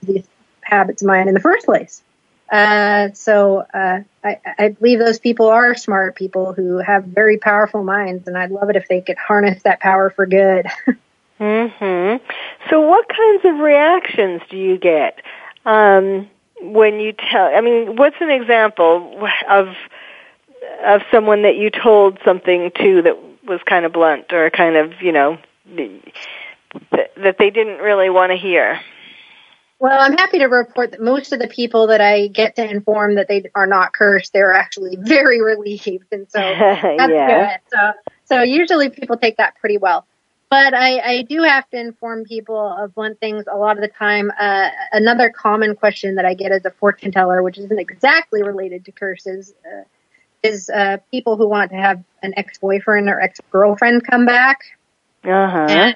these 0.03 0.25
habits 0.63 1.03
of 1.03 1.09
mind 1.09 1.29
in 1.29 1.35
the 1.35 1.41
first 1.41 1.67
place. 1.67 2.05
Uh, 2.51 3.13
so 3.13 3.59
uh, 3.59 4.01
I, 4.25 4.41
I, 4.59 4.69
believe 4.71 4.99
those 4.99 5.21
people 5.21 5.47
are 5.47 5.77
smart 5.77 6.17
people 6.17 6.53
who 6.53 6.79
have 6.79 7.05
very 7.05 7.39
powerful 7.39 7.85
minds, 7.85 8.27
and 8.27 8.37
I'd 8.37 8.51
love 8.51 8.71
it 8.71 8.77
if 8.77 8.89
they 8.89 9.03
could 9.03 9.19
harness 9.19 9.63
that 9.63 9.79
power 9.79 10.11
for 10.11 10.27
good. 10.27 10.67
Mm 11.41 11.73
hmm 11.73 12.25
So, 12.69 12.81
what 12.83 13.09
kinds 13.09 13.45
of 13.47 13.61
reactions 13.61 14.43
do 14.51 14.59
you 14.59 14.77
get 14.77 15.23
um, 15.65 16.29
when 16.61 17.01
you 17.01 17.13
tell? 17.13 17.47
I 17.47 17.63
mean, 17.63 17.97
what's 17.97 18.17
an 18.21 18.29
example 18.29 19.27
of 19.49 19.69
of 20.85 21.01
someone 21.11 21.43
that 21.43 21.57
you 21.57 21.71
told 21.71 22.19
something 22.27 22.71
to 22.77 23.03
that 23.03 23.17
was 23.47 23.61
kind 23.65 23.87
of 23.87 23.93
blunt 23.95 24.33
or 24.35 24.51
kind 24.51 24.77
of 24.77 25.01
you 25.01 25.13
know 25.13 25.39
that, 26.91 27.13
that 27.17 27.39
they 27.39 27.49
didn't 27.49 27.79
really 27.79 28.11
want 28.11 28.33
to 28.33 28.37
hear? 28.37 28.79
Well, 29.81 29.99
I'm 29.99 30.13
happy 30.13 30.39
to 30.41 30.45
report 30.45 30.91
that 30.91 31.01
most 31.01 31.33
of 31.33 31.39
the 31.39 31.49
people 31.49 31.87
that 31.87 32.03
I 32.03 32.27
get 32.27 32.57
to 32.57 32.71
inform 32.71 33.15
that 33.15 33.29
they 33.29 33.51
are 33.55 33.67
not 33.67 33.95
cursed, 33.95 34.35
they're 34.35 34.53
actually 34.53 34.97
very 35.01 35.41
relieved, 35.41 36.13
and 36.13 36.31
so 36.31 36.39
that's 36.59 37.13
yeah. 37.13 37.57
good. 37.57 37.61
So, 37.71 37.93
so 38.27 38.43
usually 38.43 38.91
people 38.91 39.17
take 39.17 39.39
that 39.39 39.57
pretty 39.57 39.79
well. 39.79 40.07
But 40.51 40.75
I, 40.75 40.99
I 40.99 41.23
do 41.23 41.43
have 41.45 41.69
to 41.71 41.81
inform 41.81 42.25
people 42.25 42.59
of 42.59 42.91
one 42.95 43.15
things 43.15 43.45
a 43.51 43.57
lot 43.57 43.77
of 43.77 43.83
the 43.83 43.89
time. 43.89 44.31
Uh, 44.39 44.69
another 44.93 45.31
common 45.31 45.77
question 45.77 46.17
that 46.17 46.27
I 46.27 46.35
get 46.35 46.53
as 46.53 46.65
a 46.65 46.73
fortune 46.73 47.13
teller, 47.13 47.43
which 47.43 47.57
isn't 47.57 47.79
exactly 47.79 48.43
related 48.43 48.85
to 48.85 48.93
curses, 48.93 49.55
uh, 49.65 49.85
is 50.43 50.69
uh, 50.69 50.99
people 51.11 51.37
who 51.37 51.49
want 51.49 51.71
to 51.71 51.77
have 51.77 52.03
an 52.23 52.35
ex-boyfriend 52.37 53.09
or 53.09 53.21
ex-girlfriend 53.21 54.07
come 54.07 54.27
back. 54.27 54.59
Uh 55.25 55.49
huh 55.49 55.95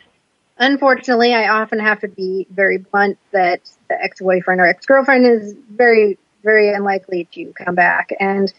unfortunately, 0.59 1.35
I 1.35 1.49
often 1.49 1.79
have 1.79 2.01
to 2.01 2.09
be 2.09 2.47
very 2.51 2.79
blunt 2.79 3.19
that 3.33 3.61
the 3.89 4.03
ex-boyfriend 4.03 4.61
or 4.61 4.67
ex-girlfriend 4.67 5.27
is 5.27 5.55
very, 5.71 6.19
very 6.43 6.73
unlikely 6.73 7.29
to 7.33 7.53
come 7.53 7.75
back. 7.75 8.11
And 8.19 8.53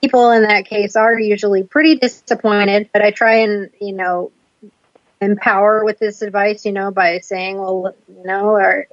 people 0.00 0.30
in 0.30 0.42
that 0.42 0.66
case 0.66 0.96
are 0.96 1.18
usually 1.18 1.62
pretty 1.62 1.96
disappointed, 1.96 2.90
but 2.92 3.02
I 3.02 3.10
try 3.10 3.36
and, 3.36 3.70
you 3.80 3.92
know, 3.92 4.30
empower 5.20 5.84
with 5.84 5.98
this 5.98 6.22
advice, 6.22 6.66
you 6.66 6.72
know, 6.72 6.90
by 6.90 7.20
saying, 7.20 7.58
well, 7.58 7.94
you 8.08 8.24
know, 8.24 8.50
or 8.50 8.86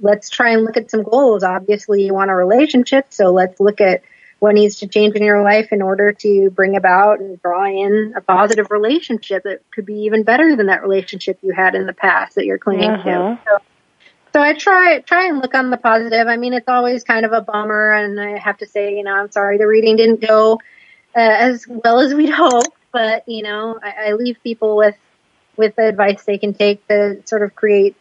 let's 0.00 0.28
try 0.28 0.50
and 0.50 0.64
look 0.64 0.76
at 0.76 0.90
some 0.90 1.02
goals. 1.02 1.42
Obviously 1.42 2.04
you 2.04 2.14
want 2.14 2.30
a 2.30 2.34
relationship, 2.34 3.06
so 3.10 3.32
let's 3.32 3.58
look 3.60 3.80
at 3.80 4.02
what 4.38 4.54
needs 4.54 4.76
to 4.76 4.86
change 4.86 5.14
in 5.14 5.22
your 5.22 5.42
life 5.42 5.72
in 5.72 5.82
order 5.82 6.12
to 6.12 6.50
bring 6.50 6.76
about 6.76 7.20
and 7.20 7.40
draw 7.42 7.64
in 7.64 8.12
a 8.16 8.20
positive 8.20 8.70
relationship 8.70 9.42
that 9.42 9.68
could 9.72 9.84
be 9.84 10.02
even 10.02 10.22
better 10.22 10.54
than 10.54 10.66
that 10.66 10.82
relationship 10.82 11.38
you 11.42 11.52
had 11.52 11.74
in 11.74 11.86
the 11.86 11.92
past 11.92 12.36
that 12.36 12.44
you're 12.44 12.58
clinging 12.58 12.90
uh-huh. 12.90 13.36
to. 13.36 13.40
So, 13.44 13.58
so 14.34 14.42
I 14.42 14.54
try 14.54 15.00
try 15.00 15.26
and 15.26 15.38
look 15.38 15.54
on 15.54 15.70
the 15.70 15.76
positive. 15.76 16.28
I 16.28 16.36
mean, 16.36 16.52
it's 16.52 16.68
always 16.68 17.02
kind 17.02 17.26
of 17.26 17.32
a 17.32 17.40
bummer, 17.40 17.92
and 17.92 18.20
I 18.20 18.38
have 18.38 18.58
to 18.58 18.66
say, 18.66 18.96
you 18.96 19.02
know, 19.02 19.12
I'm 19.12 19.30
sorry 19.32 19.58
the 19.58 19.66
reading 19.66 19.96
didn't 19.96 20.20
go 20.20 20.60
uh, 21.16 21.20
as 21.20 21.66
well 21.66 22.00
as 22.00 22.14
we'd 22.14 22.30
hoped, 22.34 22.76
but 22.92 23.28
you 23.28 23.42
know, 23.42 23.78
I, 23.82 24.10
I 24.10 24.12
leave 24.12 24.36
people 24.44 24.76
with 24.76 24.96
with 25.56 25.74
the 25.74 25.88
advice 25.88 26.24
they 26.24 26.38
can 26.38 26.54
take 26.54 26.86
to 26.86 27.20
sort 27.26 27.42
of 27.42 27.56
create 27.56 27.96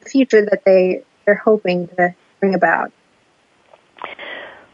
the 0.00 0.08
future 0.08 0.44
that 0.44 0.64
they 0.64 1.04
they're 1.24 1.36
hoping 1.36 1.86
to 1.88 2.14
bring 2.40 2.54
about. 2.54 2.92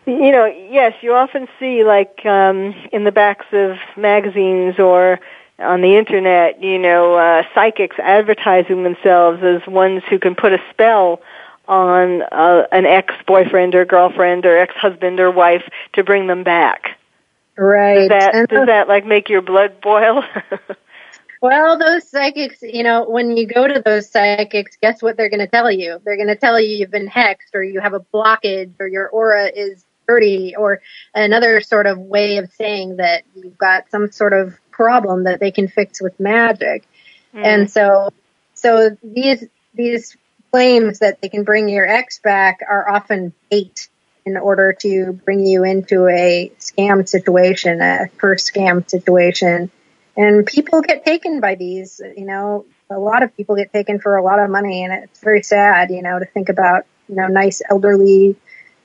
You 0.07 0.33
know, 0.33 0.45
yes, 0.45 0.95
you 1.01 1.15
often 1.15 1.49
see 1.59 1.83
like 1.83 2.25
um, 2.27 2.75
in 2.93 3.05
the 3.05 3.13
backs 3.13 3.47
of 3.53 3.79
magazines 3.97 4.79
or 4.79 5.19
on 5.59 5.81
the 5.81 5.97
internet, 5.97 6.63
you 6.63 6.79
know, 6.79 7.15
uh, 7.15 7.43
psychics 7.55 7.97
advertising 7.99 8.83
themselves 8.83 9.43
as 9.43 9.67
ones 9.67 10.03
who 10.11 10.19
can 10.19 10.35
put 10.35 10.53
a 10.53 10.59
spell 10.71 11.21
on 11.67 12.23
uh, 12.33 12.67
an 12.73 12.85
ex-boyfriend 12.85 13.75
or 13.75 13.85
girlfriend 13.87 14.45
or 14.45 14.59
ex-husband 14.59 15.21
or 15.21 15.31
wife 15.31 15.63
to 15.95 16.05
bring 16.05 16.27
them 16.27 16.45
back. 16.45 16.99
Right. 17.57 18.01
Does 18.01 18.09
that, 18.09 18.49
does 18.51 18.67
that 18.67 18.89
like 18.89 19.07
make 19.07 19.31
your 19.31 19.41
blood 19.41 19.81
boil? 19.81 20.25
well, 21.41 21.79
those 21.79 22.07
psychics, 22.11 22.59
you 22.61 22.83
know, 22.83 23.09
when 23.09 23.37
you 23.37 23.47
go 23.47 23.67
to 23.67 23.81
those 23.81 24.11
psychics, 24.11 24.77
guess 24.83 25.01
what 25.01 25.17
they're 25.17 25.31
going 25.31 25.41
to 25.41 25.47
tell 25.47 25.71
you? 25.71 25.99
They're 26.05 26.17
going 26.17 26.29
to 26.29 26.37
tell 26.37 26.61
you 26.61 26.77
you've 26.77 26.91
been 26.91 27.09
hexed 27.09 27.55
or 27.55 27.63
you 27.63 27.81
have 27.81 27.95
a 27.95 28.01
blockage 28.01 28.75
or 28.81 28.87
your 28.87 29.09
aura 29.09 29.47
is 29.47 29.87
dirty 30.07 30.55
or 30.57 30.81
another 31.15 31.61
sort 31.61 31.87
of 31.87 31.99
way 31.99 32.39
of 32.39 32.53
saying 32.53 32.97
that 32.97 33.25
you've 33.35 33.59
got 33.59 33.91
some 33.91 34.11
sort 34.13 34.33
of 34.33 34.59
problem 34.71 35.25
that 35.25 35.41
they 35.41 35.51
can 35.51 35.69
fix 35.69 36.01
with 36.01 36.19
magic. 36.19 36.87
Mm. 37.35 37.45
And 37.45 37.71
so, 37.71 38.11
so 38.55 38.97
these, 39.03 39.45
these 39.75 40.17
claims 40.51 41.01
that 41.01 41.21
they 41.21 41.29
can 41.29 41.45
bring 41.45 41.69
your 41.69 41.87
ex 41.87 42.19
back 42.19 42.61
are 42.69 42.89
often 42.89 43.33
bait 43.51 43.89
in 44.25 44.37
order 44.37 44.73
to 44.73 45.13
bring 45.25 45.45
you 45.45 45.65
into 45.65 46.09
a 46.09 46.51
scam 46.59 47.07
situation, 47.09 47.81
a 47.81 48.09
first 48.19 48.53
scam 48.53 48.89
situation. 48.89 49.71
And 50.17 50.47
people 50.47 50.81
get 50.81 51.05
taken 51.05 51.41
by 51.41 51.57
these, 51.57 52.01
you 52.17 52.25
know, 52.25 52.65
a 52.89 52.99
lot 52.99 53.23
of 53.23 53.37
people 53.37 53.57
get 53.57 53.73
taken 53.73 53.99
for 53.99 54.17
a 54.17 54.23
lot 54.23 54.39
of 54.39 54.49
money 54.51 54.85
and 54.85 54.93
it's 54.93 55.21
very 55.21 55.43
sad, 55.43 55.91
you 55.91 56.03
know, 56.03 56.19
to 56.19 56.25
think 56.25 56.49
about, 56.49 56.87
you 57.09 57.17
know, 57.17 57.27
nice 57.27 57.63
elderly 57.69 58.37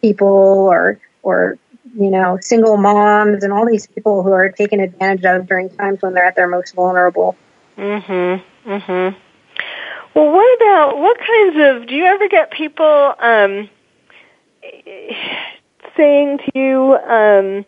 people 0.01 0.27
or, 0.27 0.99
or, 1.29 1.57
you 1.97 2.09
know, 2.09 2.37
single 2.41 2.77
moms 2.77 3.43
and 3.43 3.53
all 3.53 3.65
these 3.65 3.87
people 3.87 4.23
who 4.23 4.31
are 4.31 4.49
taken 4.49 4.79
advantage 4.79 5.25
of 5.25 5.47
during 5.47 5.69
times 5.69 6.01
when 6.01 6.13
they're 6.13 6.25
at 6.25 6.35
their 6.35 6.47
most 6.47 6.73
vulnerable. 6.75 7.35
Mhm. 7.77 8.41
Mhm. 8.65 9.15
Well, 10.13 10.31
what 10.31 10.55
about 10.61 10.97
what 10.97 11.17
kinds 11.19 11.55
of 11.57 11.87
do 11.87 11.95
you 11.95 12.05
ever 12.05 12.27
get 12.27 12.51
people 12.51 13.15
um 13.19 13.69
saying 15.95 16.39
to 16.39 16.51
you, 16.53 16.97
um, 17.07 17.65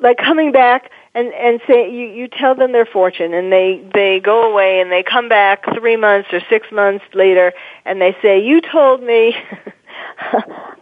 like 0.00 0.18
coming 0.18 0.52
back 0.52 0.90
and 1.14 1.32
and 1.34 1.60
say 1.66 1.90
you 1.90 2.06
you 2.06 2.28
tell 2.28 2.54
them 2.54 2.72
their 2.72 2.86
fortune 2.86 3.34
and 3.34 3.52
they 3.52 3.82
they 3.94 4.20
go 4.20 4.50
away 4.50 4.80
and 4.80 4.90
they 4.90 5.02
come 5.02 5.28
back 5.28 5.64
three 5.74 5.96
months 5.96 6.28
or 6.32 6.40
six 6.48 6.70
months 6.72 7.04
later 7.14 7.52
and 7.84 8.00
they 8.00 8.16
say 8.22 8.40
you 8.40 8.60
told 8.60 9.02
me 9.02 9.36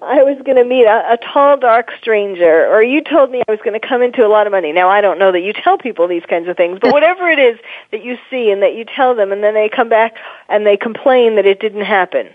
I 0.02 0.22
was 0.22 0.40
going 0.44 0.56
to 0.56 0.64
meet 0.64 0.84
a, 0.84 1.12
a 1.12 1.16
tall 1.16 1.56
dark 1.56 1.90
stranger 2.00 2.66
or 2.66 2.82
you 2.82 3.02
told 3.02 3.30
me 3.30 3.42
I 3.46 3.50
was 3.50 3.60
going 3.64 3.78
to 3.78 3.86
come 3.86 4.02
into 4.02 4.24
a 4.24 4.28
lot 4.28 4.46
of 4.46 4.50
money. 4.50 4.72
Now 4.72 4.88
I 4.88 5.00
don't 5.00 5.18
know 5.18 5.32
that 5.32 5.40
you 5.40 5.52
tell 5.52 5.78
people 5.78 6.08
these 6.08 6.24
kinds 6.28 6.48
of 6.48 6.56
things, 6.56 6.78
but 6.80 6.92
whatever 6.92 7.28
it 7.28 7.38
is 7.38 7.58
that 7.90 8.04
you 8.04 8.18
see 8.30 8.50
and 8.50 8.62
that 8.62 8.74
you 8.74 8.84
tell 8.84 9.14
them 9.14 9.32
and 9.32 9.42
then 9.42 9.54
they 9.54 9.68
come 9.68 9.88
back 9.88 10.16
and 10.48 10.66
they 10.66 10.76
complain 10.76 11.36
that 11.36 11.46
it 11.46 11.60
didn't 11.60 11.84
happen. 11.84 12.28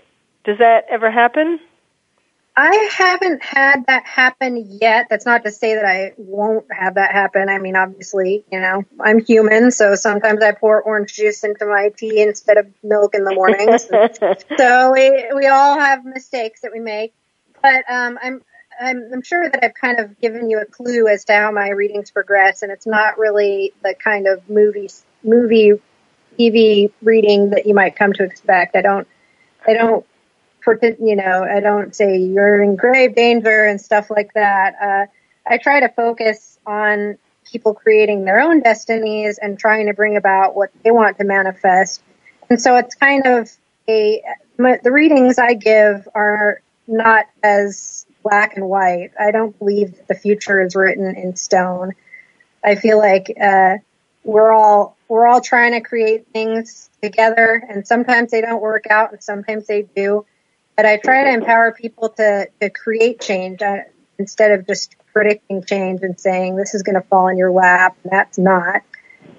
Does 0.44 0.58
that 0.58 0.86
ever 0.88 1.10
happen? 1.10 1.60
I 2.54 2.90
haven't 2.92 3.42
had 3.42 3.86
that 3.86 4.04
happen 4.04 4.78
yet. 4.80 5.06
That's 5.08 5.24
not 5.24 5.44
to 5.44 5.50
say 5.50 5.74
that 5.74 5.86
I 5.86 6.12
won't 6.18 6.66
have 6.70 6.96
that 6.96 7.12
happen. 7.12 7.48
I 7.48 7.58
mean, 7.58 7.76
obviously, 7.76 8.44
you 8.52 8.60
know, 8.60 8.84
I'm 9.00 9.24
human, 9.24 9.70
so 9.70 9.94
sometimes 9.94 10.42
I 10.42 10.52
pour 10.52 10.82
orange 10.82 11.14
juice 11.14 11.44
into 11.44 11.64
my 11.64 11.90
tea 11.96 12.20
instead 12.20 12.58
of 12.58 12.66
milk 12.82 13.14
in 13.14 13.24
the 13.24 13.34
mornings. 13.34 13.88
so 14.58 14.92
we 14.92 15.30
we 15.34 15.46
all 15.46 15.78
have 15.78 16.04
mistakes 16.04 16.60
that 16.60 16.72
we 16.72 16.80
make. 16.80 17.14
But 17.62 17.84
um, 17.88 18.18
I'm, 18.22 18.42
I'm 18.78 19.10
I'm 19.14 19.22
sure 19.22 19.48
that 19.48 19.64
I've 19.64 19.74
kind 19.74 19.98
of 19.98 20.20
given 20.20 20.50
you 20.50 20.60
a 20.60 20.66
clue 20.66 21.08
as 21.08 21.24
to 21.26 21.32
how 21.32 21.52
my 21.52 21.70
readings 21.70 22.10
progress, 22.10 22.62
and 22.62 22.70
it's 22.70 22.86
not 22.86 23.18
really 23.18 23.72
the 23.82 23.94
kind 23.94 24.26
of 24.26 24.50
movie 24.50 24.90
movie 25.24 25.72
TV 26.38 26.92
reading 27.00 27.50
that 27.50 27.66
you 27.66 27.72
might 27.74 27.96
come 27.96 28.12
to 28.12 28.24
expect. 28.24 28.76
I 28.76 28.82
don't 28.82 29.08
I 29.66 29.72
don't 29.72 30.04
you 31.00 31.16
know, 31.16 31.44
I 31.44 31.60
don't 31.60 31.94
say 31.94 32.18
you're 32.18 32.62
in 32.62 32.76
grave 32.76 33.14
danger 33.14 33.64
and 33.64 33.80
stuff 33.80 34.10
like 34.10 34.32
that. 34.34 34.74
Uh, 34.80 35.06
I 35.46 35.58
try 35.58 35.80
to 35.80 35.88
focus 35.88 36.58
on 36.66 37.18
people 37.44 37.74
creating 37.74 38.24
their 38.24 38.40
own 38.40 38.60
destinies 38.60 39.38
and 39.38 39.58
trying 39.58 39.86
to 39.86 39.94
bring 39.94 40.16
about 40.16 40.54
what 40.54 40.70
they 40.82 40.90
want 40.90 41.18
to 41.18 41.24
manifest. 41.24 42.02
And 42.48 42.60
so 42.60 42.76
it's 42.76 42.94
kind 42.94 43.26
of 43.26 43.50
a, 43.88 44.22
the 44.56 44.92
readings 44.92 45.38
I 45.38 45.54
give 45.54 46.08
are 46.14 46.62
not 46.86 47.26
as 47.42 48.06
black 48.22 48.56
and 48.56 48.68
white. 48.68 49.10
I 49.18 49.30
don't 49.30 49.58
believe 49.58 49.96
that 49.96 50.08
the 50.08 50.14
future 50.14 50.60
is 50.60 50.76
written 50.76 51.16
in 51.16 51.36
stone. 51.36 51.92
I 52.64 52.76
feel 52.76 52.98
like, 52.98 53.36
uh, 53.40 53.78
we're 54.24 54.52
all, 54.52 54.96
we're 55.08 55.26
all 55.26 55.40
trying 55.40 55.72
to 55.72 55.80
create 55.80 56.28
things 56.32 56.88
together 57.02 57.62
and 57.68 57.86
sometimes 57.86 58.30
they 58.30 58.40
don't 58.40 58.62
work 58.62 58.86
out 58.88 59.12
and 59.12 59.22
sometimes 59.22 59.66
they 59.66 59.82
do. 59.82 60.24
But 60.76 60.86
I 60.86 60.96
try 60.96 61.24
to 61.24 61.30
empower 61.30 61.72
people 61.72 62.08
to, 62.10 62.48
to 62.60 62.70
create 62.70 63.20
change 63.20 63.62
uh, 63.62 63.78
instead 64.18 64.52
of 64.52 64.66
just 64.66 64.96
predicting 65.12 65.62
change 65.64 66.00
and 66.02 66.18
saying 66.18 66.56
this 66.56 66.74
is 66.74 66.82
going 66.82 66.94
to 66.94 67.06
fall 67.08 67.28
in 67.28 67.36
your 67.36 67.50
lap 67.50 67.96
and 68.02 68.12
that's 68.12 68.38
not. 68.38 68.82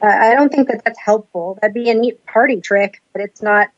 Uh, 0.01 0.07
I 0.07 0.35
don't 0.35 0.51
think 0.51 0.67
that 0.67 0.83
that's 0.83 0.99
helpful. 0.99 1.57
That'd 1.61 1.73
be 1.73 1.89
a 1.89 1.93
neat 1.93 2.25
party 2.25 2.61
trick, 2.61 3.01
but 3.13 3.21
it's 3.21 3.41
not 3.41 3.69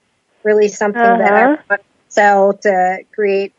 really 0.43 0.67
something 0.67 1.01
uh-huh. 1.01 1.17
that 1.17 1.33
I 1.33 1.47
want 1.47 1.61
to 1.69 1.79
sell 2.09 2.53
to 2.53 2.99
create 3.13 3.53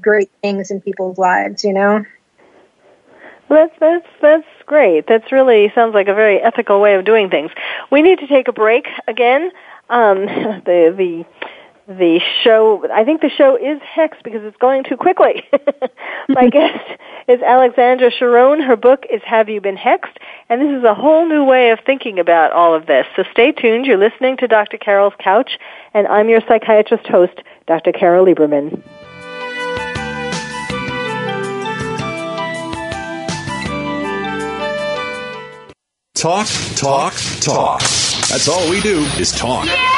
great 0.00 0.30
things 0.42 0.70
in 0.70 0.80
people's 0.80 1.18
lives, 1.18 1.64
you 1.64 1.72
know? 1.72 2.04
That's 3.48 3.72
that's 3.80 4.06
that's 4.20 4.46
great. 4.66 5.06
That's 5.06 5.32
really 5.32 5.72
sounds 5.74 5.94
like 5.94 6.08
a 6.08 6.14
very 6.14 6.38
ethical 6.38 6.82
way 6.82 6.96
of 6.96 7.06
doing 7.06 7.30
things. 7.30 7.50
We 7.90 8.02
need 8.02 8.18
to 8.18 8.26
take 8.26 8.48
a 8.48 8.52
break 8.52 8.86
again. 9.06 9.50
Um, 9.88 10.26
the 10.26 10.94
the 10.94 11.24
the 11.88 12.20
show, 12.44 12.86
I 12.92 13.02
think 13.04 13.22
the 13.22 13.30
show 13.30 13.56
is 13.56 13.80
hexed 13.80 14.22
because 14.22 14.42
it's 14.44 14.56
going 14.58 14.84
too 14.84 14.98
quickly. 14.98 15.42
My 16.28 16.48
guest 16.52 16.84
is 17.26 17.40
Alexandra 17.40 18.10
Chauran. 18.10 18.60
Her 18.60 18.76
book 18.76 19.04
is 19.10 19.22
Have 19.24 19.48
You 19.48 19.62
Been 19.62 19.76
Hexed? 19.76 20.18
And 20.50 20.60
this 20.60 20.78
is 20.78 20.84
a 20.84 20.94
whole 20.94 21.26
new 21.26 21.44
way 21.44 21.70
of 21.70 21.78
thinking 21.86 22.18
about 22.18 22.52
all 22.52 22.74
of 22.74 22.84
this. 22.84 23.06
So 23.16 23.24
stay 23.32 23.52
tuned. 23.52 23.86
You're 23.86 23.96
listening 23.96 24.36
to 24.36 24.46
Dr. 24.46 24.76
Carol's 24.76 25.14
Couch, 25.18 25.58
and 25.94 26.06
I'm 26.06 26.28
your 26.28 26.42
psychiatrist 26.46 27.06
host, 27.06 27.40
Dr. 27.66 27.92
Carol 27.92 28.26
Lieberman. 28.26 28.82
Talk, 36.14 36.48
talk, 36.76 37.14
talk. 37.40 37.80
That's 37.80 38.48
all 38.48 38.68
we 38.68 38.82
do 38.82 38.98
is 39.18 39.32
talk. 39.32 39.64
Yeah! 39.64 39.97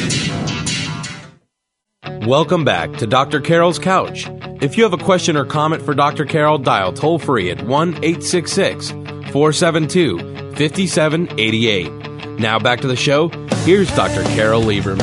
Welcome 2.27 2.63
back 2.63 2.97
to 2.97 3.07
Dr. 3.07 3.41
Carol's 3.41 3.79
Couch. 3.79 4.29
If 4.61 4.77
you 4.77 4.83
have 4.83 4.93
a 4.93 5.03
question 5.03 5.35
or 5.35 5.43
comment 5.43 5.81
for 5.81 5.95
Dr. 5.95 6.23
Carol, 6.23 6.59
dial 6.59 6.93
toll 6.93 7.17
free 7.17 7.49
at 7.49 7.63
1 7.63 7.89
866 7.95 8.91
472 8.91 10.19
5788. 10.55 12.39
Now 12.39 12.59
back 12.59 12.79
to 12.81 12.87
the 12.87 12.95
show. 12.95 13.29
Here's 13.63 13.89
Dr. 13.95 14.21
Carol 14.35 14.61
Lieberman. 14.61 15.01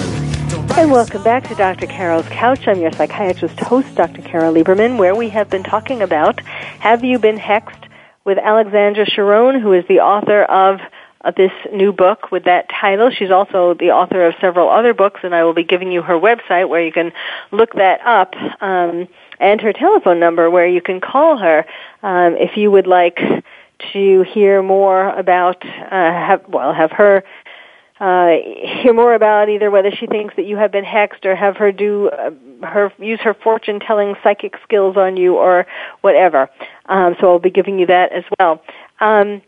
And 0.78 0.92
welcome 0.92 1.24
back 1.24 1.48
to 1.48 1.56
Dr. 1.56 1.86
Carol's 1.86 2.28
Couch. 2.28 2.68
I'm 2.68 2.80
your 2.80 2.92
psychiatrist 2.92 3.58
host, 3.58 3.96
Dr. 3.96 4.22
Carol 4.22 4.54
Lieberman, 4.54 4.96
where 4.96 5.16
we 5.16 5.28
have 5.30 5.50
been 5.50 5.64
talking 5.64 6.02
about 6.02 6.38
Have 6.40 7.02
You 7.02 7.18
Been 7.18 7.36
Hexed 7.36 7.88
with 8.24 8.38
Alexandra 8.38 9.06
Chauran, 9.10 9.60
who 9.60 9.72
is 9.72 9.84
the 9.88 9.98
author 9.98 10.44
of 10.44 10.78
uh, 11.24 11.32
this 11.36 11.52
new 11.72 11.92
book 11.92 12.30
with 12.30 12.44
that 12.44 12.68
title. 12.68 13.10
She's 13.10 13.30
also 13.30 13.74
the 13.74 13.90
author 13.90 14.26
of 14.26 14.34
several 14.40 14.68
other 14.68 14.94
books, 14.94 15.20
and 15.22 15.34
I 15.34 15.44
will 15.44 15.54
be 15.54 15.64
giving 15.64 15.92
you 15.92 16.02
her 16.02 16.14
website 16.14 16.68
where 16.68 16.84
you 16.84 16.92
can 16.92 17.12
look 17.50 17.74
that 17.74 18.00
up, 18.06 18.34
um, 18.62 19.08
and 19.40 19.60
her 19.60 19.72
telephone 19.72 20.20
number 20.20 20.50
where 20.50 20.66
you 20.66 20.80
can 20.80 21.00
call 21.00 21.36
her 21.38 21.64
um, 22.02 22.36
if 22.36 22.56
you 22.56 22.70
would 22.70 22.86
like 22.86 23.18
to 23.92 24.22
hear 24.22 24.62
more 24.62 25.08
about, 25.10 25.64
uh, 25.64 25.90
have, 25.90 26.42
well, 26.48 26.72
have 26.72 26.90
her 26.92 27.22
uh, 28.00 28.36
hear 28.80 28.92
more 28.92 29.14
about 29.14 29.48
either 29.48 29.70
whether 29.70 29.90
she 29.90 30.06
thinks 30.06 30.36
that 30.36 30.44
you 30.44 30.56
have 30.56 30.70
been 30.70 30.84
hexed 30.84 31.24
or 31.24 31.34
have 31.34 31.56
her 31.56 31.72
do 31.72 32.08
uh, 32.10 32.30
her 32.64 32.92
use 32.98 33.18
her 33.20 33.34
fortune 33.34 33.80
telling 33.80 34.14
psychic 34.22 34.54
skills 34.62 34.96
on 34.96 35.16
you 35.16 35.36
or 35.36 35.66
whatever. 36.02 36.48
Um, 36.86 37.16
so 37.20 37.32
I'll 37.32 37.38
be 37.40 37.50
giving 37.50 37.78
you 37.78 37.86
that 37.86 38.12
as 38.12 38.22
well. 38.38 38.62
Um, 39.00 39.42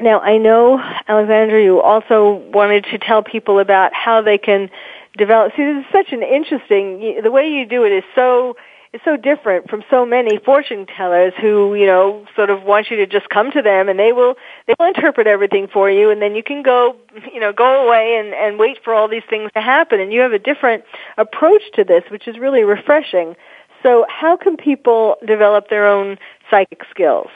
now 0.00 0.20
I 0.20 0.38
know 0.38 0.80
Alexandra, 1.08 1.62
you 1.62 1.80
also 1.80 2.42
wanted 2.52 2.84
to 2.90 2.98
tell 2.98 3.22
people 3.22 3.58
about 3.58 3.92
how 3.94 4.22
they 4.22 4.38
can 4.38 4.70
develop. 5.16 5.52
See, 5.56 5.64
this 5.64 5.84
is 5.84 5.92
such 5.92 6.12
an 6.12 6.22
interesting. 6.22 7.20
The 7.22 7.30
way 7.30 7.48
you 7.48 7.66
do 7.66 7.84
it 7.84 7.92
is 7.92 8.04
so 8.14 8.56
is 8.92 9.00
so 9.04 9.16
different 9.16 9.68
from 9.68 9.82
so 9.90 10.06
many 10.06 10.38
fortune 10.38 10.86
tellers 10.86 11.32
who, 11.40 11.74
you 11.74 11.84
know, 11.84 12.24
sort 12.36 12.48
of 12.48 12.62
want 12.62 12.90
you 12.90 12.96
to 12.96 13.06
just 13.06 13.28
come 13.28 13.50
to 13.50 13.60
them 13.60 13.88
and 13.88 13.98
they 13.98 14.12
will 14.12 14.36
they 14.66 14.74
will 14.78 14.86
interpret 14.86 15.26
everything 15.26 15.66
for 15.72 15.90
you 15.90 16.10
and 16.10 16.22
then 16.22 16.34
you 16.34 16.42
can 16.42 16.62
go, 16.62 16.96
you 17.32 17.40
know, 17.40 17.52
go 17.52 17.86
away 17.86 18.16
and 18.18 18.32
and 18.34 18.58
wait 18.58 18.78
for 18.84 18.94
all 18.94 19.08
these 19.08 19.24
things 19.28 19.50
to 19.54 19.60
happen 19.60 20.00
and 20.00 20.12
you 20.12 20.20
have 20.20 20.32
a 20.32 20.38
different 20.38 20.84
approach 21.18 21.62
to 21.74 21.84
this 21.84 22.04
which 22.10 22.28
is 22.28 22.38
really 22.38 22.62
refreshing. 22.62 23.34
So, 23.82 24.06
how 24.08 24.36
can 24.36 24.56
people 24.56 25.16
develop 25.26 25.68
their 25.68 25.86
own 25.86 26.16
psychic 26.50 26.82
skills? 26.90 27.28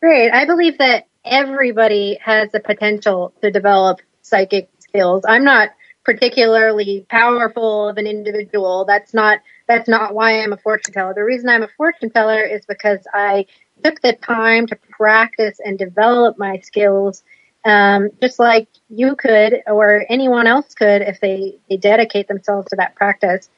Great. 0.00 0.30
I 0.30 0.46
believe 0.46 0.78
that 0.78 1.06
everybody 1.24 2.18
has 2.22 2.50
the 2.52 2.60
potential 2.60 3.32
to 3.42 3.50
develop 3.50 4.00
psychic 4.22 4.68
skills. 4.78 5.24
I'm 5.26 5.44
not 5.44 5.70
particularly 6.04 7.06
powerful 7.08 7.88
of 7.88 7.96
an 7.96 8.06
individual. 8.06 8.84
That's 8.84 9.14
not 9.14 9.40
that's 9.68 9.88
not 9.88 10.14
why 10.14 10.42
I'm 10.42 10.52
a 10.52 10.56
fortune 10.56 10.92
teller. 10.92 11.14
The 11.14 11.24
reason 11.24 11.48
I'm 11.48 11.62
a 11.62 11.68
fortune 11.76 12.10
teller 12.10 12.42
is 12.42 12.64
because 12.66 13.00
I 13.12 13.46
took 13.84 14.00
the 14.00 14.12
time 14.14 14.66
to 14.66 14.76
practice 14.76 15.60
and 15.64 15.78
develop 15.78 16.38
my 16.38 16.58
skills, 16.58 17.22
um, 17.64 18.10
just 18.20 18.38
like 18.38 18.68
you 18.88 19.16
could 19.16 19.62
or 19.66 20.04
anyone 20.08 20.46
else 20.46 20.74
could 20.74 21.02
if 21.02 21.20
they, 21.20 21.58
they 21.68 21.76
dedicate 21.76 22.28
themselves 22.28 22.68
to 22.70 22.76
that 22.76 22.94
practice. 22.94 23.48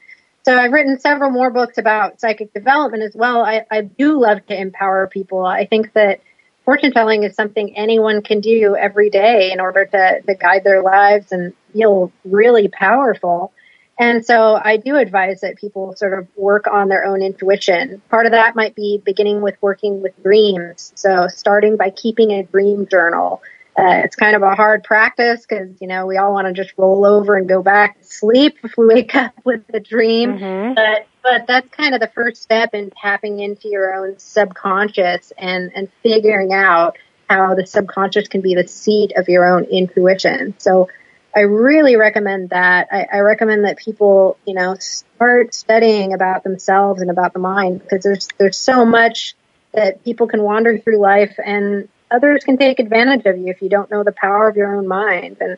So 0.43 0.55
I've 0.55 0.71
written 0.71 0.99
several 0.99 1.31
more 1.31 1.49
books 1.49 1.79
about 1.79 2.19
psychic 2.21 2.53
development 2.53 3.03
as 3.03 3.15
well. 3.15 3.43
I, 3.43 3.65
I 3.71 3.81
do 3.81 4.19
love 4.19 4.45
to 4.47 4.59
empower 4.59 5.07
people. 5.07 5.43
I 5.43 5.65
think 5.65 5.93
that 5.93 6.21
fortune 6.65 6.91
telling 6.91 7.23
is 7.23 7.35
something 7.35 7.77
anyone 7.77 8.21
can 8.21 8.41
do 8.41 8.75
every 8.75 9.09
day 9.09 9.51
in 9.51 9.59
order 9.59 9.85
to, 9.85 10.21
to 10.21 10.35
guide 10.35 10.63
their 10.63 10.81
lives 10.81 11.31
and 11.31 11.53
feel 11.71 12.11
really 12.25 12.67
powerful. 12.67 13.53
And 13.97 14.25
so 14.25 14.59
I 14.61 14.77
do 14.77 14.97
advise 14.97 15.41
that 15.41 15.55
people 15.55 15.95
sort 15.95 16.17
of 16.17 16.27
work 16.35 16.67
on 16.67 16.89
their 16.89 17.05
own 17.05 17.21
intuition. 17.21 18.01
Part 18.09 18.25
of 18.25 18.33
that 18.33 18.55
might 18.55 18.75
be 18.75 19.01
beginning 19.05 19.41
with 19.41 19.55
working 19.61 20.01
with 20.01 20.21
dreams. 20.21 20.91
So 20.95 21.27
starting 21.29 21.77
by 21.77 21.91
keeping 21.91 22.31
a 22.31 22.43
dream 22.43 22.87
journal. 22.87 23.41
Uh, 23.77 24.03
it's 24.05 24.15
kind 24.15 24.35
of 24.37 24.41
a 24.41 24.55
hard 24.55 24.83
practice 24.83 25.45
because, 25.45 25.69
you 25.81 25.87
know, 25.87 26.05
we 26.05 26.15
all 26.15 26.33
want 26.33 26.47
to 26.47 26.53
just 26.53 26.73
roll 26.77 27.05
over 27.05 27.35
and 27.35 27.49
go 27.49 27.61
back 27.61 27.99
to 27.99 28.05
sleep 28.05 28.57
if 28.63 28.77
we 28.77 28.87
wake 28.87 29.13
up 29.15 29.33
with 29.43 29.63
a 29.73 29.81
dream. 29.81 30.37
Mm-hmm. 30.37 30.73
But, 30.75 31.07
but 31.21 31.47
that's 31.47 31.69
kind 31.69 31.93
of 31.93 31.99
the 31.99 32.07
first 32.07 32.41
step 32.41 32.73
in 32.73 32.91
tapping 32.91 33.39
into 33.39 33.67
your 33.67 33.93
own 33.93 34.17
subconscious 34.17 35.33
and, 35.37 35.71
and 35.75 35.89
figuring 36.03 36.53
out 36.53 36.97
how 37.29 37.55
the 37.55 37.65
subconscious 37.65 38.29
can 38.29 38.41
be 38.41 38.55
the 38.55 38.67
seat 38.67 39.11
of 39.17 39.27
your 39.27 39.45
own 39.45 39.65
intuition. 39.65 40.55
So 40.57 40.89
I 41.35 41.41
really 41.41 41.97
recommend 41.97 42.51
that. 42.51 42.87
I, 42.91 43.07
I 43.11 43.19
recommend 43.19 43.65
that 43.65 43.77
people, 43.77 44.37
you 44.45 44.53
know, 44.53 44.75
start 44.79 45.53
studying 45.53 46.13
about 46.13 46.43
themselves 46.43 47.01
and 47.01 47.11
about 47.11 47.33
the 47.33 47.39
mind 47.39 47.81
because 47.81 48.03
there's 48.03 48.29
there's 48.37 48.57
so 48.57 48.85
much 48.85 49.35
that 49.73 50.03
people 50.05 50.27
can 50.27 50.41
wander 50.41 50.77
through 50.77 50.99
life 50.99 51.37
and 51.43 51.89
others 52.11 52.43
can 52.43 52.57
take 52.57 52.79
advantage 52.79 53.25
of 53.25 53.37
you 53.37 53.47
if 53.47 53.61
you 53.61 53.69
don't 53.69 53.91
know 53.91 54.03
the 54.03 54.11
power 54.11 54.47
of 54.47 54.55
your 54.55 54.75
own 54.75 54.87
mind 54.87 55.37
and 55.39 55.57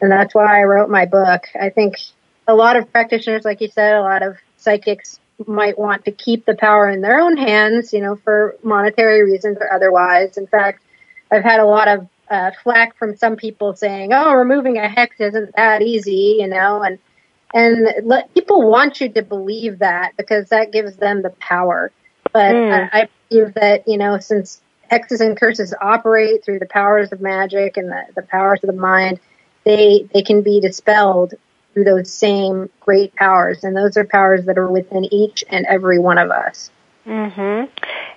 and 0.00 0.12
that's 0.12 0.34
why 0.34 0.60
I 0.60 0.64
wrote 0.64 0.90
my 0.90 1.06
book. 1.06 1.44
I 1.58 1.70
think 1.70 1.96
a 2.46 2.54
lot 2.54 2.76
of 2.76 2.92
practitioners, 2.92 3.46
like 3.46 3.62
you 3.62 3.68
said, 3.68 3.96
a 3.96 4.02
lot 4.02 4.22
of 4.22 4.36
psychics 4.58 5.20
might 5.46 5.78
want 5.78 6.04
to 6.04 6.12
keep 6.12 6.44
the 6.44 6.54
power 6.54 6.88
in 6.90 7.00
their 7.00 7.20
own 7.20 7.36
hands, 7.36 7.92
you 7.92 8.00
know, 8.00 8.16
for 8.16 8.56
monetary 8.62 9.22
reasons 9.22 9.58
or 9.60 9.72
otherwise. 9.72 10.36
In 10.36 10.46
fact, 10.46 10.82
I've 11.30 11.42
had 11.42 11.60
a 11.60 11.64
lot 11.64 11.88
of 11.88 12.08
uh, 12.30 12.50
flack 12.62 12.96
from 12.96 13.16
some 13.16 13.36
people 13.36 13.74
saying, 13.74 14.12
"Oh, 14.12 14.34
removing 14.34 14.78
a 14.78 14.88
hex 14.88 15.20
isn't 15.20 15.54
that 15.56 15.82
easy," 15.82 16.38
you 16.40 16.48
know, 16.48 16.82
and 16.82 16.98
and 17.54 18.06
let, 18.06 18.32
people 18.34 18.68
want 18.68 19.00
you 19.00 19.08
to 19.10 19.22
believe 19.22 19.78
that 19.78 20.16
because 20.16 20.48
that 20.48 20.72
gives 20.72 20.96
them 20.96 21.22
the 21.22 21.30
power. 21.30 21.92
But 22.32 22.54
mm. 22.54 22.90
I, 22.92 23.00
I 23.02 23.08
believe 23.28 23.54
that 23.54 23.86
you 23.86 23.98
know, 23.98 24.18
since 24.18 24.60
hexes 24.90 25.20
and 25.20 25.38
curses 25.38 25.74
operate 25.80 26.44
through 26.44 26.58
the 26.58 26.66
powers 26.66 27.12
of 27.12 27.20
magic 27.20 27.76
and 27.76 27.90
the, 27.90 28.02
the 28.14 28.22
powers 28.22 28.60
of 28.62 28.68
the 28.68 28.80
mind, 28.80 29.20
they 29.64 30.08
they 30.12 30.22
can 30.22 30.42
be 30.42 30.60
dispelled 30.60 31.34
through 31.72 31.84
those 31.84 32.10
same 32.10 32.70
great 32.80 33.14
powers, 33.16 33.62
and 33.62 33.76
those 33.76 33.96
are 33.96 34.04
powers 34.04 34.46
that 34.46 34.56
are 34.56 34.70
within 34.70 35.04
each 35.12 35.44
and 35.50 35.66
every 35.66 35.98
one 35.98 36.18
of 36.18 36.30
us. 36.30 36.70
Mm-hmm. 37.06 37.70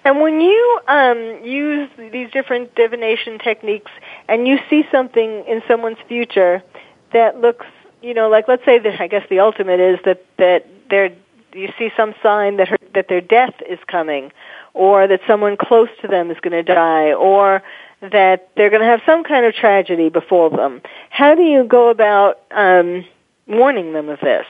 And 0.04 0.22
when 0.22 0.42
you 0.42 0.80
um, 0.88 1.44
use 1.44 1.90
these 2.12 2.32
different 2.32 2.74
divination 2.76 3.38
techniques 3.38 3.92
and 4.28 4.48
you 4.48 4.58
see 4.70 4.84
something 4.92 5.44
in 5.46 5.62
someone's 5.68 6.00
future 6.08 6.64
that 7.14 7.40
looks, 7.40 7.68
you 8.02 8.14
know, 8.14 8.30
like 8.30 8.48
let's 8.48 8.66
say 8.66 8.80
that 8.80 9.00
I 9.00 9.08
guess 9.08 9.28
the 9.30 9.40
ultimate 9.40 9.80
is 9.80 10.00
that 10.06 10.26
that 10.38 10.66
they're 10.90 11.12
you 11.54 11.72
see 11.78 11.92
some 11.98 12.14
sign 12.22 12.58
that 12.58 12.68
her, 12.68 12.78
that 12.94 13.08
their 13.08 13.22
death 13.22 13.56
is 13.68 13.80
coming, 13.88 14.32
or 14.80 15.08
that 15.08 15.20
someone 15.28 15.58
close 15.58 15.90
to 16.02 16.08
them 16.08 16.32
is 16.32 16.38
going 16.42 16.54
to 16.54 16.64
die, 16.64 17.14
or 17.14 17.62
that 18.02 18.50
they're 18.56 18.70
going 18.70 18.82
to 18.82 18.88
have 18.88 19.02
some 19.06 19.24
kind 19.24 19.46
of 19.46 19.54
tragedy 19.54 20.10
before 20.10 20.50
them. 20.50 20.82
How 21.10 21.36
do 21.36 21.42
you 21.44 21.66
go 21.66 21.90
about 21.90 22.40
um, 22.52 23.06
warning 23.46 23.92
them 23.92 24.08
of 24.10 24.20
this? 24.22 24.46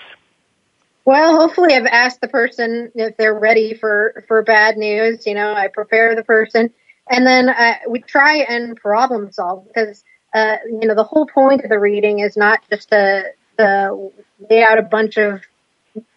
Well, 1.03 1.39
hopefully 1.39 1.73
I've 1.73 1.88
asked 1.88 2.21
the 2.21 2.27
person 2.27 2.91
if 2.93 3.17
they're 3.17 3.38
ready 3.38 3.73
for, 3.73 4.23
for 4.27 4.43
bad 4.43 4.77
news. 4.77 5.25
You 5.25 5.34
know, 5.34 5.53
I 5.53 5.67
prepare 5.67 6.15
the 6.15 6.23
person 6.23 6.71
and 7.09 7.25
then 7.25 7.49
uh, 7.49 7.73
we 7.89 8.01
try 8.01 8.38
and 8.38 8.77
problem 8.77 9.32
solve 9.32 9.67
because, 9.67 10.03
uh, 10.34 10.57
you 10.65 10.88
know, 10.88 10.93
the 10.93 11.03
whole 11.03 11.25
point 11.25 11.63
of 11.63 11.69
the 11.69 11.80
reading 11.80 12.19
is 12.19 12.38
not 12.38 12.59
just 12.69 12.89
to, 12.89 13.23
to 13.57 14.11
lay 14.49 14.63
out 14.63 14.77
a 14.77 14.84
bunch 14.84 15.17
of 15.17 15.41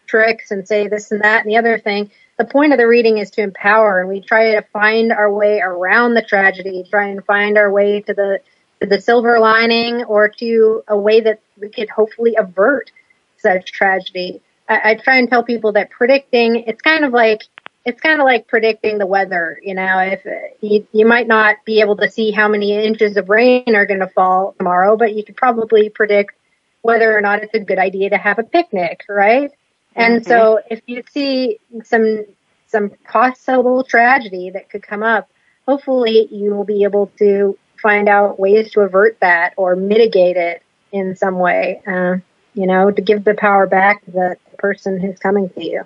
tricks 0.07 0.51
and 0.51 0.69
say 0.69 0.89
this 0.89 1.11
and 1.11 1.23
that 1.23 1.45
and 1.45 1.51
the 1.51 1.57
other 1.57 1.79
thing. 1.79 2.11
The 2.39 2.45
point 2.45 2.73
of 2.73 2.79
the 2.79 2.89
reading 2.89 3.19
is 3.19 3.31
to 3.33 3.43
empower 3.43 4.01
and 4.01 4.09
we 4.09 4.21
try 4.21 4.53
to 4.53 4.63
find 4.73 5.13
our 5.13 5.33
way 5.33 5.61
around 5.61 6.15
the 6.15 6.23
tragedy, 6.23 6.85
try 6.89 7.09
and 7.09 7.25
find 7.25 7.59
our 7.59 7.71
way 7.71 8.01
to 8.01 8.15
the, 8.15 8.41
to 8.81 8.87
the 8.87 9.01
silver 9.01 9.39
lining 9.39 10.05
or 10.05 10.29
to 10.29 10.83
a 10.89 10.97
way 10.97 11.21
that 11.21 11.41
we 11.61 11.69
could 11.69 11.91
hopefully 11.91 12.37
avert 12.37 12.91
such 13.37 13.73
tragedy. 13.73 14.41
I, 14.69 14.93
I 14.93 14.95
try 14.95 15.19
and 15.19 15.29
tell 15.29 15.45
people 15.45 15.73
that 15.73 15.91
predicting 15.91 16.65
it's 16.67 16.81
kind 16.81 17.05
of 17.05 17.13
like 17.13 17.43
it's 17.85 18.01
kind 18.01 18.21
of 18.21 18.25
like 18.25 18.47
predicting 18.47 18.99
the 18.99 19.07
weather. 19.07 19.59
You 19.63 19.75
know, 19.75 19.99
if 19.99 20.25
uh, 20.25 20.55
you, 20.61 20.87
you 20.93 21.05
might 21.05 21.27
not 21.27 21.57
be 21.65 21.81
able 21.81 21.97
to 21.97 22.11
see 22.11 22.31
how 22.31 22.49
many 22.49 22.73
inches 22.73 23.17
of 23.17 23.29
rain 23.29 23.75
are 23.75 23.87
going 23.87 24.01
to 24.01 24.09
fall 24.09 24.55
tomorrow, 24.57 24.97
but 24.97 25.15
you 25.15 25.25
could 25.25 25.37
probably 25.37 25.89
predict 25.89 26.35
whether 26.83 27.17
or 27.17 27.21
not 27.21 27.43
it's 27.43 27.55
a 27.55 27.61
good 27.61 27.79
idea 27.79 28.11
to 28.11 28.19
have 28.19 28.39
a 28.39 28.45
picnic, 28.45 29.05
right? 29.09 29.51
And 29.95 30.21
mm-hmm. 30.21 30.29
so 30.29 30.61
if 30.71 30.83
you 30.87 31.03
see 31.11 31.59
some 31.85 32.25
some 32.69 32.91
possible 33.07 33.85
tragedy 33.85 34.51
that 34.51 34.71
could 34.71 34.83
come 34.83 35.03
up, 35.03 35.29
hopefully 35.67 36.27
you 36.31 36.55
will 36.55 36.65
be 36.65 36.85
able 36.85 37.13
to 37.19 37.59
find 37.81 38.09
out 38.09 38.39
ways 38.39 38.71
to 38.73 38.81
avert 38.81 39.19
that 39.21 39.53
or 39.57 39.77
mitigate 39.77 40.37
it 40.37 40.63
in 40.91 41.17
some 41.17 41.39
way. 41.39 41.83
Uh, 41.87 42.17
you 42.55 42.67
know, 42.67 42.91
to 42.91 43.03
give 43.03 43.25
the 43.25 43.35
power 43.35 43.67
back 43.67 44.05
to 44.05 44.11
the 44.11 44.37
person 44.59 45.01
who's 45.01 45.19
coming 45.19 45.49
to 45.51 45.65
you. 45.65 45.83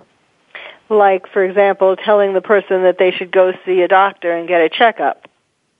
Like, 0.89 1.29
for 1.33 1.45
example, 1.45 1.97
telling 1.97 2.35
the 2.35 2.41
person 2.41 2.83
that 2.85 2.97
they 2.99 3.11
should 3.11 3.33
go 3.33 3.53
see 3.65 3.81
a 3.83 3.89
doctor 3.89 4.33
and 4.33 4.47
get 4.49 4.61
a 4.61 4.69
checkup. 4.69 5.29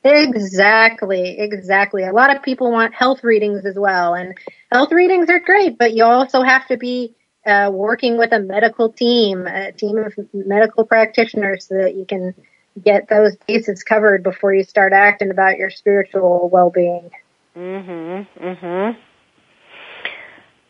Exactly, 0.05 1.39
exactly. 1.39 2.05
A 2.05 2.12
lot 2.12 2.35
of 2.35 2.43
people 2.43 2.70
want 2.70 2.95
health 2.95 3.24
readings 3.24 3.64
as 3.66 3.77
well, 3.77 4.14
and 4.14 4.37
health 4.70 4.93
readings 4.93 5.29
are 5.29 5.41
great, 5.41 5.79
but 5.79 5.95
you 5.95 6.05
also 6.05 6.43
have 6.43 6.66
to 6.68 6.77
be 6.77 7.14
uh, 7.47 7.70
working 7.72 8.18
with 8.18 8.32
a 8.32 8.40
medical 8.40 8.90
team, 8.90 9.47
a 9.47 9.72
team 9.72 9.99
of 9.99 10.12
medical 10.34 10.84
practitioners, 10.84 11.66
so 11.68 11.76
that 11.76 11.94
you 11.94 12.05
can 12.05 12.34
get 12.82 13.09
those 13.09 13.36
bases 13.47 13.82
covered 13.82 14.22
before 14.22 14.53
you 14.53 14.64
start 14.64 14.92
acting 14.92 15.30
about 15.30 15.57
your 15.57 15.70
spiritual 15.70 16.49
well-being. 16.53 17.11
Mhm. 17.57 18.26
Mhm. 18.38 18.97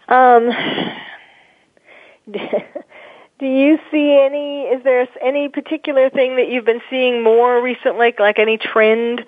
Um, 0.09 0.51
do 3.41 3.47
you 3.47 3.79
see 3.91 4.19
any? 4.21 4.63
Is 4.63 4.85
there 4.85 5.09
any 5.21 5.49
particular 5.49 6.11
thing 6.11 6.37
that 6.37 6.49
you've 6.49 6.65
been 6.65 6.83
seeing 6.91 7.23
more 7.23 7.61
recently, 7.61 8.15
like 8.19 8.39
any 8.39 8.59
trend 8.59 9.25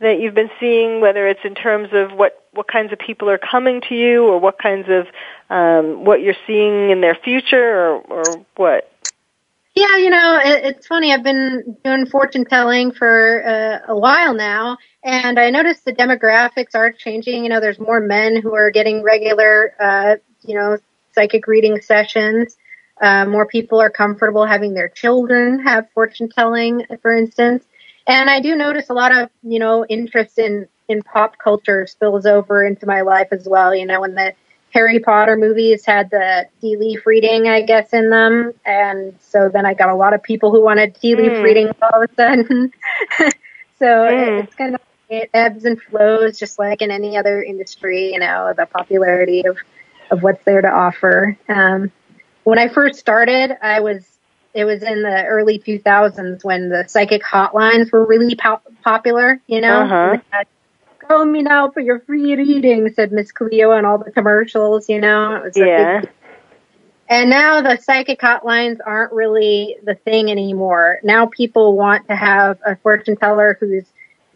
that 0.00 0.18
you've 0.20 0.34
been 0.34 0.50
seeing, 0.58 1.00
whether 1.00 1.26
it's 1.28 1.44
in 1.44 1.54
terms 1.54 1.90
of 1.92 2.12
what 2.12 2.36
what 2.52 2.66
kinds 2.66 2.92
of 2.92 2.98
people 2.98 3.30
are 3.30 3.38
coming 3.38 3.80
to 3.88 3.94
you, 3.94 4.24
or 4.24 4.38
what 4.38 4.58
kinds 4.58 4.88
of 4.88 5.06
um, 5.50 6.04
what 6.04 6.20
you're 6.20 6.34
seeing 6.46 6.90
in 6.90 7.00
their 7.00 7.14
future, 7.14 7.56
or, 7.56 8.00
or 8.00 8.46
what? 8.56 8.90
Yeah, 9.74 9.98
you 9.98 10.10
know, 10.10 10.38
it, 10.42 10.64
it's 10.64 10.86
funny. 10.86 11.12
I've 11.12 11.22
been 11.22 11.76
doing 11.84 12.06
fortune 12.06 12.44
telling 12.44 12.90
for 12.92 13.46
uh, 13.46 13.92
a 13.92 13.96
while 13.96 14.34
now, 14.34 14.78
and 15.04 15.38
I 15.38 15.50
noticed 15.50 15.84
the 15.84 15.92
demographics 15.92 16.74
are 16.74 16.90
changing. 16.90 17.44
You 17.44 17.50
know, 17.50 17.60
there's 17.60 17.78
more 17.78 18.00
men 18.00 18.40
who 18.42 18.54
are 18.54 18.70
getting 18.70 19.02
regular, 19.02 19.74
uh, 19.78 20.16
you 20.42 20.56
know, 20.56 20.78
psychic 21.14 21.46
reading 21.46 21.80
sessions. 21.80 22.56
Uh, 23.00 23.24
more 23.26 23.46
people 23.46 23.80
are 23.80 23.90
comfortable 23.90 24.44
having 24.44 24.74
their 24.74 24.88
children 24.88 25.60
have 25.60 25.88
fortune 25.94 26.28
telling, 26.28 26.84
for 27.00 27.16
instance. 27.16 27.64
And 28.10 28.28
I 28.28 28.40
do 28.40 28.56
notice 28.56 28.90
a 28.90 28.92
lot 28.92 29.16
of, 29.16 29.30
you 29.44 29.60
know, 29.60 29.86
interest 29.86 30.36
in, 30.36 30.66
in 30.88 31.00
pop 31.00 31.38
culture 31.38 31.86
spills 31.86 32.26
over 32.26 32.64
into 32.64 32.84
my 32.84 33.02
life 33.02 33.28
as 33.30 33.46
well. 33.48 33.72
You 33.72 33.86
know, 33.86 34.00
when 34.00 34.16
the 34.16 34.34
Harry 34.70 34.98
Potter 34.98 35.36
movies 35.36 35.86
had 35.86 36.10
the 36.10 36.48
tea 36.60 36.76
leaf 36.76 37.06
reading, 37.06 37.46
I 37.46 37.62
guess, 37.62 37.92
in 37.92 38.10
them. 38.10 38.52
And 38.66 39.14
so 39.20 39.48
then 39.48 39.64
I 39.64 39.74
got 39.74 39.90
a 39.90 39.94
lot 39.94 40.12
of 40.12 40.24
people 40.24 40.50
who 40.50 40.60
wanted 40.60 40.96
tea 40.96 41.14
leaf 41.14 41.30
mm. 41.30 41.42
reading 41.44 41.70
all 41.80 42.02
of 42.02 42.10
a 42.10 42.14
sudden. 42.16 42.72
so 43.78 43.86
mm. 43.86 44.42
it's 44.42 44.56
kind 44.56 44.74
of, 44.74 44.80
it 45.08 45.30
ebbs 45.32 45.64
and 45.64 45.80
flows 45.80 46.36
just 46.36 46.58
like 46.58 46.82
in 46.82 46.90
any 46.90 47.16
other 47.16 47.40
industry, 47.40 48.12
you 48.12 48.18
know, 48.18 48.52
the 48.56 48.66
popularity 48.66 49.46
of, 49.46 49.56
of 50.10 50.24
what's 50.24 50.44
there 50.44 50.62
to 50.62 50.68
offer. 50.68 51.38
Um, 51.48 51.92
when 52.42 52.58
I 52.58 52.66
first 52.66 52.98
started, 52.98 53.56
I 53.62 53.78
was 53.78 54.04
it 54.52 54.64
was 54.64 54.82
in 54.82 55.02
the 55.02 55.24
early 55.24 55.58
2000s 55.58 56.44
when 56.44 56.68
the 56.68 56.84
psychic 56.88 57.22
hotlines 57.22 57.92
were 57.92 58.04
really 58.04 58.34
po- 58.34 58.62
popular, 58.82 59.40
you 59.46 59.60
know. 59.60 59.82
Uh-huh. 59.82 60.44
Call 61.06 61.24
me 61.24 61.42
now 61.42 61.70
for 61.70 61.80
your 61.80 62.00
free 62.00 62.34
reading, 62.36 62.92
said 62.94 63.12
Miss 63.12 63.32
Cleo 63.32 63.72
on 63.72 63.84
all 63.84 63.98
the 63.98 64.10
commercials, 64.10 64.88
you 64.88 65.00
know. 65.00 65.36
It 65.36 65.42
was 65.44 65.56
yeah. 65.56 66.00
Big... 66.00 66.10
and 67.08 67.30
now 67.30 67.62
the 67.62 67.76
psychic 67.76 68.20
hotlines 68.20 68.78
aren't 68.84 69.12
really 69.12 69.76
the 69.84 69.94
thing 69.94 70.30
anymore. 70.30 71.00
Now 71.02 71.26
people 71.26 71.76
want 71.76 72.08
to 72.08 72.16
have 72.16 72.58
a 72.64 72.76
fortune 72.76 73.16
teller 73.16 73.56
who's 73.58 73.84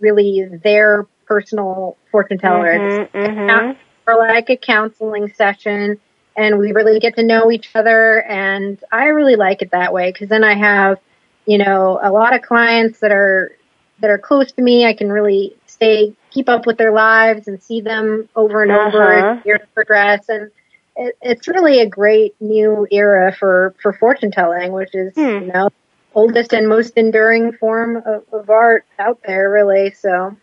really 0.01 0.45
their 0.45 1.07
personal 1.27 1.97
fortune 2.11 2.39
teller. 2.39 2.79
Mm-hmm, 2.79 3.17
mm-hmm. 3.17 3.81
Or 4.07 4.19
like 4.19 4.51
a 4.51 4.57
counseling 4.57 5.33
session 5.33 5.99
and 6.37 6.59
we 6.59 6.73
really 6.73 6.99
get 7.01 7.17
to 7.17 7.23
know 7.23 7.51
each 7.51 7.71
other. 7.75 8.23
And 8.23 8.83
I 8.91 9.07
really 9.07 9.37
like 9.37 9.63
it 9.63 9.71
that 9.71 9.93
way 9.93 10.13
because 10.13 10.29
then 10.29 10.45
I 10.45 10.55
have, 10.55 10.99
you 11.47 11.59
know, 11.59 11.99
a 12.03 12.11
lot 12.11 12.35
of 12.35 12.43
clients 12.43 13.01
that 13.01 13.13
are 13.13 13.57
that 14.01 14.11
are 14.11 14.19
close 14.19 14.53
to 14.53 14.63
me. 14.63 14.87
I 14.87 14.95
can 14.95 15.11
really 15.11 15.57
stay 15.67 16.15
keep 16.31 16.49
up 16.49 16.67
with 16.67 16.79
their 16.79 16.93
lives 16.93 17.47
and 17.47 17.63
see 17.63 17.81
them 17.81 18.29
over 18.35 18.63
and 18.63 18.73
uh-huh. 18.73 18.89
over 18.89 19.13
as 19.13 19.47
years 19.47 19.61
progress. 19.75 20.29
And 20.29 20.51
it, 20.97 21.17
it's 21.23 21.49
really 21.49 21.81
a 21.81 21.89
great 21.89 22.35
new 22.41 22.87
era 22.91 23.35
for 23.39 23.75
for 23.81 23.93
fortune 23.93 24.31
telling, 24.31 24.73
which 24.73 24.95
is 24.95 25.15
hmm. 25.15 25.21
you 25.21 25.53
know 25.53 25.69
oldest 26.15 26.53
and 26.53 26.69
most 26.69 26.97
enduring 26.97 27.53
form 27.53 27.97
of, 27.97 28.25
of 28.33 28.49
art 28.51 28.85
out 28.99 29.21
there, 29.27 29.51
really. 29.51 29.91
So 29.93 30.37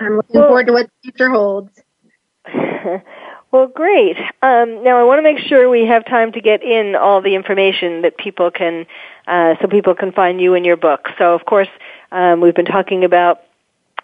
I'm 0.00 0.16
looking 0.16 0.40
well, 0.40 0.48
forward 0.48 0.66
to 0.66 0.72
what 0.72 0.86
the 0.86 0.92
future 1.10 1.30
holds. 1.30 1.80
Well, 3.52 3.68
great. 3.68 4.16
Um, 4.42 4.82
now 4.82 4.98
I 4.98 5.04
want 5.04 5.18
to 5.18 5.22
make 5.22 5.38
sure 5.38 5.70
we 5.70 5.86
have 5.86 6.04
time 6.04 6.32
to 6.32 6.40
get 6.40 6.62
in 6.62 6.96
all 6.96 7.22
the 7.22 7.34
information 7.34 8.02
that 8.02 8.18
people 8.18 8.50
can, 8.50 8.86
uh, 9.26 9.54
so 9.60 9.68
people 9.68 9.94
can 9.94 10.12
find 10.12 10.40
you 10.40 10.54
and 10.54 10.66
your 10.66 10.76
book. 10.76 11.08
So, 11.16 11.34
of 11.34 11.44
course, 11.46 11.68
um, 12.10 12.40
we've 12.40 12.54
been 12.54 12.66
talking 12.66 13.04
about 13.04 13.42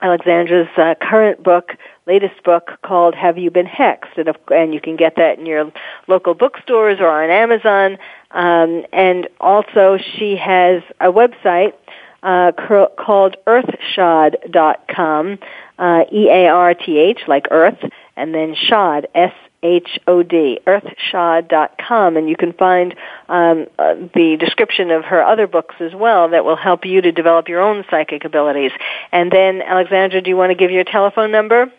Alexandra's 0.01 0.69
uh, 0.77 0.95
current 1.01 1.43
book, 1.43 1.77
latest 2.07 2.43
book 2.45 2.79
called 2.83 3.15
"Have 3.15 3.37
You 3.37 3.51
Been 3.51 3.67
Hexed," 3.67 4.17
and, 4.17 4.35
and 4.51 4.73
you 4.73 4.81
can 4.81 4.97
get 4.97 5.17
that 5.17 5.39
in 5.39 5.47
your 5.47 5.73
local 6.07 6.35
bookstores 6.35 7.01
or 7.01 7.09
on 7.09 7.31
Amazon. 7.31 7.99
Um, 8.31 8.85
and 8.93 9.29
also, 9.41 9.99
she 9.99 10.37
has 10.37 10.83
a 11.01 11.13
website 11.13 11.75
uh, 12.23 12.53
called 12.97 13.37
earthshod.com, 13.47 15.39
uh, 15.79 16.05
E-A-R-T-H, 16.13 17.21
like 17.27 17.49
Earth, 17.51 17.79
and 18.17 18.35
then 18.35 18.55
Shod, 18.55 19.09
S-H-O-D, 19.15 20.61
earthshod.com, 20.67 22.17
and 22.17 22.29
you 22.29 22.37
can 22.37 22.53
find 22.53 22.95
um, 23.29 23.67
uh, 23.79 23.95
the 24.15 24.37
description 24.39 24.91
of 24.91 25.05
her 25.05 25.25
other 25.25 25.47
books 25.47 25.77
as 25.81 25.95
well 25.95 26.29
that 26.31 26.45
will 26.45 26.57
help 26.57 26.85
you 26.85 27.01
to 27.01 27.13
develop 27.13 27.49
your 27.49 27.61
own 27.61 27.85
psychic 27.91 28.25
abilities. 28.25 28.73
And 29.11 29.31
then, 29.31 29.63
Alexandra, 29.63 30.21
do 30.21 30.31
you 30.31 30.37
want 30.37 30.51
to 30.51 30.55
give 30.55 30.71
your 30.71 30.85
telephone 30.85 31.31
number? 31.31 31.73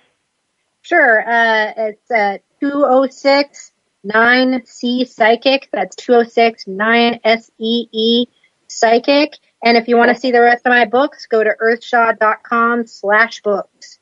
Sure. 0.81 1.21
Uh, 1.21 1.73
it's 1.77 2.11
uh, 2.11 2.37
206 2.59 3.71
9C 4.05 5.07
Psychic. 5.07 5.69
That's 5.71 5.95
206 5.95 6.67
9 6.67 7.19
S 7.23 7.51
E 7.57 7.87
E 7.91 8.25
Psychic. 8.67 9.37
And 9.63 9.77
if 9.77 9.87
you 9.87 9.95
want 9.95 10.13
to 10.13 10.19
see 10.19 10.31
the 10.31 10.41
rest 10.41 10.65
of 10.65 10.71
my 10.71 10.85
books, 10.85 11.25
go 11.25 11.43
to 11.43 11.55
earthshod.com 11.61 12.87
slash 12.87 13.41
books. 13.41 13.99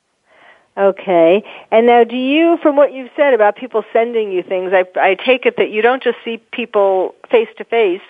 Okay. 0.77 1.43
And 1.69 1.85
now, 1.85 2.03
do 2.03 2.15
you, 2.15 2.57
from 2.61 2.75
what 2.75 2.93
you've 2.93 3.11
said 3.15 3.33
about 3.33 3.57
people 3.57 3.83
sending 3.91 4.31
you 4.31 4.41
things, 4.41 4.71
I, 4.73 4.85
I 4.99 5.15
take 5.15 5.45
it 5.45 5.57
that 5.57 5.69
you 5.69 5.81
don't 5.81 6.01
just 6.01 6.17
see 6.23 6.37
people 6.51 7.13
face 7.29 7.49
to 7.57 7.65
face, 7.65 8.01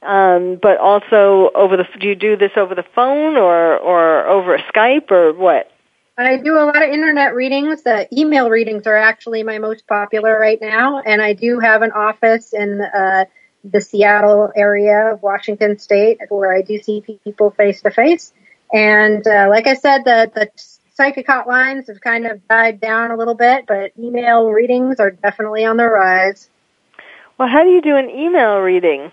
but 0.00 0.78
also 0.78 1.50
over 1.54 1.76
the. 1.76 1.86
Do 1.98 2.06
you 2.06 2.14
do 2.14 2.36
this 2.36 2.52
over 2.56 2.74
the 2.74 2.84
phone 2.94 3.36
or 3.36 3.76
or 3.78 4.26
over 4.26 4.58
Skype 4.58 5.10
or 5.10 5.32
what? 5.32 5.70
I 6.16 6.36
do 6.36 6.56
a 6.56 6.62
lot 6.64 6.76
of 6.76 6.90
internet 6.90 7.34
readings. 7.34 7.82
The 7.82 8.06
email 8.16 8.48
readings 8.48 8.86
are 8.86 8.96
actually 8.96 9.42
my 9.42 9.58
most 9.58 9.86
popular 9.88 10.38
right 10.38 10.60
now, 10.60 11.00
and 11.00 11.20
I 11.20 11.32
do 11.32 11.58
have 11.58 11.82
an 11.82 11.90
office 11.90 12.52
in 12.52 12.80
uh, 12.80 13.24
the 13.64 13.80
Seattle 13.80 14.52
area 14.54 15.14
of 15.14 15.22
Washington 15.22 15.78
State 15.78 16.20
where 16.28 16.54
I 16.54 16.62
do 16.62 16.80
see 16.80 17.02
people 17.24 17.50
face 17.50 17.82
to 17.82 17.90
face. 17.90 18.32
And 18.72 19.26
uh, 19.26 19.48
like 19.50 19.66
I 19.66 19.74
said, 19.74 20.04
the 20.04 20.30
the 20.32 20.50
psychic 20.94 21.26
hotlines 21.26 21.88
have 21.88 22.00
kind 22.00 22.26
of 22.26 22.46
died 22.48 22.80
down 22.80 23.10
a 23.10 23.16
little 23.16 23.34
bit, 23.34 23.66
but 23.66 23.92
email 23.98 24.48
readings 24.48 25.00
are 25.00 25.10
definitely 25.10 25.64
on 25.64 25.76
the 25.76 25.84
rise. 25.84 26.48
Well, 27.38 27.48
how 27.48 27.64
do 27.64 27.70
you 27.70 27.82
do 27.82 27.96
an 27.96 28.08
email 28.08 28.58
reading? 28.58 29.10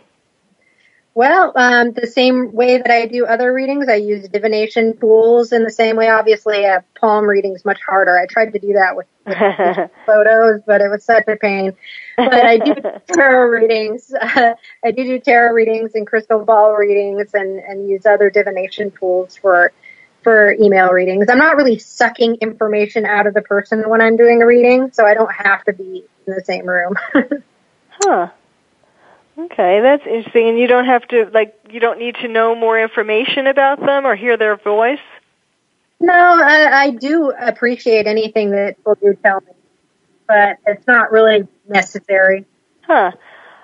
Well, 1.14 1.52
um, 1.58 1.92
the 1.92 2.08
same 2.08 2.54
way 2.54 2.78
that 2.78 2.90
I 2.90 3.06
do 3.06 3.26
other 3.26 3.52
readings, 3.54 3.90
I 3.90 3.96
use 3.96 4.30
divination 4.30 4.98
tools 4.98 5.52
in 5.52 5.64
the 5.64 5.70
same 5.70 5.98
way. 5.98 6.08
Obviously, 6.08 6.64
a 6.64 6.86
palm 6.98 7.26
reading 7.26 7.54
is 7.54 7.66
much 7.66 7.82
harder. 7.82 8.18
I 8.18 8.28
tried 8.28 8.54
to 8.54 8.60
do 8.60 8.74
that 8.74 8.96
with, 8.96 9.08
with 9.26 9.38
photos, 10.06 10.62
but 10.66 10.80
it 10.80 10.88
was 10.88 11.04
such 11.04 11.28
a 11.28 11.36
pain. 11.36 11.74
But 12.16 12.46
I 12.46 12.60
do 12.60 12.76
tarot 13.14 13.50
readings. 13.50 14.14
Uh, 14.14 14.54
I 14.86 14.92
do 14.92 15.04
do 15.04 15.20
tarot 15.20 15.54
readings 15.54 15.96
and 15.96 16.08
crystal 16.08 16.46
ball 16.46 16.76
readings, 16.76 17.34
and 17.34 17.60
and 17.60 17.90
use 17.90 18.06
other 18.06 18.30
divination 18.30 18.92
tools 18.92 19.36
for 19.36 19.74
for 20.24 20.54
email 20.54 20.90
readings. 20.90 21.28
I'm 21.30 21.38
not 21.38 21.56
really 21.56 21.80
sucking 21.80 22.36
information 22.36 23.06
out 23.06 23.28
of 23.28 23.34
the 23.34 23.42
person 23.42 23.90
when 23.90 24.02
I'm 24.02 24.18
doing 24.18 24.42
a 24.42 24.46
reading, 24.46 24.92
so 24.92 25.06
I 25.06 25.14
don't 25.14 25.32
have 25.32 25.64
to 25.66 25.74
be 25.74 26.04
in 26.28 26.34
the 26.34 26.44
same 26.44 26.66
room. 26.66 26.96
huh. 27.90 28.30
Okay, 29.38 29.80
that's 29.82 30.06
interesting. 30.06 30.50
And 30.50 30.60
you 30.60 30.68
don't 30.68 30.86
have 30.86 31.08
to 31.10 31.30
like 31.34 31.56
you 31.70 31.80
don't 31.80 32.00
need 32.00 32.16
to 32.16 32.28
know 32.28 32.54
more 32.54 32.80
information 32.80 33.48
about 33.48 33.80
them 33.80 34.06
or 34.06 34.16
hear 34.16 34.38
their 34.38 34.58
voice. 34.58 35.00
No, 36.00 36.14
I, 36.14 36.84
I 36.84 36.90
do 36.92 37.32
appreciate 37.32 38.08
anything 38.08 38.52
that 38.52 38.78
people 38.78 38.96
do 38.96 39.18
tell 39.24 39.42
me, 39.42 39.54
but 40.28 40.58
it's 40.66 40.86
not 40.88 41.12
really 41.12 41.48
necessary. 41.68 42.46
Huh. 42.82 43.12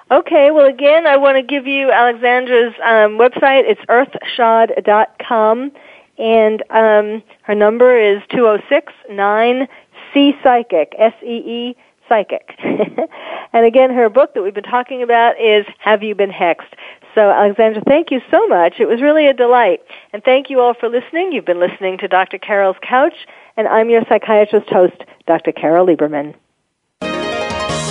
Okay, 0.09 0.51
well 0.51 0.67
again, 0.67 1.05
I 1.05 1.17
want 1.17 1.35
to 1.35 1.43
give 1.43 1.67
you 1.67 1.91
Alexandra's 1.91 2.73
um, 2.81 3.17
website. 3.17 3.63
It's 3.67 3.81
earthshod.com 3.89 5.71
and 6.17 6.63
um, 6.69 7.23
her 7.43 7.55
number 7.55 7.97
is 7.97 8.21
206 8.29 8.93
9 9.09 9.67
C 10.13 10.33
Psychic, 10.43 10.93
S 10.97 11.13
E 11.23 11.27
E 11.27 11.75
Psychic. 12.09 12.55
and 13.53 13.65
again, 13.65 13.93
her 13.93 14.09
book 14.09 14.33
that 14.33 14.41
we've 14.41 14.53
been 14.53 14.63
talking 14.63 15.03
about 15.03 15.39
is 15.39 15.65
Have 15.79 16.03
You 16.03 16.15
Been 16.15 16.31
Hexed? 16.31 16.73
So, 17.15 17.31
Alexandra, 17.31 17.81
thank 17.87 18.11
you 18.11 18.21
so 18.29 18.47
much. 18.47 18.75
It 18.79 18.85
was 18.85 19.01
really 19.01 19.27
a 19.27 19.33
delight. 19.33 19.81
And 20.13 20.23
thank 20.23 20.49
you 20.49 20.61
all 20.61 20.73
for 20.73 20.87
listening. 20.87 21.31
You've 21.31 21.45
been 21.45 21.59
listening 21.59 21.97
to 21.99 22.07
Dr. 22.07 22.37
Carol's 22.37 22.77
Couch, 22.87 23.15
and 23.57 23.67
I'm 23.67 23.89
your 23.89 24.03
psychiatrist 24.07 24.69
host, 24.69 25.03
Dr. 25.25 25.51
Carol 25.51 25.87
Lieberman. 25.87 26.35